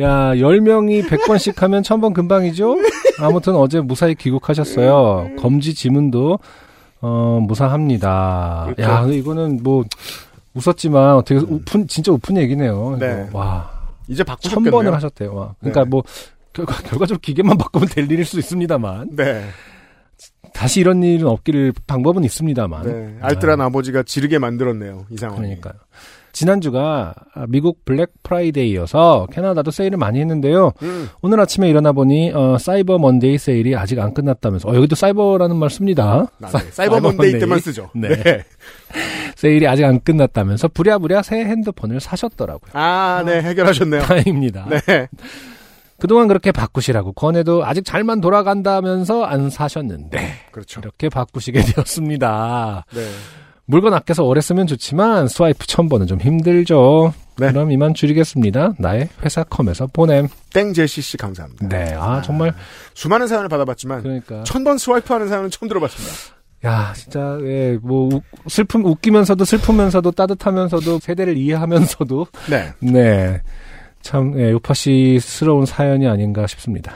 야, 0.00 0.34
10명이 0.34 1.06
100번씩 1.08 1.56
하면 1.58 1.82
1000번 1.82 2.14
금방이죠? 2.14 2.76
아무튼 3.20 3.54
어제 3.54 3.80
무사히 3.80 4.16
귀국하셨어요. 4.16 5.36
검지 5.38 5.72
지문도, 5.72 6.40
어, 7.00 7.40
무사합니다. 7.46 8.72
그렇죠. 8.74 8.82
야, 8.90 9.06
이거는 9.06 9.60
뭐, 9.62 9.84
웃었지만 10.54 11.14
어떻게, 11.14 11.36
우픈, 11.36 11.86
진짜 11.86 12.10
우픈 12.10 12.36
얘기네요. 12.38 12.94
이거. 12.96 13.06
네. 13.06 13.28
와, 13.32 13.70
이제 14.08 14.24
1000번을 14.24 14.26
바꾸셨겠네요. 14.26 14.92
하셨대요. 14.94 15.34
와. 15.34 15.54
그러니까 15.60 15.84
네. 15.84 15.90
뭐, 15.90 16.02
결과, 16.52 16.74
결과적으로 16.74 17.20
기계만 17.20 17.56
바꾸면 17.56 17.88
될 17.88 18.10
일일 18.10 18.24
수 18.24 18.38
있습니다만. 18.40 19.10
네. 19.12 19.44
다시 20.54 20.80
이런 20.80 21.02
일은 21.02 21.26
없기를 21.26 21.72
방법은 21.86 22.24
있습니다만. 22.24 22.82
네. 22.86 23.16
알뜰한 23.20 23.60
아버지가 23.60 24.04
지르게 24.04 24.38
만들었네요. 24.38 25.04
이 25.10 25.16
상황이. 25.16 25.40
그러니까요. 25.40 25.74
지난주가 26.32 27.14
미국 27.48 27.84
블랙 27.84 28.10
프라이데이여서 28.24 29.28
캐나다도 29.30 29.70
세일을 29.70 29.98
많이 29.98 30.18
했는데요. 30.20 30.72
음. 30.82 31.08
오늘 31.22 31.38
아침에 31.38 31.68
일어나 31.68 31.92
보니 31.92 32.32
어, 32.34 32.56
Cyber 32.58 32.98
Monday 32.98 33.38
세일이 33.38 33.76
아직 33.76 34.00
안 34.00 34.14
끝났다면서 34.14 34.68
어, 34.68 34.74
여기도 34.74 34.96
사이버라는 34.96 35.54
말 35.56 35.70
씁니다. 35.70 36.26
아, 36.42 36.46
사- 36.48 36.58
네. 36.58 36.64
Cyber 36.72 37.00
Monday 37.00 37.38
때만 37.38 37.60
쓰죠. 37.60 37.90
네. 37.94 38.08
세일이 39.36 39.66
아직 39.68 39.84
안 39.84 40.00
끝났다면서 40.00 40.68
부랴부랴 40.68 41.22
새 41.22 41.36
핸드폰을 41.44 42.00
사셨더라고요. 42.00 42.70
아, 42.74 43.22
네. 43.24 43.40
해결하셨네요. 43.42 44.02
다행입니다. 44.02 44.68
네. 44.70 45.08
그동안 46.04 46.28
그렇게 46.28 46.52
바꾸시라고 46.52 47.14
권해도 47.14 47.64
아직 47.64 47.82
잘만 47.82 48.20
돌아간다면서 48.20 49.24
안 49.24 49.48
사셨는데 49.48 50.18
그렇죠. 50.52 50.80
이렇게 50.80 51.08
바꾸시게 51.08 51.62
되었습니다. 51.72 52.84
네. 52.94 53.08
물건 53.64 53.94
아껴서 53.94 54.22
오래 54.24 54.42
쓰면 54.42 54.66
좋지만 54.66 55.28
스와이프 55.28 55.66
1000번은 55.66 56.06
좀 56.06 56.20
힘들죠. 56.20 57.14
네. 57.38 57.50
그럼 57.52 57.70
이만 57.72 57.94
줄이겠습니다. 57.94 58.74
나의 58.78 59.08
회사 59.22 59.44
컴에서 59.44 59.86
보냄. 59.94 60.28
땡제시 60.52 61.00
씨 61.00 61.16
감사합니다. 61.16 61.68
네, 61.68 61.94
아 61.94 62.20
정말 62.20 62.52
수많은 62.92 63.26
사연을 63.26 63.48
받아봤지만 63.48 64.02
그러니까 64.02 64.42
천 64.44 64.62
번 64.62 64.76
스와이프하는 64.76 65.28
사연은 65.28 65.48
처음 65.48 65.68
들어봤습니다. 65.70 66.14
야 66.66 66.92
진짜 66.94 67.38
예, 67.44 67.78
뭐 67.82 68.10
우- 68.12 68.20
슬픔 68.50 68.84
웃기면서도 68.84 69.42
슬프면서도 69.46 70.10
따뜻하면서도 70.10 70.98
세대를 70.98 71.38
이해하면서도 71.38 72.26
네. 72.50 72.72
네. 72.80 73.40
참 74.04 74.38
예, 74.38 74.50
요파 74.52 74.74
씨스러운 74.74 75.64
사연이 75.64 76.06
아닌가 76.06 76.46
싶습니다. 76.46 76.94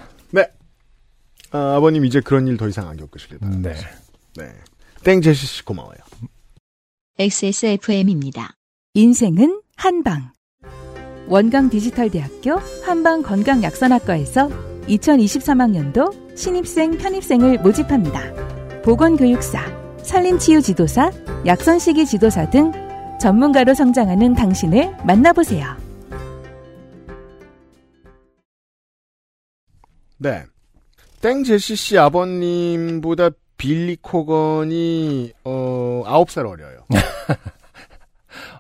아, 1.51 1.77
아버님 1.77 2.05
이제 2.05 2.21
그런 2.21 2.47
일 2.47 2.59
더 2.59 2.69
이상 2.69 2.89
안 2.89 2.99
겪으시길 2.99 3.39
바랍니다. 3.39 3.71
네. 4.37 4.45
네. 4.45 4.53
땡 5.03 5.23
제시 5.23 5.47
씨 5.47 5.65
고마워요. 5.65 5.97
XSFM입니다. 7.19 8.51
인생은 8.93 9.63
한방. 9.75 10.31
원광 11.27 11.71
디지털대학교 11.71 12.57
한방 12.85 13.23
건강약선학과에서 13.23 14.51
2023학년도 14.89 16.37
신입생 16.37 16.99
편입생을 16.99 17.61
모집합니다. 17.63 18.83
보건교육사, 18.83 19.59
산림치유 20.03 20.61
지도사, 20.61 21.11
약선시기 21.47 22.05
지도사 22.05 22.51
등 22.51 22.73
전문가로 23.23 23.73
성장하는 23.73 24.35
당신을 24.35 24.95
만나보세요. 25.07 25.88
네. 30.19 30.45
땡 31.21 31.43
제시 31.45 31.75
씨 31.75 31.99
아버님보다 31.99 33.31
빌리 33.57 33.97
코건이 33.97 35.33
어 35.45 36.03
9살 36.07 36.49
어려요. 36.49 36.81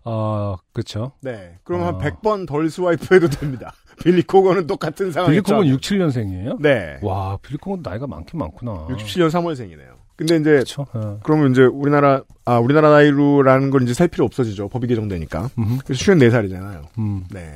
어, 0.04 0.56
그쵸. 0.72 1.12
네. 1.20 1.58
그럼 1.64 1.82
어. 1.82 1.86
한 1.86 1.98
100번 1.98 2.46
덜 2.46 2.70
스와이프해도 2.70 3.28
됩니다. 3.28 3.72
빌리 4.02 4.22
코건은 4.22 4.66
똑같은 4.66 5.12
상황이죠. 5.12 5.42
빌리콩은 5.42 5.76
67년생이에요? 5.76 6.60
네. 6.60 6.98
와, 7.02 7.36
빌리콩은 7.42 7.80
나이가 7.82 8.06
많긴 8.06 8.38
많구나. 8.38 8.86
67년 8.88 9.28
3월생이네요. 9.30 9.98
근데 10.16 10.36
이제. 10.36 10.64
어. 10.78 11.20
그러면 11.22 11.52
이제 11.52 11.62
우리나라 11.62 12.22
아 12.44 12.58
우리나라 12.58 12.90
나이로라는 12.90 13.70
걸 13.70 13.82
이제 13.82 13.94
살 13.94 14.08
필요 14.08 14.24
없어지죠. 14.24 14.68
법이 14.68 14.88
개정되니까. 14.88 15.50
음, 15.58 15.78
그래서 15.84 16.04
54살이잖아요. 16.12 16.86
음. 16.98 17.24
네. 17.30 17.54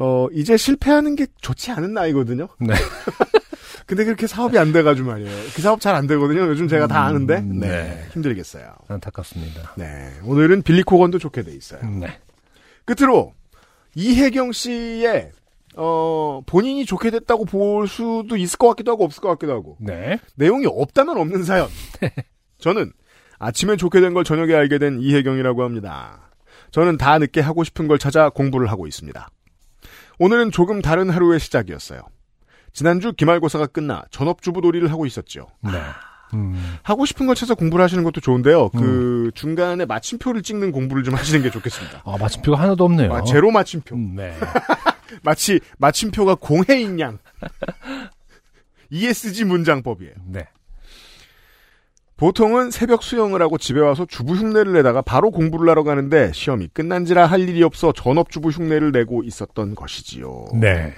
어, 0.00 0.26
이제 0.32 0.56
실패하는 0.56 1.14
게 1.14 1.26
좋지 1.40 1.70
않은 1.72 1.92
나이거든요. 1.94 2.48
네. 2.58 2.74
근데 3.86 4.04
그렇게 4.04 4.26
사업이 4.26 4.56
안 4.58 4.72
돼가지고 4.72 5.08
말이에요. 5.08 5.30
그 5.54 5.62
사업 5.62 5.80
잘 5.80 5.94
안 5.94 6.06
되거든요. 6.06 6.42
요즘 6.48 6.68
제가 6.68 6.86
다 6.86 7.02
아는데. 7.04 7.38
음, 7.38 7.58
네. 7.58 7.68
네. 7.68 8.06
힘들겠어요. 8.12 8.72
안타깝습니다. 8.88 9.74
네. 9.76 10.12
오늘은 10.24 10.62
빌리 10.62 10.82
코건도 10.82 11.18
좋게 11.18 11.42
돼 11.42 11.52
있어요. 11.52 11.80
네. 11.88 12.18
끝으로 12.84 13.34
이혜경 13.94 14.52
씨의 14.52 15.32
어 15.76 16.40
본인이 16.46 16.84
좋게 16.84 17.10
됐다고 17.10 17.44
볼 17.44 17.86
수도 17.88 18.36
있을 18.36 18.58
것 18.58 18.68
같기도 18.68 18.92
하고 18.92 19.04
없을 19.04 19.20
것 19.20 19.28
같기도 19.30 19.52
하고 19.52 19.76
네. 19.80 20.18
내용이 20.36 20.66
없다면 20.66 21.16
없는 21.18 21.44
사연. 21.44 21.68
저는 22.58 22.92
아침에 23.38 23.76
좋게 23.76 24.00
된 24.00 24.14
걸 24.14 24.22
저녁에 24.24 24.54
알게 24.54 24.78
된 24.78 25.00
이혜경이라고 25.00 25.62
합니다. 25.64 26.30
저는 26.70 26.96
다 26.98 27.18
늦게 27.18 27.40
하고 27.40 27.64
싶은 27.64 27.88
걸 27.88 27.98
찾아 27.98 28.30
공부를 28.30 28.70
하고 28.70 28.86
있습니다. 28.86 29.28
오늘은 30.20 30.50
조금 30.50 30.82
다른 30.82 31.08
하루의 31.08 31.40
시작이었어요. 31.40 32.02
지난주 32.74 33.14
기말고사가 33.14 33.66
끝나 33.66 34.04
전업주부 34.10 34.60
놀이를 34.60 34.92
하고 34.92 35.06
있었죠. 35.06 35.48
네. 35.62 35.72
음, 36.34 36.62
하고 36.82 37.06
싶은 37.06 37.26
걸 37.26 37.34
찾아 37.34 37.54
공부를 37.54 37.82
하시는 37.82 38.04
것도 38.04 38.20
좋은데요. 38.20 38.68
그 38.68 39.30
중간에 39.34 39.86
마침표를 39.86 40.42
찍는 40.42 40.72
공부를 40.72 41.04
좀 41.04 41.14
하시는 41.14 41.42
게 41.42 41.50
좋겠습니다. 41.50 42.02
아, 42.04 42.16
마침표가 42.20 42.60
하나도 42.60 42.84
없네요. 42.84 43.12
아, 43.12 43.24
제로 43.24 43.50
마침표. 43.50 43.96
음, 43.96 44.14
네. 44.14 44.36
마치 45.24 45.58
마침표가 45.78 46.34
공해인 46.36 47.00
양. 47.00 47.18
ESG 48.90 49.44
문장법이에요. 49.44 50.12
네. 50.26 50.46
보통은 52.20 52.70
새벽 52.70 53.02
수영을 53.02 53.40
하고 53.40 53.56
집에 53.56 53.80
와서 53.80 54.04
주부 54.06 54.34
흉내를 54.34 54.74
내다가 54.74 55.00
바로 55.00 55.30
공부를 55.30 55.70
하러 55.70 55.84
가는데 55.84 56.32
시험이 56.34 56.68
끝난지라 56.68 57.24
할 57.24 57.40
일이 57.48 57.62
없어 57.62 57.92
전업 57.96 58.30
주부 58.30 58.50
흉내를 58.50 58.92
내고 58.92 59.22
있었던 59.22 59.74
것이지요. 59.74 60.48
네. 60.60 60.94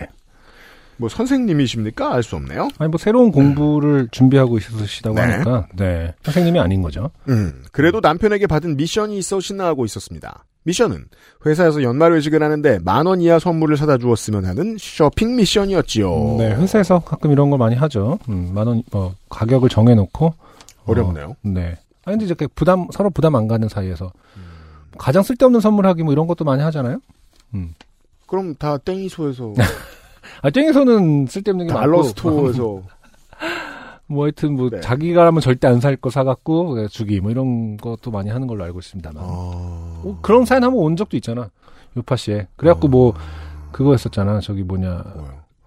뭐 0.96 1.08
선생님이십니까? 1.08 2.12
알 2.12 2.22
수 2.24 2.34
없네요. 2.36 2.68
아니, 2.78 2.90
뭐, 2.90 2.98
새로운 2.98 3.30
공부를 3.32 4.08
준비하고 4.10 4.58
있으시다고 4.58 5.14
네. 5.16 5.22
하니까, 5.22 5.66
네. 5.74 6.12
선생님이 6.22 6.58
아닌 6.60 6.82
거죠. 6.82 7.10
음, 7.28 7.62
그래도 7.72 8.00
남편에게 8.00 8.46
받은 8.48 8.76
미션이 8.76 9.16
있어 9.18 9.40
신나하고 9.40 9.84
있었습니다. 9.84 10.44
미션은 10.64 11.04
회사에서 11.46 11.82
연말 11.82 12.12
회식을 12.12 12.42
하는데 12.42 12.78
만 12.84 13.06
원 13.06 13.20
이하 13.20 13.38
선물을 13.38 13.76
사다 13.76 13.98
주었으면 13.98 14.44
하는 14.44 14.76
쇼핑 14.78 15.34
미션이었지요. 15.36 16.36
네, 16.38 16.54
회사에서 16.54 16.98
가끔 17.00 17.32
이런 17.32 17.50
걸 17.50 17.58
많이 17.58 17.74
하죠. 17.76 18.18
음, 18.28 18.50
만 18.54 18.66
원, 18.66 18.82
뭐, 18.90 19.14
가격을 19.28 19.68
정해놓고. 19.68 20.34
어렵네요. 20.86 21.26
어, 21.30 21.36
네. 21.42 21.76
아니, 22.04 22.14
근데 22.16 22.24
이렇게 22.26 22.46
부담, 22.48 22.86
서로 22.92 23.10
부담 23.10 23.34
안 23.36 23.46
가는 23.48 23.68
사이에서. 23.68 24.12
가장 24.98 25.22
쓸데없는 25.22 25.60
선물하기 25.60 26.02
뭐 26.02 26.12
이런 26.12 26.26
것도 26.26 26.44
많이 26.44 26.62
하잖아요? 26.62 27.00
그럼 28.26 28.54
다 28.56 28.76
땡이소에서 28.78 29.52
아, 30.42 30.50
땡에서는 30.50 31.26
쓸데없는 31.26 31.66
게 31.68 31.72
달러 31.72 31.98
많고. 31.98 32.08
스토어에서 32.08 32.82
뭐 34.06 34.24
하여튼 34.24 34.54
뭐 34.56 34.68
네. 34.70 34.80
자기가 34.80 35.26
하면 35.26 35.40
절대 35.40 35.66
안 35.68 35.80
살 35.80 35.96
거 35.96 36.10
사갖고 36.10 36.88
주기 36.88 37.20
뭐 37.20 37.30
이런 37.30 37.76
것도 37.78 38.10
많이 38.10 38.28
하는 38.30 38.46
걸로 38.46 38.64
알고 38.64 38.78
있습니다만. 38.80 39.22
어, 39.24 40.18
그런 40.22 40.44
사연 40.44 40.64
한번 40.64 40.82
온 40.82 40.96
적도 40.96 41.16
있잖아. 41.16 41.48
요파 41.96 42.16
씨에. 42.16 42.48
그래갖고 42.56 42.88
뭐 42.88 43.14
그거 43.70 43.92
했었잖아. 43.92 44.40
저기 44.40 44.62
뭐냐. 44.62 45.02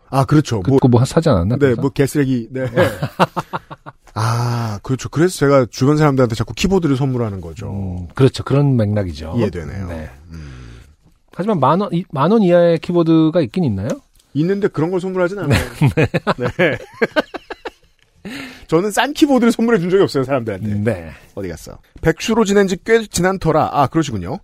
아 0.09 0.25
그렇죠. 0.25 0.57
뭐, 0.67 0.77
그거 0.77 0.87
뭐 0.87 1.03
사지 1.05 1.29
않았나? 1.29 1.55
네, 1.55 1.59
그래서? 1.59 1.81
뭐 1.81 1.89
개쓰레기. 1.89 2.47
네. 2.51 2.65
아 4.15 4.79
그렇죠. 4.81 5.09
그래서 5.09 5.37
제가 5.37 5.65
주변 5.69 5.97
사람들한테 5.97 6.35
자꾸 6.35 6.53
키보드를 6.53 6.95
선물하는 6.95 7.41
거죠. 7.41 7.69
음, 7.69 8.07
그렇죠. 8.15 8.43
그런 8.43 8.75
맥락이죠. 8.77 9.33
이해되네요. 9.37 9.87
네. 9.89 10.09
하지만 11.37 11.59
만 11.59 11.81
원, 11.81 11.93
이- 11.93 12.05
만원 12.11 12.41
이하의 12.43 12.79
키보드가 12.79 13.41
있긴 13.41 13.65
있나요? 13.65 13.89
있는데 14.33 14.69
그런 14.69 14.89
걸 14.89 15.01
선물하진 15.01 15.37
않아요. 15.39 15.59
네. 16.57 16.77
저는 18.67 18.89
싼 18.91 19.13
키보드를 19.13 19.51
선물해 19.51 19.79
준 19.79 19.89
적이 19.89 20.03
없어요, 20.03 20.23
사람들한테. 20.23 20.67
네. 20.79 21.11
어디 21.35 21.49
갔어? 21.49 21.77
백수로 22.01 22.45
지낸 22.45 22.67
지 22.67 22.77
꽤 22.85 23.05
지난 23.05 23.37
터라, 23.37 23.69
아, 23.73 23.87
그러시군요. 23.87 24.39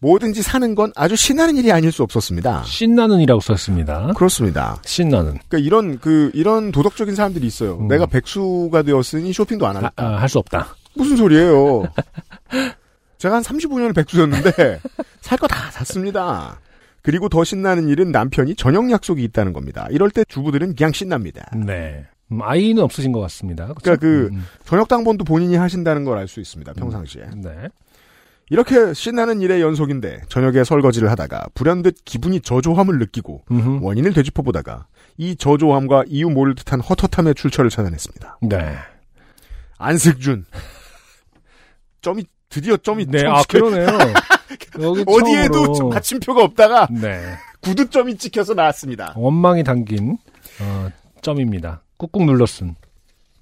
뭐든지 0.00 0.42
사는 0.42 0.74
건 0.74 0.92
아주 0.96 1.14
신나는 1.14 1.56
일이 1.56 1.70
아닐 1.72 1.92
수 1.92 2.02
없었습니다. 2.02 2.62
신나는이라고 2.64 3.40
썼습니다. 3.40 4.12
그렇습니다. 4.16 4.78
신나는. 4.84 5.38
그러니까 5.48 5.58
이런, 5.58 5.98
그, 5.98 6.30
이런 6.34 6.72
도덕적인 6.72 7.14
사람들이 7.14 7.46
있어요. 7.46 7.76
내가 7.88 8.06
백수가 8.06 8.82
되었으니 8.82 9.32
쇼핑도 9.32 9.66
안 9.66 9.76
하겠다. 9.76 9.92
아, 9.96 10.16
할수 10.20 10.38
없다. 10.38 10.74
무슨 10.94 11.16
소리예요? 11.16 11.84
제가 13.18 13.36
한 13.36 13.42
35년을 13.42 13.94
백수였는데 13.94 14.80
살 15.20 15.38
거 15.38 15.46
다 15.46 15.70
샀습니다. 15.70 16.58
그리고 17.02 17.28
더 17.28 17.44
신나는 17.44 17.88
일은 17.88 18.10
남편이 18.10 18.56
저녁 18.56 18.90
약속이 18.90 19.22
있다는 19.24 19.52
겁니다. 19.52 19.86
이럴 19.90 20.10
때 20.10 20.24
주부들은 20.28 20.74
그냥 20.76 20.92
신납니다. 20.92 21.46
네. 21.54 22.06
음, 22.32 22.40
아이는 22.42 22.82
없으신 22.82 23.12
것 23.12 23.20
같습니다. 23.20 23.66
그쵸? 23.68 23.80
그러니까 23.82 24.00
그 24.00 24.28
음, 24.32 24.44
저녁 24.64 24.88
당번도 24.88 25.24
본인이 25.24 25.56
하신다는 25.56 26.04
걸 26.04 26.16
알 26.18 26.28
수 26.28 26.40
있습니다. 26.40 26.72
평상시에. 26.74 27.22
음. 27.34 27.42
네. 27.42 27.50
이렇게 28.50 28.92
신나는 28.92 29.40
일의 29.40 29.60
연속인데 29.62 30.22
저녁에 30.28 30.64
설거지를 30.64 31.08
하다가 31.10 31.46
불현듯 31.54 32.04
기분이 32.04 32.40
저조함을 32.40 32.98
느끼고 32.98 33.44
음흠. 33.50 33.84
원인을 33.84 34.12
되짚어 34.12 34.42
보다가 34.42 34.86
이 35.16 35.36
저조함과 35.36 36.04
이유 36.08 36.28
모를 36.28 36.54
듯한 36.56 36.80
헛헛함의 36.80 37.36
출처를 37.36 37.70
찾아냈습니다. 37.70 38.38
네. 38.42 38.74
안승준. 39.78 40.44
점이 42.02 42.24
드디어 42.48 42.76
점이 42.76 43.06
네, 43.06 43.20
점 43.20 43.34
아, 43.34 43.42
찍혀- 43.42 43.60
그러네요. 43.60 43.86
여기 44.82 45.04
어디에도 45.06 45.72
처음으로- 45.72 45.94
마침표가 45.94 46.42
없다가 46.42 46.88
네. 46.90 47.22
구두점이 47.60 48.16
찍혀서 48.16 48.54
나왔습니다. 48.54 49.12
원망이 49.16 49.62
담긴, 49.62 50.16
어, 50.60 50.88
점입니다. 51.22 51.82
꾹꾹 51.98 52.24
눌렀음. 52.24 52.74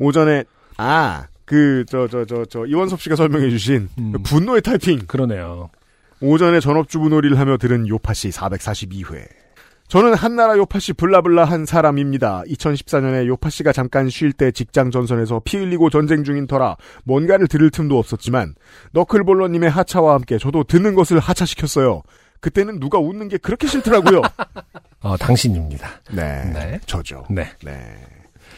오전에 0.01 0.45
아 0.77 1.27
그 1.49 1.85
저 1.89 2.07
저 2.09 2.25
저 2.27 2.45
저 2.45 2.67
이원섭 2.67 3.01
씨가 3.01 3.17
설명해 3.17 3.49
주신 3.51 3.89
음. 3.99 4.13
그 4.13 4.19
분노의 4.19 4.63
타이핑 4.63 5.01
그러네요. 5.07 5.71
오전에 6.21 6.61
전업주부 6.61 7.09
놀이를 7.09 7.39
하며 7.39 7.57
들은 7.57 7.87
요파 7.89 8.13
씨 8.13 8.29
442회. 8.31 9.27
저는 9.87 10.13
한나라 10.13 10.59
요파 10.59 10.79
씨 10.81 10.93
블라블라 10.93 11.47
한 11.47 11.65
사람입니다. 11.65 12.43
2014년에 12.47 13.27
요파 13.27 13.49
씨가 13.49 13.73
잠깐 13.73 14.11
쉴 14.11 14.33
때 14.35 14.51
직장 14.51 14.91
전선에서 14.91 15.41
피 15.45 15.57
흘리고 15.57 15.89
전쟁 15.89 16.25
중인 16.25 16.47
터라 16.47 16.77
뭔가를 17.05 17.49
들을 17.49 17.71
틈도 17.71 17.99
없었지만 17.99 18.55
너클볼러님의 18.93 19.71
하차와 19.71 20.13
함께 20.15 20.37
저도 20.37 20.65
듣는 20.65 20.95
것을 20.95 21.19
하차시켰어요. 21.21 22.03
그때는 22.41 22.79
누가 22.81 22.99
웃는 22.99 23.29
게 23.29 23.39
그렇게 23.39 23.67
싫더라고요. 23.67 24.21
어, 25.01 25.17
당신입니다. 25.17 25.89
네, 26.13 26.45
네. 26.53 26.81
저죠. 26.85 27.25
네. 27.31 27.51
네. 27.65 27.97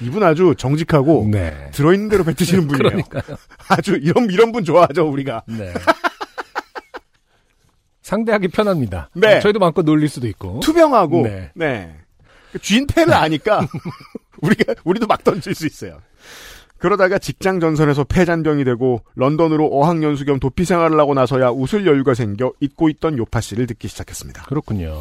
이분 0.00 0.22
아주 0.22 0.54
정직하고 0.56 1.28
네. 1.30 1.70
들어있는 1.72 2.08
대로 2.08 2.24
뱉으시는 2.24 2.66
분이에요. 2.68 3.02
아주 3.68 3.98
이런 4.00 4.30
이런 4.30 4.52
분 4.52 4.64
좋아하죠 4.64 5.08
우리가. 5.08 5.42
네. 5.46 5.72
상대하기 8.02 8.48
편합니다. 8.48 9.10
네. 9.14 9.40
저희도 9.40 9.58
마음껏 9.58 9.82
놀릴 9.82 10.08
수도 10.08 10.26
있고. 10.26 10.60
투명하고 10.60 11.22
네. 11.22 11.50
네. 11.54 11.94
그 12.52 12.58
주인패를 12.58 13.12
아니까 13.14 13.66
우리가 14.40 14.74
우리도 14.84 15.06
막 15.06 15.22
던질 15.22 15.54
수 15.54 15.66
있어요. 15.66 16.00
그러다가 16.78 17.18
직장 17.18 17.60
전선에서 17.60 18.04
폐잔병이 18.04 18.64
되고 18.64 19.02
런던으로 19.14 19.66
어학연수 19.66 20.24
겸 20.24 20.40
도피 20.40 20.64
생활을 20.64 20.98
하고 20.98 21.12
나서야 21.14 21.50
웃을 21.50 21.86
여유가 21.86 22.14
생겨 22.14 22.52
잊고 22.58 22.88
있던 22.88 23.18
요파 23.18 23.40
씨를 23.42 23.66
듣기 23.66 23.86
시작했습니다. 23.86 24.44
그렇군요. 24.44 24.98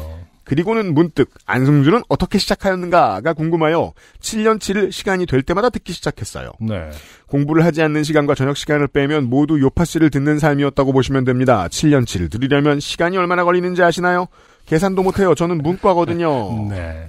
그리고는 0.50 0.94
문득 0.94 1.30
안승준은 1.46 2.02
어떻게 2.08 2.36
시작하였는가가 2.38 3.34
궁금하여 3.34 3.92
7년치를 4.18 4.90
시간이 4.90 5.26
될 5.26 5.42
때마다 5.42 5.70
듣기 5.70 5.92
시작했어요. 5.92 6.50
네. 6.58 6.90
공부를 7.28 7.64
하지 7.64 7.82
않는 7.82 8.02
시간과 8.02 8.34
저녁 8.34 8.56
시간을 8.56 8.88
빼면 8.88 9.30
모두 9.30 9.60
요파 9.60 9.84
씨를 9.84 10.10
듣는 10.10 10.40
삶이었다고 10.40 10.92
보시면 10.92 11.22
됩니다. 11.24 11.68
7년치를 11.68 12.32
들으려면 12.32 12.80
시간이 12.80 13.16
얼마나 13.16 13.44
걸리는지 13.44 13.80
아시나요? 13.84 14.26
계산도 14.66 15.04
못해요. 15.04 15.36
저는 15.36 15.58
문과거든요. 15.58 16.66
네. 16.74 17.08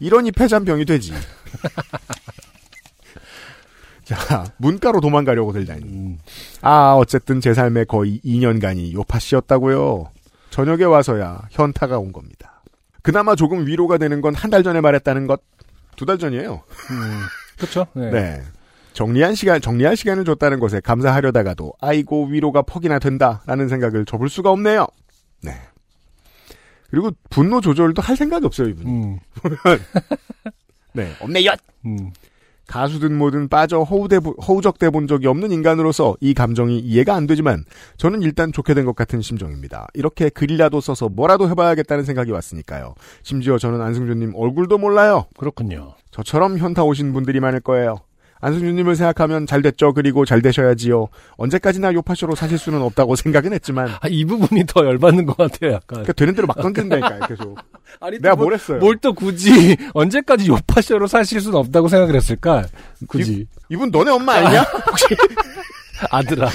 이러니 0.00 0.32
폐잔병이 0.32 0.86
되지. 0.86 1.12
자, 4.04 4.46
문과로 4.56 5.02
도망가려고 5.02 5.52
들다니. 5.52 5.82
음, 5.82 6.18
아, 6.62 6.94
어쨌든 6.94 7.42
제 7.42 7.52
삶의 7.52 7.84
거의 7.84 8.18
2년간이 8.24 8.94
요파 8.94 9.18
씨였다고요. 9.18 10.11
저녁에 10.52 10.84
와서야 10.84 11.48
현타가 11.50 11.98
온 11.98 12.12
겁니다. 12.12 12.62
그나마 13.02 13.34
조금 13.34 13.66
위로가 13.66 13.98
되는 13.98 14.20
건 14.20 14.34
한 14.34 14.50
달 14.50 14.62
전에 14.62 14.80
말했다는 14.80 15.26
것. 15.26 15.40
두 15.96 16.04
달 16.06 16.18
전이에요. 16.18 16.62
그렇죠. 17.58 17.86
네. 17.94 18.10
네. 18.10 18.42
정리한 18.92 19.34
시간, 19.34 19.60
정리할 19.60 19.96
시간을 19.96 20.24
줬다는 20.26 20.60
것에 20.60 20.80
감사하려다가도, 20.80 21.72
아이고, 21.80 22.26
위로가 22.26 22.60
퍽이나 22.62 22.98
된다라는 22.98 23.68
생각을 23.68 24.04
접을 24.04 24.28
수가 24.28 24.50
없네요. 24.50 24.86
네. 25.42 25.52
그리고 26.90 27.10
분노 27.30 27.62
조절도 27.62 28.02
할 28.02 28.16
생각이 28.16 28.44
없어요, 28.44 28.68
이분이. 28.68 28.90
음, 28.90 29.18
네. 30.92 31.10
없네요! 31.20 31.52
음. 31.86 32.12
가수든 32.68 33.16
뭐든 33.16 33.48
빠져 33.48 33.82
허우대, 33.82 34.18
허우적대 34.46 34.90
본 34.90 35.06
적이 35.06 35.26
없는 35.26 35.52
인간으로서 35.52 36.16
이 36.20 36.32
감정이 36.34 36.78
이해가 36.78 37.14
안 37.14 37.26
되지만 37.26 37.64
저는 37.96 38.22
일단 38.22 38.52
좋게 38.52 38.74
된 38.74 38.82
것 38.82 38.96
같은 38.96 39.20
심정입니다. 39.22 39.86
이렇게 39.94 40.28
글이라도 40.28 40.80
써서 40.80 41.08
뭐라도 41.08 41.48
해봐야겠다는 41.50 42.04
생각이 42.04 42.30
왔으니까요. 42.32 42.94
심지어 43.22 43.58
저는 43.58 43.80
안승준님 43.80 44.32
얼굴도 44.34 44.78
몰라요. 44.78 45.26
그렇군요. 45.38 45.94
저처럼 46.10 46.58
현타 46.58 46.82
오신 46.84 47.12
분들이 47.12 47.40
많을 47.40 47.60
거예요. 47.60 47.98
안승준님을 48.42 48.96
생각하면 48.96 49.46
잘 49.46 49.62
됐죠. 49.62 49.94
그리고 49.94 50.24
잘 50.26 50.42
되셔야지요. 50.42 51.08
언제까지나 51.36 51.92
요파쇼로 51.94 52.34
사실 52.34 52.58
수는 52.58 52.82
없다고 52.82 53.14
생각은 53.16 53.52
했지만. 53.54 53.88
아, 53.88 54.08
이 54.08 54.24
부분이 54.24 54.64
더 54.66 54.84
열받는 54.84 55.24
것 55.26 55.36
같아요, 55.36 55.70
약간. 55.72 55.82
그러니까 55.88 56.12
되는 56.12 56.34
대로 56.34 56.46
막 56.48 56.60
던진다니까요, 56.60 57.20
계속. 57.28 57.56
아니, 58.00 58.18
내가 58.18 58.34
뭘, 58.34 58.46
뭘 58.46 58.54
했어요? 58.54 58.78
뭘 58.78 58.96
또 59.00 59.12
굳이 59.14 59.76
언제까지 59.94 60.46
요파쇼로 60.48 61.06
사실 61.06 61.40
수는 61.40 61.56
없다고 61.58 61.88
생각을 61.88 62.14
했을까? 62.16 62.64
굳이. 63.08 63.46
이, 63.68 63.76
분 63.76 63.90
너네 63.90 64.10
엄마 64.10 64.34
아니냐? 64.34 64.62
혹시 64.86 65.06
아들아. 66.10 66.50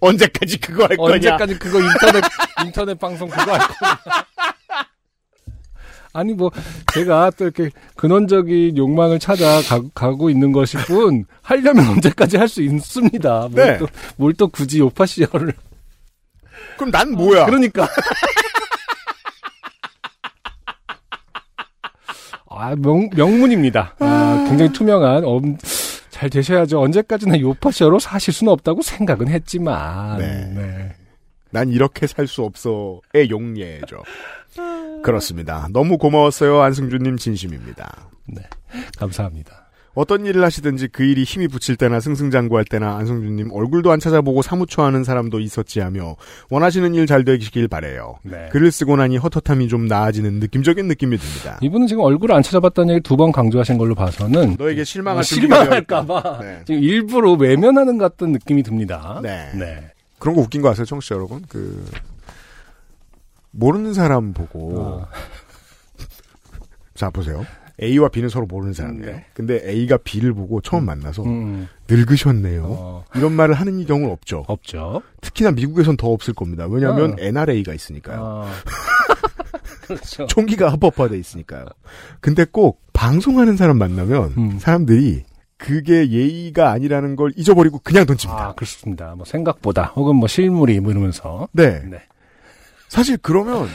언제까지 0.00 0.58
그거 0.58 0.84
할 0.84 0.96
거냐? 0.96 1.14
언제까지 1.14 1.58
그거 1.58 1.78
인터넷 1.80 2.24
인터넷 2.64 2.98
방송 2.98 3.28
그거 3.28 3.52
할 3.52 3.60
거냐? 3.60 3.98
아니 6.16 6.32
뭐 6.32 6.50
제가 6.94 7.30
또 7.36 7.44
이렇게 7.44 7.70
근원적인 7.96 8.76
욕망을 8.76 9.18
찾아 9.18 9.60
가, 9.94 10.10
고 10.12 10.30
있는 10.30 10.50
것일 10.52 10.80
뿐 10.86 11.24
하려면 11.42 11.88
언제까지 11.90 12.36
할 12.38 12.48
수 12.48 12.62
있습니다. 12.62 13.48
네. 13.52 13.78
뭘또 14.16 14.48
굳이 14.48 14.78
요파시어를 14.80 15.52
그럼 16.76 16.90
난 16.90 17.10
뭐야? 17.12 17.44
그러니까 17.46 17.86
아 22.48 22.74
명, 22.76 23.08
명문입니다. 23.14 23.94
아, 23.98 24.44
굉장히 24.48 24.72
투명한 24.72 25.24
엄, 25.24 25.56
잘 26.10 26.30
되셔야죠. 26.30 26.80
언제까지나 26.80 27.38
요파시어로 27.40 27.98
사실 27.98 28.32
수는 28.32 28.52
없다고 28.52 28.80
생각은 28.82 29.28
했지만 29.28 30.18
네. 30.18 30.46
네. 30.54 30.92
난 31.50 31.68
이렇게 31.70 32.06
살 32.06 32.26
수 32.26 32.42
없어의 32.42 33.28
용예죠. 33.30 34.02
그렇습니다. 35.02 35.68
너무 35.72 35.98
고마웠어요. 35.98 36.60
안승준님 36.62 37.16
진심입니다. 37.16 38.08
네. 38.26 38.42
감사합니다. 38.98 39.62
어떤 39.94 40.26
일을 40.26 40.44
하시든지 40.44 40.88
그 40.88 41.04
일이 41.04 41.24
힘이 41.24 41.48
붙일 41.48 41.76
때나 41.76 42.00
승승장구할 42.00 42.66
때나 42.66 42.98
안승준님 42.98 43.50
얼굴도 43.50 43.90
안 43.90 43.98
찾아보고 43.98 44.42
사무처하는 44.42 45.04
사람도 45.04 45.40
있었지 45.40 45.80
하며 45.80 46.16
원하시는 46.50 46.94
일 46.94 47.06
잘 47.06 47.24
되시길 47.24 47.68
바래요. 47.68 48.18
네. 48.22 48.50
글을 48.52 48.70
쓰고 48.72 48.96
나니 48.96 49.16
헛헛함이 49.16 49.68
좀 49.68 49.86
나아지는 49.86 50.34
느낌적인 50.34 50.86
느낌이 50.86 51.16
듭니다. 51.16 51.58
이분은 51.62 51.86
지금 51.86 52.02
얼굴을 52.02 52.34
안 52.34 52.42
찾아봤다는 52.42 52.90
얘기 52.96 53.02
두 53.02 53.16
번 53.16 53.32
강조하신 53.32 53.78
걸로 53.78 53.94
봐서는 53.94 54.56
너에게 54.58 54.84
실망할 54.84 55.20
어, 55.20 55.22
실망할까봐 55.22 56.38
네. 56.42 56.60
지금 56.66 56.82
일부러 56.82 57.32
외면하는 57.32 57.96
것 57.96 58.04
같은 58.16 58.32
느낌이 58.32 58.62
듭니다. 58.64 59.20
네. 59.22 59.50
네. 59.54 59.92
그런 60.18 60.34
거 60.36 60.42
웃긴 60.42 60.60
거 60.60 60.68
아세요, 60.68 60.84
청취자 60.84 61.14
여러분? 61.14 61.42
그 61.48 61.82
모르는 63.56 63.94
사람 63.94 64.32
보고 64.32 64.80
어. 64.80 65.08
자 66.94 67.10
보세요. 67.10 67.44
A와 67.82 68.08
B는 68.08 68.30
서로 68.30 68.46
모르는 68.46 68.72
사람이에요. 68.72 69.06
네. 69.06 69.26
근데 69.34 69.60
A가 69.68 69.98
B를 69.98 70.32
보고 70.32 70.62
처음 70.62 70.86
만나서 70.86 71.24
음, 71.24 71.68
늙으셨네요. 71.88 72.64
어, 72.64 73.04
이런 73.14 73.32
말을 73.32 73.54
하는 73.54 73.84
경우는 73.84 74.10
없죠. 74.12 74.44
없죠. 74.48 75.02
특히나 75.20 75.50
미국에선 75.50 75.98
더 75.98 76.08
없을 76.08 76.32
겁니다. 76.32 76.66
왜냐하면 76.66 77.12
어. 77.12 77.16
NRA가 77.18 77.74
있으니까요. 77.74 78.18
어. 78.18 78.46
그렇죠. 79.86 80.26
총기가 80.26 80.72
합법화돼 80.72 81.18
있으니까요. 81.18 81.66
근데 82.20 82.44
꼭 82.44 82.80
방송하는 82.92 83.56
사람 83.56 83.78
만나면 83.78 84.34
음. 84.38 84.58
사람들이 84.58 85.24
그게 85.58 86.10
예의가 86.10 86.70
아니라는 86.70 87.14
걸 87.14 87.32
잊어버리고 87.36 87.80
그냥 87.84 88.06
던집니다. 88.06 88.48
아 88.48 88.54
그렇습니다. 88.54 89.14
뭐 89.14 89.24
생각보다 89.24 89.92
혹은 89.96 90.16
뭐 90.16 90.28
실물이 90.28 90.80
뭐 90.80 90.92
이러면서 90.92 91.48
네. 91.52 91.82
네. 91.84 91.98
사실 92.88 93.16
그러면 93.20 93.68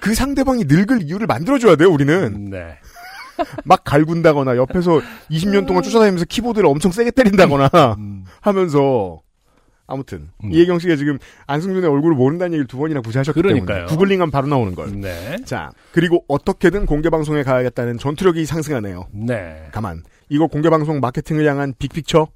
그 0.00 0.14
상대방이 0.14 0.64
늙을 0.66 1.02
이유를 1.02 1.26
만들어줘야 1.26 1.76
돼요, 1.76 1.90
우리는. 1.90 2.50
네. 2.50 2.78
막 3.64 3.84
갈군다거나 3.84 4.56
옆에서 4.56 5.00
20년 5.30 5.66
동안 5.66 5.82
쫓아다니면서 5.82 6.24
키보드를 6.24 6.66
엄청 6.68 6.90
세게 6.90 7.12
때린다거나 7.12 7.96
음. 7.98 8.24
하면서 8.40 9.20
아무튼 9.86 10.28
음. 10.44 10.52
이혜경 10.52 10.78
씨가 10.80 10.96
지금 10.96 11.18
안승준의 11.46 11.88
얼굴을 11.88 12.16
모른다는 12.16 12.52
얘기를 12.54 12.66
두 12.66 12.78
번이나 12.78 13.00
굳이 13.00 13.16
하셨기 13.18 13.40
그러니까요. 13.40 13.66
때문에 13.66 13.86
구글링하면 13.86 14.30
바로 14.30 14.46
나오는 14.48 14.74
걸. 14.74 14.92
네. 15.00 15.36
자 15.44 15.70
그리고 15.92 16.24
어떻게든 16.28 16.84
공개 16.86 17.10
방송에 17.10 17.42
가야겠다는 17.42 17.98
전투력이 17.98 18.44
상승하네요. 18.44 19.06
네. 19.12 19.68
가만 19.72 20.02
이거 20.28 20.46
공개 20.46 20.68
방송 20.68 21.00
마케팅을 21.00 21.46
향한 21.46 21.74
빅픽처. 21.78 22.28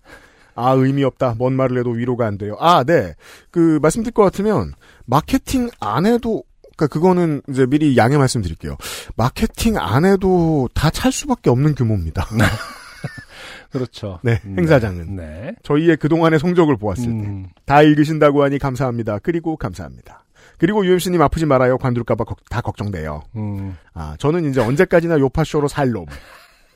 아 0.54 0.72
의미 0.72 1.04
없다. 1.04 1.34
뭔 1.38 1.54
말을 1.54 1.78
해도 1.78 1.90
위로가 1.90 2.26
안 2.26 2.38
돼요. 2.38 2.56
아 2.60 2.84
네. 2.84 3.14
그 3.50 3.78
말씀드릴 3.82 4.12
것 4.12 4.22
같으면 4.22 4.72
마케팅 5.06 5.68
안 5.80 6.06
해도 6.06 6.44
그러니까 6.76 6.86
그거는 6.92 7.42
이제 7.48 7.66
미리 7.66 7.96
양해 7.96 8.16
말씀드릴게요. 8.16 8.76
마케팅 9.16 9.76
안 9.78 10.04
해도 10.04 10.68
다 10.74 10.90
찰 10.90 11.12
수밖에 11.12 11.50
없는 11.50 11.74
규모입니다. 11.74 12.26
그렇죠. 13.70 14.18
네, 14.22 14.40
행사장은. 14.44 15.16
네. 15.16 15.54
저희의 15.62 15.96
그동안의 15.96 16.38
성적을 16.38 16.76
보았을 16.76 17.04
때. 17.04 17.10
음, 17.10 17.46
다 17.64 17.82
읽으신다고 17.82 18.42
하니 18.44 18.58
감사합니다. 18.58 19.18
그리고 19.20 19.56
감사합니다. 19.56 20.24
그리고 20.58 20.84
UMC님 20.84 21.20
아프지 21.22 21.46
말아요. 21.46 21.78
관둘까봐 21.78 22.24
걱- 22.24 22.48
다 22.50 22.60
걱정돼요. 22.60 23.22
음. 23.36 23.76
아, 23.94 24.14
저는 24.18 24.48
이제 24.50 24.60
언제까지나 24.60 25.18
요파쇼로 25.18 25.68
살 25.68 25.90
놈. 25.90 26.04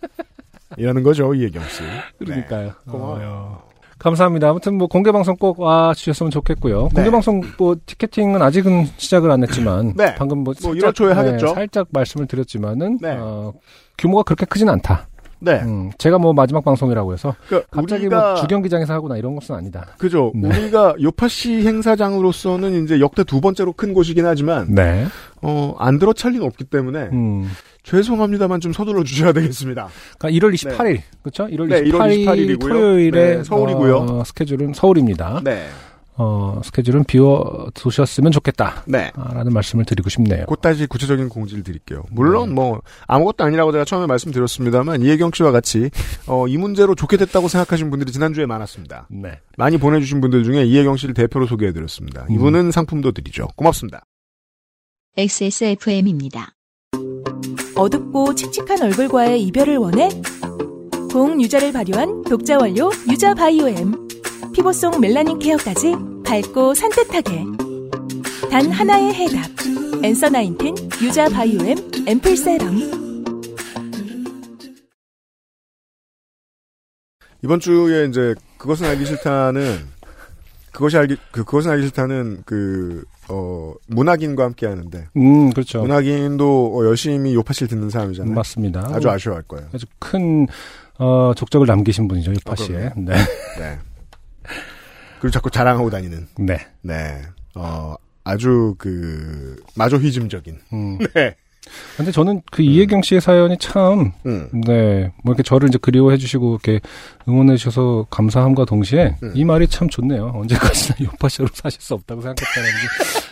이라는 0.79 1.03
거죠, 1.03 1.35
이혜경 1.35 1.63
씨. 1.69 1.83
그러니까요. 2.19 2.67
네, 2.69 2.73
고마워요. 2.91 3.63
어, 3.97 3.99
감사합니다. 3.99 4.51
아무튼 4.51 4.77
뭐 4.79 4.87
공개 4.89 5.11
방송 5.13 5.37
꼭 5.37 5.59
와 5.59 5.95
주셨으면 5.95 6.31
좋겠고요. 6.31 6.89
공개 6.89 7.05
네. 7.05 7.11
방송 7.11 7.43
뭐 7.59 7.77
티켓팅은 7.87 8.43
아직은 8.43 8.87
시작을 8.97 9.31
안 9.31 9.43
했지만 9.43 9.95
네. 9.97 10.15
방금 10.17 10.39
뭐, 10.39 10.55
뭐 10.63 10.73
살짝, 10.73 10.77
이런 10.77 10.95
초에 10.95 11.13
하겠죠. 11.13 11.49
살짝 11.49 11.89
말씀을 11.91 12.27
드렸지만은 12.27 12.99
네. 13.01 13.17
어, 13.19 13.53
규모가 13.99 14.23
그렇게 14.23 14.45
크진 14.45 14.69
않다. 14.69 15.09
네. 15.39 15.61
음, 15.63 15.91
제가 15.99 16.19
뭐 16.19 16.33
마지막 16.33 16.65
방송이라고 16.65 17.13
해서 17.13 17.35
그러니까 17.47 17.69
갑자기 17.71 18.07
우리가, 18.07 18.33
뭐 18.33 18.35
주경기장에서 18.37 18.95
하거나 18.95 19.17
이런 19.19 19.35
것은 19.35 19.55
아니다. 19.55 19.87
그죠. 19.99 20.33
네. 20.35 20.49
우리가 20.49 20.95
요파시 21.01 21.67
행사장으로서는 21.67 22.85
이제 22.85 23.01
역대 23.01 23.23
두 23.23 23.41
번째로 23.43 23.75
큰 23.75 23.93
곳이긴 23.93 24.25
하지만, 24.25 24.75
네. 24.75 25.05
어, 25.43 25.75
안 25.79 25.99
들어 25.99 26.15
찰 26.15 26.33
리는 26.33 26.47
없기 26.47 26.65
때문에, 26.65 27.11
음. 27.13 27.51
죄송합니다만 27.87 28.61
좀 28.61 28.73
서둘러 28.73 29.05
주셔야 29.05 29.33
되겠습니다. 29.33 29.89
그러니까 30.19 30.47
1월 30.47 30.55
28일 30.55 31.01
그렇죠? 31.23 31.47
1월 31.47 31.69
네, 31.69 31.83
1월 31.85 31.99
28일 31.99 32.27
28일 32.27 32.51
이고요. 32.51 32.73
토요일에 32.73 33.37
네, 33.37 33.45
서울이고요. 33.45 33.97
어, 33.97 34.25
스케줄은 34.25 34.73
서울입니다. 34.75 35.41
네. 35.45 35.69
어, 36.19 36.61
스케줄은 36.65 37.05
비워 37.05 37.69
두셨으면 37.75 38.33
좋겠다. 38.33 38.83
네. 38.87 39.13
라는 39.17 39.53
말씀을 39.53 39.85
드리고 39.85 40.09
싶네요. 40.09 40.47
곧 40.47 40.61
다시 40.63 40.87
구체적인 40.87 41.29
공지를 41.29 41.63
드릴게요. 41.63 42.05
물론 42.11 42.55
뭐 42.55 42.81
아무것도 43.07 43.45
아니라고 43.45 43.71
제가 43.71 43.85
처음에 43.85 44.07
말씀드렸습니다만 44.07 45.03
이혜경 45.03 45.31
씨와 45.35 45.53
같이 45.53 45.91
어, 46.27 46.49
이 46.49 46.57
문제로 46.57 46.95
좋게 46.95 47.19
됐다고 47.19 47.49
생각하신 47.49 47.91
분들이 47.91 48.11
지난주에 48.13 48.47
많았습니다. 48.47 49.09
네. 49.11 49.39
많이 49.59 49.77
보내주신 49.77 50.21
분들 50.21 50.43
중에 50.45 50.65
이혜경 50.65 50.97
씨를 50.97 51.15
대표로 51.15 51.47
소개해드렸습니다. 51.47 52.27
음. 52.31 52.35
이분은 52.35 52.71
상품도 52.73 53.13
드리죠. 53.13 53.49
고맙습니다. 53.55 54.03
XSFM입니다. 55.19 56.56
어둡고 57.77 58.35
칙칙한 58.35 58.83
얼굴과의 58.83 59.43
이별을 59.43 59.77
원해? 59.77 60.09
고응 61.13 61.41
유자를 61.43 61.73
발효한 61.73 62.23
독자 62.23 62.57
원료 62.59 62.91
유자 63.11 63.35
바이오엠. 63.35 64.09
피부송 64.55 64.99
멜라닌 65.01 65.39
케어까지 65.39 65.95
밝고 66.25 66.73
산뜻하게. 66.75 67.45
단 68.51 68.71
하나의 68.71 69.13
해답. 69.13 69.51
엔서 70.03 70.31
나인틴 70.31 70.75
유자 71.03 71.29
바이오엠 71.29 71.77
앰플 72.07 72.37
세럼. 72.37 72.97
이번 77.45 77.61
주에 77.61 78.07
이제 78.07 78.35
그것은 78.57 78.87
알기 78.87 79.05
싫다는 79.05 79.96
그것이 80.77 80.99
알기 80.99 81.17
그 81.31 81.43
그것은 81.43 81.71
알기 81.71 81.87
싫다는 81.87 82.43
그 82.45 83.03
어, 83.31 83.73
문학인과 83.89 84.45
함께 84.45 84.67
하는데 84.67 85.09
음, 85.17 85.51
그렇죠. 85.51 85.81
문학인도 85.81 86.77
어, 86.77 86.85
열심히 86.85 87.35
요파실 87.35 87.67
듣는 87.67 87.89
사람이잖아요. 87.89 88.35
맞습니다. 88.35 88.87
아주 88.93 89.09
아쉬워할 89.09 89.43
거예요. 89.45 89.69
아주 89.73 89.87
큰 89.99 90.47
어, 90.99 91.33
족적을 91.35 91.67
남기신 91.67 92.09
분이죠, 92.09 92.33
유파 92.33 92.53
아, 92.53 92.57
씨에. 92.57 92.91
그럼요. 92.91 92.93
네. 93.07 93.15
네. 93.59 93.79
그리고 95.19 95.31
자꾸 95.31 95.51
자랑하고 95.51 95.89
다니는. 95.89 96.29
네. 96.41 96.59
네. 96.83 97.23
어, 97.55 97.95
아주 98.23 98.75
그 98.77 99.57
마조히즘적인. 99.77 100.59
음. 100.75 100.99
네. 101.17 101.37
근데 101.97 102.13
저는 102.13 102.43
그 102.51 102.63
이혜경 102.63 103.03
씨의 103.03 103.21
사연이 103.21 103.57
참, 103.59 104.13
음. 104.27 104.49
네, 104.67 105.11
뭐 105.23 105.33
이렇게 105.33 105.43
저를 105.43 105.69
이제 105.69 105.79
그리워해 105.81 106.17
주시고 106.17 106.53
이렇게 106.63 106.81
응원해 107.29 107.57
주셔서 107.57 108.07
감사함과 108.11 108.65
동시에 108.67 109.17
음. 109.23 109.33
이 109.35 109.45
말이 109.45 109.67
참 109.69 109.89
좋네요. 109.89 110.33
언제까지나 110.35 110.97
요파쇼로 111.13 111.49
사실 111.53 111.81
수 111.81 111.95
없다고 111.95 112.23
생각했다는 112.23 112.69
게 112.71 112.77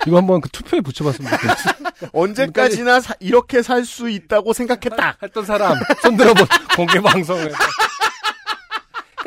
이거 0.09 0.16
한번 0.19 0.40
그 0.40 0.48
투표에 0.51 0.81
붙여봤으면 0.81 1.31
좋겠어요. 1.31 1.74
언제까지나 2.12 3.01
사- 3.01 3.15
이렇게 3.20 3.62
살 3.62 3.85
수 3.85 4.09
있다고 4.09 4.52
생각했다. 4.52 5.19
했던 5.23 5.44
사람 5.44 5.77
손 6.02 6.16
들어본 6.16 6.47
공개 6.77 7.01
방송에 7.01 7.40
그러니까 7.43 7.66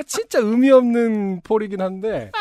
진짜 0.08 0.40
의미 0.40 0.72
없는 0.72 1.42
폴이긴 1.44 1.82
한데 1.82 2.32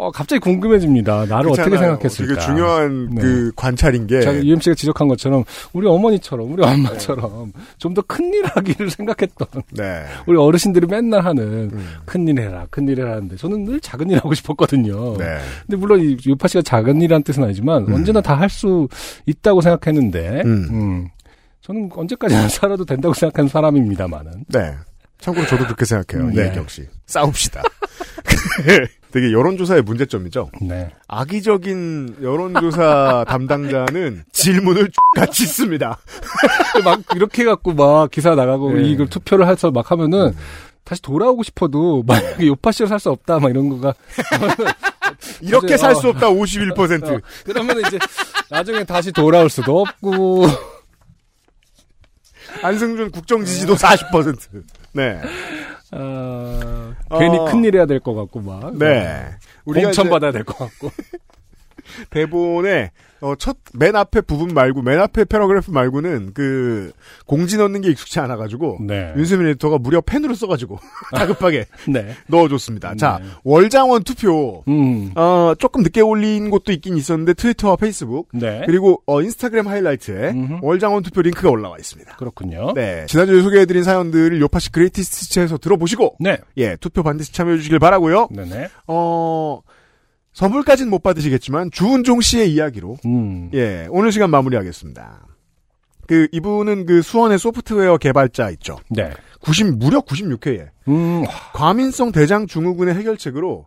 어, 0.00 0.12
갑자기 0.12 0.38
궁금해집니다. 0.38 1.26
나를 1.26 1.50
어떻게 1.50 1.64
그렇잖아요. 1.70 1.98
생각했을까? 1.98 2.34
되게 2.34 2.40
중요한 2.46 3.08
네. 3.10 3.20
그 3.20 3.52
관찰인 3.56 4.06
게 4.06 4.20
자, 4.20 4.32
UMC가 4.32 4.74
지적한 4.76 5.08
것처럼 5.08 5.42
우리 5.72 5.88
어머니처럼 5.88 6.52
우리 6.52 6.62
엄마처럼 6.64 7.52
좀더 7.78 8.02
큰일 8.02 8.44
하기를 8.46 8.90
생각했던 8.90 9.48
네. 9.72 10.04
우리 10.26 10.38
어르신들이 10.38 10.86
맨날 10.86 11.24
하는 11.24 11.70
음. 11.72 11.88
큰일 12.04 12.38
해라 12.40 12.66
큰일 12.70 13.00
해라 13.00 13.12
하는데 13.16 13.34
저는 13.36 13.64
늘 13.64 13.80
작은 13.80 14.08
일 14.10 14.18
하고 14.18 14.32
싶었거든요. 14.34 15.16
네. 15.18 15.38
근데 15.66 15.76
물론 15.76 16.00
이 16.00 16.16
요파 16.28 16.46
씨가 16.46 16.62
작은 16.62 16.96
일이라는 16.98 17.24
뜻은 17.24 17.42
아니지만 17.42 17.86
음. 17.88 17.94
언제나 17.94 18.20
다 18.20 18.36
할 18.38 18.48
수 18.48 18.86
있다고 19.26 19.60
생각했는데 19.60 20.42
음. 20.44 20.68
음. 20.70 21.08
저는 21.60 21.90
언제까지나 21.92 22.48
살아도 22.48 22.84
된다고 22.84 23.12
생각하는 23.14 23.48
사람입니다만은 23.48 24.44
네. 24.48 24.74
참고로 25.20 25.44
저도 25.46 25.64
그렇게 25.64 25.84
생각해요. 25.84 26.30
네. 26.30 26.44
이혜경 26.44 26.68
씨. 26.68 26.86
싸웁시다. 27.06 27.62
되게 29.10 29.32
여론조사의 29.32 29.82
문제점이죠. 29.82 30.50
네. 30.62 30.90
악의적인 31.08 32.16
여론조사 32.22 33.24
담당자는 33.28 34.24
질문을 34.32 34.90
같이 35.14 35.46
씁니다. 35.46 35.98
막 36.84 37.00
이렇게 37.14 37.42
해갖고 37.42 37.72
막 37.74 38.10
기사 38.10 38.34
나가고 38.34 38.72
네. 38.72 38.82
이걸 38.88 39.08
투표를 39.08 39.48
해서 39.48 39.70
막 39.70 39.90
하면은 39.90 40.34
다시 40.84 41.02
돌아오고 41.02 41.42
싶어도 41.42 42.02
만약에 42.06 42.46
요파 42.46 42.72
씨를 42.72 42.88
살 42.88 42.98
수 42.98 43.10
없다 43.10 43.38
막 43.40 43.50
이런 43.50 43.68
거가 43.68 43.94
이렇게 45.40 45.66
이제, 45.66 45.76
살 45.76 45.92
어. 45.92 45.94
수 45.94 46.08
없다 46.08 46.28
51%. 46.28 47.16
어, 47.16 47.20
그러면 47.44 47.80
이제 47.86 47.98
나중에 48.50 48.84
다시 48.84 49.12
돌아올 49.12 49.50
수도 49.50 49.80
없고 49.80 50.46
안승준 52.62 53.10
국정지지도 53.10 53.74
40%. 53.74 54.62
네. 54.92 55.20
어, 55.92 56.92
어. 57.08 57.18
괜히 57.18 57.38
큰일 57.50 57.74
해야 57.76 57.86
될 57.86 58.00
것 58.00 58.14
같고 58.14 58.40
막 58.40 58.76
네. 58.76 59.26
우리가 59.64 59.86
공천 59.88 60.10
받아야 60.10 60.32
될 60.32 60.44
것 60.44 60.56
같고 60.58 60.90
대본에 62.10 62.90
어, 63.20 63.34
첫 63.36 63.56
맨 63.74 63.96
앞에 63.96 64.20
부분 64.22 64.54
말고 64.54 64.82
맨 64.82 65.00
앞에 65.00 65.24
paragraph 65.24 65.70
말고는 65.70 66.32
그 66.34 66.92
공지 67.26 67.56
넣는 67.56 67.80
게 67.80 67.90
익숙치 67.90 68.20
않아 68.20 68.36
가지고 68.36 68.78
네. 68.80 69.12
윤세민 69.16 69.46
에디터가 69.48 69.78
무려 69.78 70.00
펜으로 70.00 70.34
써 70.34 70.46
가지고 70.46 70.78
다급하게 71.14 71.66
네. 71.88 72.14
넣어줬습니다. 72.28 72.94
자 72.96 73.18
네. 73.22 73.28
월장원 73.44 74.04
투표 74.04 74.62
음. 74.68 75.12
어, 75.16 75.54
조금 75.58 75.82
늦게 75.82 76.00
올린 76.00 76.50
곳도 76.50 76.72
있긴 76.72 76.96
있었는데 76.96 77.34
트위터와 77.34 77.76
페이스북 77.76 78.28
네. 78.32 78.62
그리고 78.66 79.02
어, 79.06 79.20
인스타그램 79.22 79.66
하이라이트에 79.68 80.30
음흠. 80.30 80.58
월장원 80.62 81.02
투표 81.02 81.22
링크가 81.22 81.50
올라와 81.50 81.76
있습니다. 81.78 82.16
그렇군요. 82.16 82.72
네. 82.74 83.06
지난주에 83.08 83.42
소개해드린 83.42 83.82
사연들을 83.82 84.40
요팟시 84.40 84.72
greatest에서 84.72 85.58
들어보시고 85.58 86.16
네. 86.20 86.38
예 86.56 86.76
투표 86.76 87.02
반드시 87.02 87.32
참여해주시길 87.32 87.78
바라고요. 87.78 88.28
네네. 88.30 88.68
어 88.86 89.60
선물까지는 90.38 90.88
못 90.88 91.02
받으시겠지만 91.02 91.72
주은종 91.72 92.20
씨의 92.20 92.52
이야기로 92.52 92.98
음. 93.06 93.50
예 93.54 93.88
오늘 93.90 94.12
시간 94.12 94.30
마무리하겠습니다. 94.30 95.26
그 96.06 96.28
이분은 96.30 96.86
그 96.86 97.02
수원의 97.02 97.40
소프트웨어 97.40 97.98
개발자 97.98 98.50
있죠. 98.50 98.78
네. 98.88 99.10
90 99.40 99.78
무려 99.78 100.00
96회에 100.00 100.68
음. 100.86 101.24
과민성 101.54 102.12
대장 102.12 102.46
증후군의 102.46 102.94
해결책으로 102.94 103.66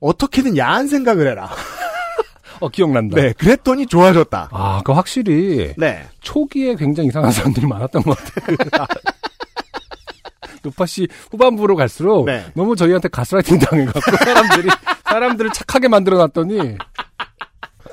어떻게든 0.00 0.56
야한 0.56 0.88
생각을 0.88 1.26
해라. 1.26 1.50
어 2.60 2.70
기억난다. 2.70 3.20
네, 3.20 3.34
그랬더니 3.34 3.86
좋아졌다. 3.86 4.48
아, 4.50 4.80
그 4.86 4.92
확실히 4.92 5.74
네. 5.76 6.06
초기에 6.22 6.76
굉장히 6.76 7.10
이상한 7.10 7.30
사람들이 7.30 7.66
많았던 7.66 8.02
것 8.02 8.16
같아요. 8.16 8.56
요파 10.66 10.86
씨 10.86 11.08
후반부로 11.30 11.76
갈수록 11.76 12.24
네. 12.26 12.44
너무 12.54 12.76
저희한테 12.76 13.08
가스라이팅 13.08 13.58
당해갖고 13.58 14.00
사람들이 14.00 14.68
사람들을 15.04 15.50
착하게 15.52 15.88
만들어놨더니 15.88 16.76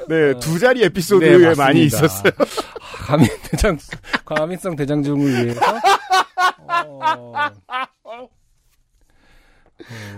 네, 0.09 0.33
두 0.39 0.59
자리 0.59 0.83
에피소드에 0.83 1.37
네. 1.37 1.55
많이 1.55 1.83
있었어요. 1.85 2.31
아, 2.37 3.05
과민 3.05 3.27
대장 3.49 3.77
과민성 4.25 4.75
대장증을 4.75 5.45
위해서 5.45 5.61
어, 6.67 7.51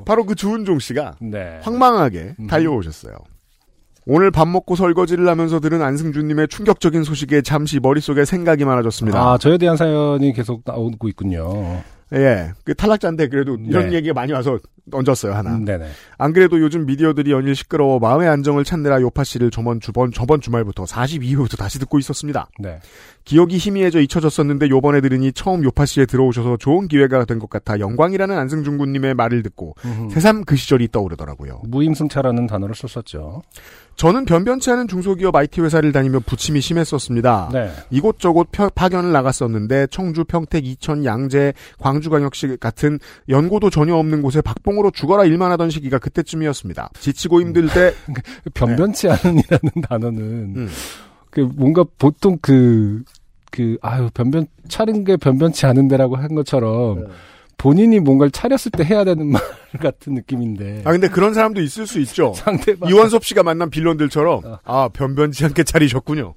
바로 0.06 0.26
그 0.26 0.36
주은종 0.36 0.80
씨가 0.80 1.16
네. 1.22 1.60
황망하게 1.62 2.36
음. 2.40 2.48
달려오셨어요. 2.48 3.16
오늘 4.08 4.30
밥 4.30 4.48
먹고 4.48 4.76
설거지를 4.76 5.28
하면서 5.28 5.60
들은 5.60 5.82
안승준님의 5.82 6.48
충격적인 6.50 7.04
소식에 7.04 7.42
잠시 7.42 7.80
머릿속에 7.80 8.24
생각이 8.24 8.64
많아졌습니다. 8.64 9.20
아 9.20 9.38
저에 9.40 9.58
대한 9.58 9.78
사연이 9.78 10.32
계속 10.32 10.62
나오고 10.64 11.08
있군요. 11.10 11.82
예. 12.14 12.54
그 12.64 12.74
탈락자인데 12.76 13.30
그래도 13.30 13.56
이런 13.56 13.90
네. 13.90 13.94
얘기가 13.98 14.14
많이 14.14 14.32
와서 14.32 14.60
얹었어요, 14.92 15.34
하나. 15.34 15.56
음, 15.56 15.66
네네. 15.66 15.86
안 16.18 16.32
그래도 16.34 16.60
요즘 16.62 16.86
미디어들이 16.86 17.32
연일 17.32 17.56
시끄러워 17.56 18.00
마음의 18.00 18.28
안정을 18.30 18.64
찾느라 18.64 19.02
요파 19.02 19.24
씨를 19.24 19.50
저번 19.52 19.80
주번 19.80 20.12
저번 20.12 20.42
주말부터 20.42 20.84
42회부터 20.84 21.58
다시 21.58 21.80
듣고 21.80 21.98
있었습니다. 22.00 22.48
네. 22.60 22.80
기억이 23.24 23.58
희미해져 23.58 24.00
잊혀졌었는데 24.02 24.70
요번에 24.70 25.02
들으니 25.02 25.32
처음 25.34 25.64
요파 25.64 25.86
씨에 25.88 26.06
들어오셔서 26.06 26.58
좋은 26.58 26.88
기회가 26.88 27.26
된 27.26 27.40
것 27.40 27.50
같아 27.50 27.80
영광이라는 27.80 28.38
안승준 28.38 28.78
군님의 28.78 29.16
말을 29.16 29.42
듣고 29.44 29.76
음흠. 29.84 30.14
새삼 30.14 30.46
그 30.46 30.56
시절이 30.56 30.90
떠오르더라고요. 30.92 31.62
무임승차라는 31.66 32.46
단어를 32.48 32.76
썼었죠. 32.76 33.42
저는 33.96 34.26
변변치 34.26 34.70
않은 34.72 34.88
중소기업 34.88 35.36
IT 35.36 35.62
회사를 35.62 35.92
다니며 35.94 36.20
부침이 36.26 36.60
심했었습니다. 36.62 37.50
네. 37.54 37.72
이곳저곳 37.90 38.50
펴- 38.52 38.70
파견을 38.70 39.12
나갔었는데 39.14 39.88
청주, 39.88 40.26
평택, 40.26 40.66
이천, 40.68 41.04
양재, 41.06 41.54
광주광역시 41.80 42.58
같은 42.60 43.00
연고도 43.30 43.70
전혀 43.70 43.96
없는 43.96 44.22
곳에 44.22 44.42
박봉 44.42 44.75
으로 44.80 44.92
죽어라 44.92 45.26
일만 45.26 45.52
하던 45.52 45.70
시기가 45.70 46.00
그때쯤이었습니다. 46.00 46.90
지치고 47.00 47.42
힘들 47.42 47.68
때 47.68 47.94
변변치 48.54 49.10
않은이라는 49.10 49.70
단어는 49.88 50.22
음. 50.22 50.70
그 51.30 51.42
뭔가 51.42 51.84
보통 51.98 52.38
그, 52.42 53.04
그, 53.52 53.78
아유, 53.82 54.10
변변, 54.14 54.48
차린 54.68 55.04
게 55.04 55.18
변변치 55.18 55.66
않은데라고 55.66 56.16
한 56.16 56.34
것처럼 56.34 57.02
네. 57.02 57.08
본인이 57.58 58.00
뭔가를 58.00 58.32
차렸을 58.32 58.72
때 58.72 58.84
해야 58.84 59.04
되는 59.04 59.28
말 59.32 59.42
같은 59.82 60.14
느낌인데. 60.14 60.82
아 60.86 60.92
근데 60.92 61.08
그런 61.10 61.34
사람도 61.34 61.62
있을 61.62 61.88
수 61.88 62.00
있죠. 62.02 62.34
상대방. 62.38 62.90
이원섭 62.90 63.26
씨가 63.26 63.44
만난 63.44 63.70
빌런들처럼 63.70 64.42
어. 64.46 64.60
아 64.64 64.90
변변치 64.94 65.46
않게 65.46 65.64
차리셨군요. 65.64 66.34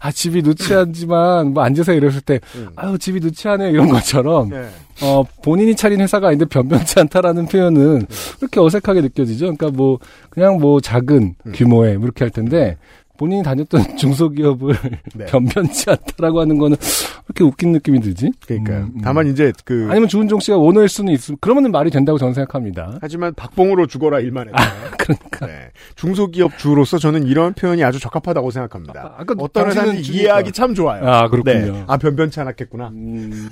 아, 0.00 0.10
집이 0.10 0.42
누치하지만 0.42 1.52
뭐 1.54 1.62
앉아서 1.62 1.92
이랬을 1.92 2.20
때, 2.20 2.40
음. 2.54 2.68
아유, 2.76 2.98
집이 2.98 3.20
누치하네 3.20 3.70
이런 3.70 3.88
것처럼, 3.88 4.50
네. 4.50 4.68
어, 5.02 5.24
본인이 5.42 5.74
차린 5.74 6.00
회사가 6.00 6.28
아닌데 6.28 6.44
변변치 6.44 7.00
않다라는 7.00 7.46
표현은 7.46 8.06
그렇게 8.38 8.60
어색하게 8.60 9.00
느껴지죠. 9.02 9.46
그러니까 9.46 9.70
뭐, 9.70 9.98
그냥 10.30 10.58
뭐 10.58 10.80
작은 10.80 11.34
음. 11.46 11.52
규모의 11.54 11.96
뭐 11.96 12.04
이렇게 12.06 12.24
할 12.24 12.30
텐데, 12.30 12.76
본인이 13.16 13.42
다녔던 13.42 13.96
중소기업을 13.96 14.74
네. 15.14 15.26
변변치 15.30 15.90
않다라고 15.90 16.40
하는 16.40 16.58
거는 16.58 16.76
왜 16.80 17.22
이렇게 17.28 17.44
웃긴 17.44 17.72
느낌이 17.72 18.00
들지? 18.00 18.30
그러니까요. 18.46 18.78
음, 18.78 18.92
음. 18.96 19.00
다만 19.02 19.26
이제 19.28 19.52
그 19.64 19.86
아니면 19.90 20.08
주은종 20.08 20.40
씨가 20.40 20.58
원어일 20.58 20.88
수는 20.88 21.12
있음. 21.12 21.36
그러면 21.40 21.70
말이 21.70 21.90
된다고 21.90 22.18
저는 22.18 22.34
생각합니다. 22.34 22.98
하지만 23.00 23.32
박봉으로 23.34 23.86
죽어라 23.86 24.20
일만 24.20 24.48
했다. 24.48 24.58
그러니까. 24.98 25.46
네. 25.46 25.70
중소기업 25.96 26.58
주로서 26.58 26.98
저는 26.98 27.26
이런 27.26 27.54
표현이 27.54 27.82
아주 27.84 27.98
적합하다고 28.00 28.50
생각합니다. 28.50 29.14
아, 29.16 29.22
아까 29.22 29.34
어떤 29.38 29.68
회사는. 29.68 30.00
이해하기 30.04 30.52
참 30.52 30.74
좋아요. 30.74 31.06
아, 31.08 31.28
그렇군요. 31.28 31.72
네. 31.72 31.84
아 31.86 31.96
변변치 31.96 32.40
않았겠구나. 32.40 32.88
음, 32.88 33.48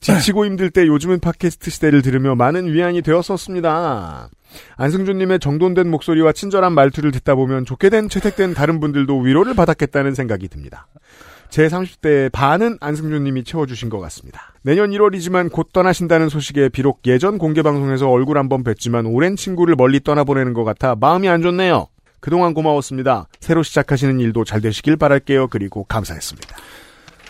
지치고 0.00 0.46
힘들 0.46 0.70
때 0.70 0.86
요즘은 0.86 1.20
팟캐스트 1.20 1.70
시대를 1.70 2.02
들으며 2.02 2.34
많은 2.34 2.72
위안이 2.72 3.02
되었었습니다. 3.02 4.28
안승준님의 4.76 5.40
정돈된 5.40 5.90
목소리와 5.90 6.32
친절한 6.32 6.72
말투를 6.72 7.10
듣다 7.12 7.34
보면 7.34 7.64
좋게 7.64 7.90
된 7.90 8.08
채택된 8.08 8.54
다른 8.54 8.80
분들도 8.80 9.18
위로를 9.20 9.54
받았겠다는 9.54 10.14
생각이 10.14 10.48
듭니다. 10.48 10.86
제 11.50 11.66
30대의 11.68 12.32
반은 12.32 12.78
안승준님이 12.80 13.44
채워주신 13.44 13.90
것 13.90 14.00
같습니다. 14.00 14.54
내년 14.62 14.90
1월이지만 14.90 15.52
곧 15.52 15.68
떠나신다는 15.72 16.30
소식에 16.30 16.70
비록 16.70 17.00
예전 17.06 17.36
공개방송에서 17.36 18.08
얼굴 18.08 18.38
한번 18.38 18.64
뵀지만 18.64 19.12
오랜 19.12 19.36
친구를 19.36 19.74
멀리 19.76 20.00
떠나보내는 20.00 20.54
것 20.54 20.64
같아 20.64 20.94
마음이 20.94 21.28
안 21.28 21.42
좋네요. 21.42 21.88
그동안 22.20 22.54
고마웠습니다. 22.54 23.26
새로 23.40 23.62
시작하시는 23.62 24.18
일도 24.20 24.44
잘 24.44 24.60
되시길 24.60 24.96
바랄게요. 24.96 25.48
그리고 25.48 25.84
감사했습니다. 25.84 26.56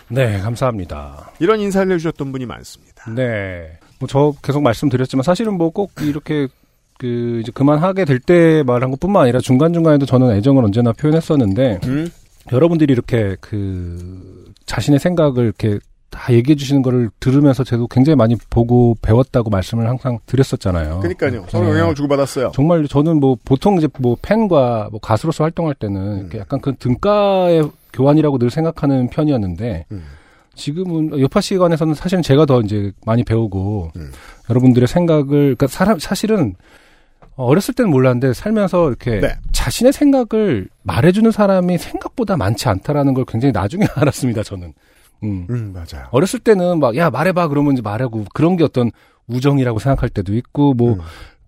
네, 0.09 0.39
감사합니다. 0.39 1.31
이런 1.39 1.59
인사를 1.59 1.91
해주셨던 1.91 2.31
분이 2.31 2.45
많습니다. 2.45 3.09
네. 3.11 3.77
뭐 3.99 4.07
저 4.07 4.33
계속 4.43 4.61
말씀드렸지만 4.61 5.23
사실은 5.23 5.55
뭐 5.57 5.71
꼭 5.71 5.91
이렇게 6.01 6.47
그 7.03 7.41
이제 7.41 7.51
그만하게 7.53 8.05
될 8.05 8.19
때 8.23 8.63
말한 8.65 8.89
것뿐만 8.91 9.23
아니라 9.23 9.41
중간 9.41 9.73
중간에도 9.73 10.05
저는 10.05 10.31
애정을 10.37 10.63
언제나 10.63 10.93
표현했었는데 10.93 11.81
음? 11.83 12.09
여러분들이 12.53 12.93
이렇게 12.93 13.35
그 13.41 14.53
자신의 14.65 15.01
생각을 15.01 15.43
이렇게 15.43 15.79
다 16.09 16.31
얘기해 16.31 16.55
주시는 16.55 16.81
거를 16.81 17.09
들으면서 17.19 17.65
저도 17.65 17.87
굉장히 17.87 18.15
많이 18.15 18.37
보고 18.49 18.95
배웠다고 19.01 19.49
말씀을 19.49 19.89
항상 19.89 20.19
드렸었잖아요. 20.27 20.99
그러니까요. 21.01 21.45
서로 21.49 21.65
네. 21.65 21.71
영향을 21.71 21.95
주고받았어요. 21.95 22.51
정말 22.55 22.87
저는 22.87 23.19
뭐 23.19 23.35
보통 23.43 23.77
이제 23.77 23.89
뭐 23.99 24.15
팬과 24.21 24.87
뭐 24.91 25.01
가수로서 25.01 25.43
활동할 25.43 25.73
때는 25.73 26.01
음. 26.01 26.19
이렇게 26.19 26.37
약간 26.39 26.61
그 26.61 26.73
등가의 26.77 27.69
교환이라고 27.91 28.37
늘 28.37 28.49
생각하는 28.49 29.09
편이었는데 29.09 29.87
음. 29.91 30.03
지금은 30.55 31.19
여파 31.19 31.41
시간에서는 31.41 31.95
사실은 31.95 32.21
제가 32.21 32.45
더 32.45 32.61
이제 32.61 32.93
많이 33.05 33.25
배우고 33.25 33.91
음. 33.97 34.11
여러분들의 34.49 34.87
생각을 34.87 35.25
그러니까 35.27 35.67
사람 35.67 35.99
사실은 35.99 36.55
어렸을 37.35 37.73
때는 37.73 37.89
몰랐는데 37.91 38.33
살면서 38.33 38.87
이렇게 38.89 39.19
네. 39.19 39.35
자신의 39.51 39.93
생각을 39.93 40.67
말해주는 40.83 41.31
사람이 41.31 41.77
생각보다 41.77 42.37
많지 42.37 42.69
않다라는 42.69 43.13
걸 43.13 43.25
굉장히 43.25 43.51
나중에 43.51 43.85
알았습니다. 43.95 44.43
저는. 44.43 44.73
음. 45.23 45.47
음, 45.49 45.73
맞아요. 45.73 46.07
어렸을 46.11 46.39
때는 46.39 46.79
막 46.79 46.95
야 46.97 47.09
말해봐 47.09 47.47
그러면 47.47 47.73
이제 47.73 47.81
말하고 47.81 48.25
그런 48.33 48.57
게 48.57 48.63
어떤 48.63 48.91
우정이라고 49.27 49.79
생각할 49.79 50.09
때도 50.09 50.35
있고 50.35 50.73
뭐 50.73 50.93
음. 50.93 50.99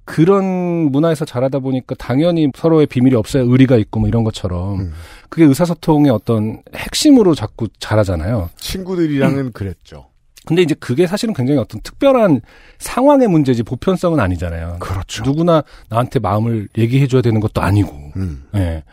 그런 0.06 0.45
문화에서 0.91 1.26
자라다 1.26 1.60
보니까 1.60 1.95
당연히 1.95 2.49
서로의 2.56 2.86
비밀이 2.86 3.16
없어야 3.16 3.44
의리가 3.44 3.76
있고 3.78 3.99
뭐 3.99 4.07
이런 4.07 4.24
것처럼 4.24 4.80
음. 4.80 4.94
그게 5.30 5.45
의사소통의 5.45 6.12
어떤 6.12 6.62
핵심으로 6.76 7.36
자꾸 7.36 7.68
자라잖아요. 7.80 8.49
친구들이랑은 8.56 9.52
그랬죠. 9.52 10.06
근데 10.45 10.61
이제 10.61 10.76
그게 10.76 11.07
사실은 11.07 11.34
굉장히 11.34 11.59
어떤 11.59 11.81
특별한 11.81 12.41
상황의 12.77 13.27
문제지 13.27 13.63
보편성은 13.63 14.19
아니잖아요. 14.19 14.77
그렇죠. 14.80 15.23
누구나 15.23 15.63
나한테 15.89 16.19
마음을 16.19 16.67
얘기해줘야 16.77 17.22
되는 17.22 17.39
것도 17.41 17.61
아니고. 17.61 18.11
음. 18.17 18.43
예. 18.55 18.84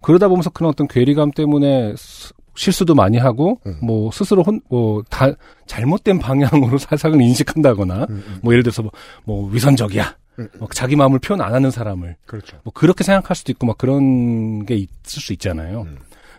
그러다 0.00 0.28
보면서 0.28 0.50
그런 0.50 0.70
어떤 0.70 0.88
괴리감 0.88 1.30
때문에 1.32 1.94
스- 1.96 2.32
실수도 2.54 2.94
많이 2.94 3.16
하고, 3.16 3.60
음. 3.66 3.78
뭐, 3.82 4.10
스스로 4.12 4.42
혼, 4.42 4.60
뭐, 4.68 5.02
다, 5.08 5.30
잘못된 5.66 6.18
방향으로 6.18 6.76
사상을 6.76 7.18
인식한다거나, 7.20 8.06
음, 8.10 8.22
음. 8.26 8.38
뭐, 8.42 8.52
예를 8.52 8.62
들어서 8.62 8.82
뭐, 8.82 8.90
뭐 9.24 9.48
위선적이야. 9.50 10.16
음, 10.38 10.48
뭐 10.58 10.68
자기 10.72 10.94
마음을 10.94 11.18
표현 11.18 11.40
안 11.40 11.54
하는 11.54 11.70
사람을, 11.70 12.16
그렇죠. 12.26 12.58
뭐, 12.62 12.72
그렇게 12.74 13.04
생각할 13.04 13.34
수도 13.36 13.52
있고, 13.52 13.66
막 13.66 13.78
그런 13.78 14.66
게 14.66 14.74
있을 14.74 15.22
수 15.22 15.32
있잖아요. 15.32 15.86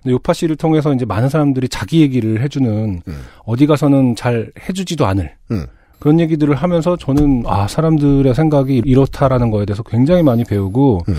음. 0.03 0.09
근데 0.09 0.13
요파 0.13 0.33
씨를 0.33 0.55
통해서 0.55 0.93
이제 0.93 1.05
많은 1.05 1.29
사람들이 1.29 1.69
자기 1.69 2.01
얘기를 2.01 2.41
해주는, 2.41 3.01
음. 3.07 3.21
어디 3.45 3.65
가서는 3.67 4.15
잘 4.15 4.51
해주지도 4.67 5.05
않을, 5.05 5.31
음. 5.51 5.65
그런 5.99 6.19
얘기들을 6.19 6.53
하면서 6.55 6.97
저는 6.97 7.43
아 7.47 7.65
사람들의 7.67 8.33
생각이 8.35 8.81
이렇다라는 8.85 9.51
거에 9.51 9.65
대해서 9.65 9.83
굉장히 9.83 10.21
많이 10.21 10.43
배우고 10.43 10.99
음. 11.07 11.15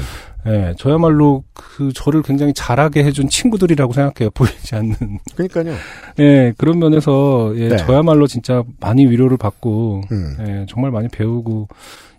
예 0.46 0.74
저야말로 0.76 1.42
그 1.54 1.90
저를 1.94 2.20
굉장히 2.20 2.52
잘하게 2.52 3.02
해준 3.02 3.30
친구들이라고 3.30 3.94
생각해요 3.94 4.28
보이지 4.36 4.74
않는 4.74 4.94
그러니까요. 5.34 5.74
예 6.18 6.52
그런 6.58 6.78
면에서 6.80 7.54
예 7.56 7.68
네. 7.70 7.76
저야말로 7.78 8.26
진짜 8.26 8.62
많이 8.78 9.06
위로를 9.06 9.38
받고 9.38 10.02
음. 10.12 10.36
예 10.46 10.66
정말 10.68 10.90
많이 10.90 11.08
배우고 11.08 11.68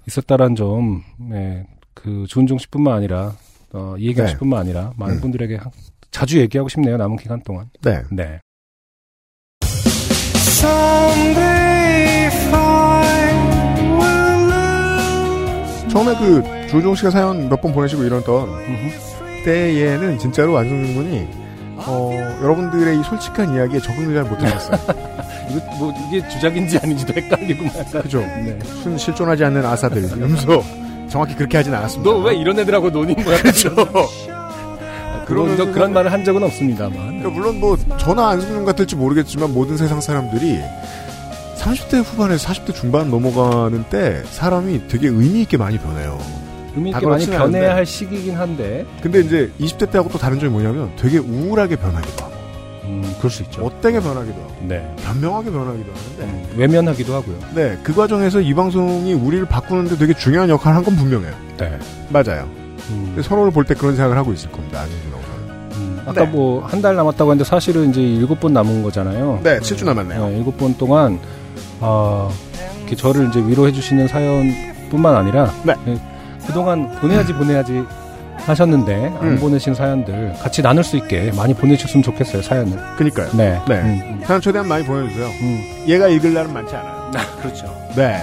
있었다란 0.07 0.55
점 0.55 1.03
예 1.33 1.65
그 1.93 2.25
주은종 2.27 2.57
씨뿐만 2.57 2.93
아니라 2.95 3.33
어 3.73 3.95
이혜경 3.99 4.25
네. 4.25 4.31
씨뿐만 4.31 4.59
아니라 4.59 4.91
많은 4.97 5.17
음. 5.17 5.21
분들에게 5.21 5.55
한- 5.57 5.71
자주 6.15 6.39
얘기하고 6.39 6.69
싶네요 6.69 6.95
남은 6.95 7.17
기간 7.17 7.41
동안 7.43 7.69
네. 7.81 8.01
네 8.09 8.39
처음에 15.89 16.13
그 16.17 16.43
조종 16.69 16.95
씨가 16.95 17.09
사연 17.11 17.47
몇 17.49 17.61
번 17.61 17.73
보내시고 17.73 18.03
이러던. 18.03 18.49
때에는 19.45 20.17
진짜로 20.19 20.57
안승준 20.57 20.95
군이 20.95 21.27
어, 21.77 22.09
여러분들의 22.41 22.99
이 22.99 23.03
솔직한 23.03 23.53
이야기에 23.55 23.79
적응을 23.79 24.13
잘 24.15 24.23
못하셨어요. 24.23 24.77
이거 25.51 25.75
뭐 25.77 25.93
이게 26.09 26.27
주작인지 26.29 26.79
아닌지도 26.79 27.13
헷갈리고 27.13 27.63
막 27.65 28.01
그죠? 28.01 28.19
네. 28.21 28.57
순 28.81 28.97
실존하지 28.97 29.43
않는 29.45 29.63
아사들 29.63 30.03
이러면서 30.03 30.63
정확히 31.07 31.35
그렇게 31.35 31.57
하진 31.57 31.73
않았습니다. 31.75 32.09
너 32.11 32.17
왜 32.23 32.35
이런 32.35 32.57
애들하고 32.59 32.89
노는 32.89 33.15
거야? 33.23 33.37
그렇죠. 33.41 33.69
그런, 35.25 35.57
저 35.57 35.71
그런 35.71 35.93
말을 35.93 36.11
한 36.11 36.23
적은 36.23 36.43
없습니다만. 36.43 36.97
그러니까 36.97 37.29
물론 37.29 37.59
뭐 37.59 37.77
저나 37.97 38.29
안승준 38.29 38.65
같을지 38.65 38.95
모르겠지만 38.95 39.53
모든 39.53 39.77
세상 39.77 39.99
사람들이 40.01 40.59
30대 41.57 42.03
후반에서 42.03 42.47
40대 42.49 42.73
중반 42.75 43.09
넘어가는 43.09 43.85
때 43.89 44.21
사람이 44.29 44.87
되게 44.87 45.07
의미 45.07 45.41
있게 45.41 45.57
많이 45.57 45.77
변해요. 45.77 46.19
의미 46.75 46.91
다 46.91 46.99
있게 46.99 47.07
많이 47.07 47.25
변해야 47.25 47.41
않은데. 47.43 47.65
할 47.67 47.85
시기긴 47.85 48.35
한데. 48.35 48.85
근데 49.01 49.21
이제 49.21 49.51
20대 49.59 49.89
때하고 49.91 50.09
또 50.09 50.17
다른 50.19 50.39
점이 50.39 50.51
뭐냐면 50.51 50.91
되게 50.97 51.17
우울하게 51.17 51.77
변하기도 51.77 52.23
하고 52.25 52.35
음, 52.83 53.15
그럴 53.17 53.31
수 53.31 53.41
있죠. 53.43 53.61
못되게 53.61 53.99
변하기도 53.99 54.35
하고 54.39 54.53
네. 54.61 54.95
변명하게 55.03 55.49
변하기도 55.51 55.91
하는데 55.91 56.23
음, 56.23 56.53
외면하기도 56.59 57.13
하고요. 57.15 57.35
네, 57.55 57.77
그 57.81 57.95
과정에서 57.95 58.41
이 58.41 58.53
방송이 58.53 59.13
우리를 59.13 59.43
바꾸는데 59.47 59.97
되게 59.97 60.13
중요한 60.13 60.49
역할을 60.49 60.75
한 60.77 60.83
건 60.83 60.95
분명해요. 60.95 61.33
네. 61.57 61.79
맞아요. 62.09 62.47
음, 62.91 63.19
서로를 63.23 63.51
볼 63.51 63.63
때 63.65 63.73
그런 63.73 63.95
생각을 63.95 64.15
하고 64.17 64.31
있을 64.33 64.51
겁니다. 64.51 64.83
음, 64.83 65.14
아까 66.05 66.25
네. 66.25 66.27
뭐한 66.27 66.81
달 66.81 66.95
남았다고 66.95 67.31
했는데 67.31 67.47
사실은 67.47 67.89
이제 67.89 68.01
일곱 68.01 68.39
번 68.39 68.53
남은 68.53 68.83
거잖아요. 68.83 69.39
네, 69.43 69.59
7주 69.59 69.85
남았네요. 69.85 70.29
네, 70.29 70.37
일곱 70.37 70.57
번 70.57 70.77
동안 70.77 71.19
아 71.81 72.29
이렇게 72.79 72.95
저를 72.95 73.29
이제 73.29 73.39
위로해 73.39 73.71
주시는 73.71 74.07
사연뿐만 74.07 75.15
아니라 75.15 75.51
네. 75.63 75.73
예, 75.87 75.97
그동안 76.45 76.89
보내야지 76.99 77.33
보내야지 77.33 77.83
하셨는데 78.37 79.13
안 79.19 79.27
음. 79.27 79.39
보내신 79.39 79.73
사연들 79.73 80.33
같이 80.39 80.61
나눌 80.61 80.83
수 80.83 80.97
있게 80.97 81.31
많이 81.35 81.53
보내주셨으면 81.53 82.03
좋겠어요 82.03 82.41
사연을. 82.43 82.77
그니까요. 82.97 83.29
네. 83.35 83.59
네. 83.67 83.75
음, 83.81 84.01
음. 84.03 84.21
사연 84.23 84.41
최대한 84.41 84.67
많이 84.67 84.85
보내주세요. 84.85 85.25
음. 85.25 85.83
얘가 85.87 86.07
읽을 86.07 86.33
날은 86.33 86.53
많지 86.53 86.75
않아요. 86.75 87.11
그렇죠. 87.41 87.65
네. 87.95 88.21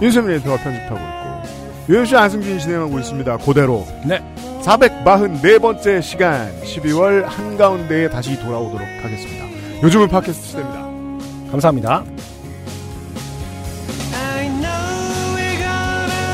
윤세민 0.00 0.32
에디터가 0.32 0.56
편집하고 0.56 0.96
있고, 0.96 1.92
유현씨 1.92 2.16
안승준이 2.16 2.58
진행하고 2.58 2.98
있습니다. 2.98 3.36
그대로. 3.36 3.86
네. 4.04 4.20
444번째 4.62 6.00
시간, 6.02 6.52
12월 6.62 7.22
한가운데에 7.24 8.08
다시 8.08 8.38
돌아오도록 8.38 8.86
하겠습니다. 9.02 9.44
요즘은 9.82 10.08
팟캐스트 10.08 10.46
시대입니다. 10.48 10.80
감사합니다. 11.50 12.04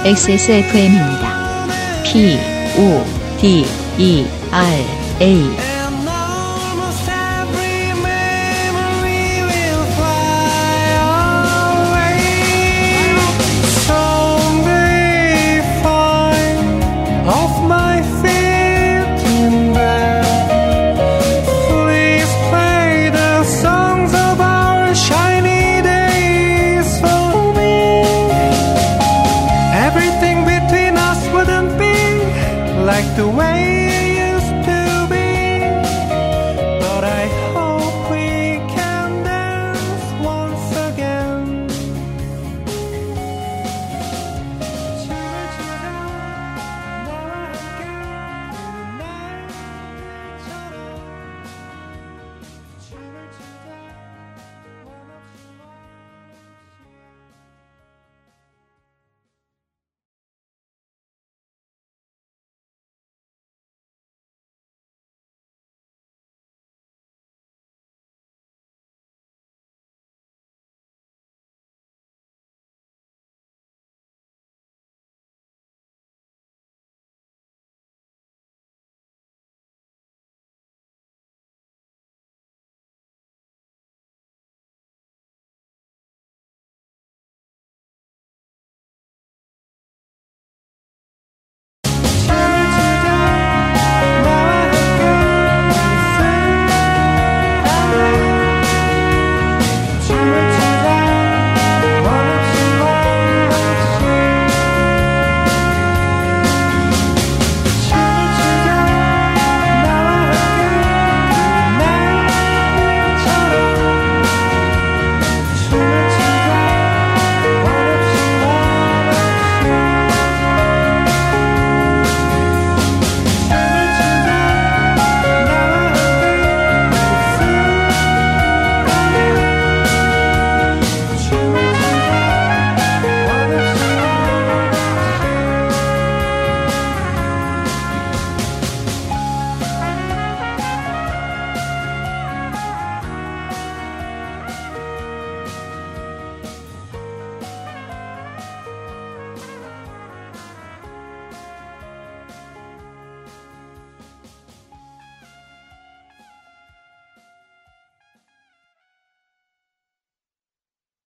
XSFM입니다. 0.04 1.66
P, 2.04 2.38
O, 2.78 3.04
D, 3.40 3.64
E, 3.98 4.26
R, 4.52 4.84
A. 5.20 5.77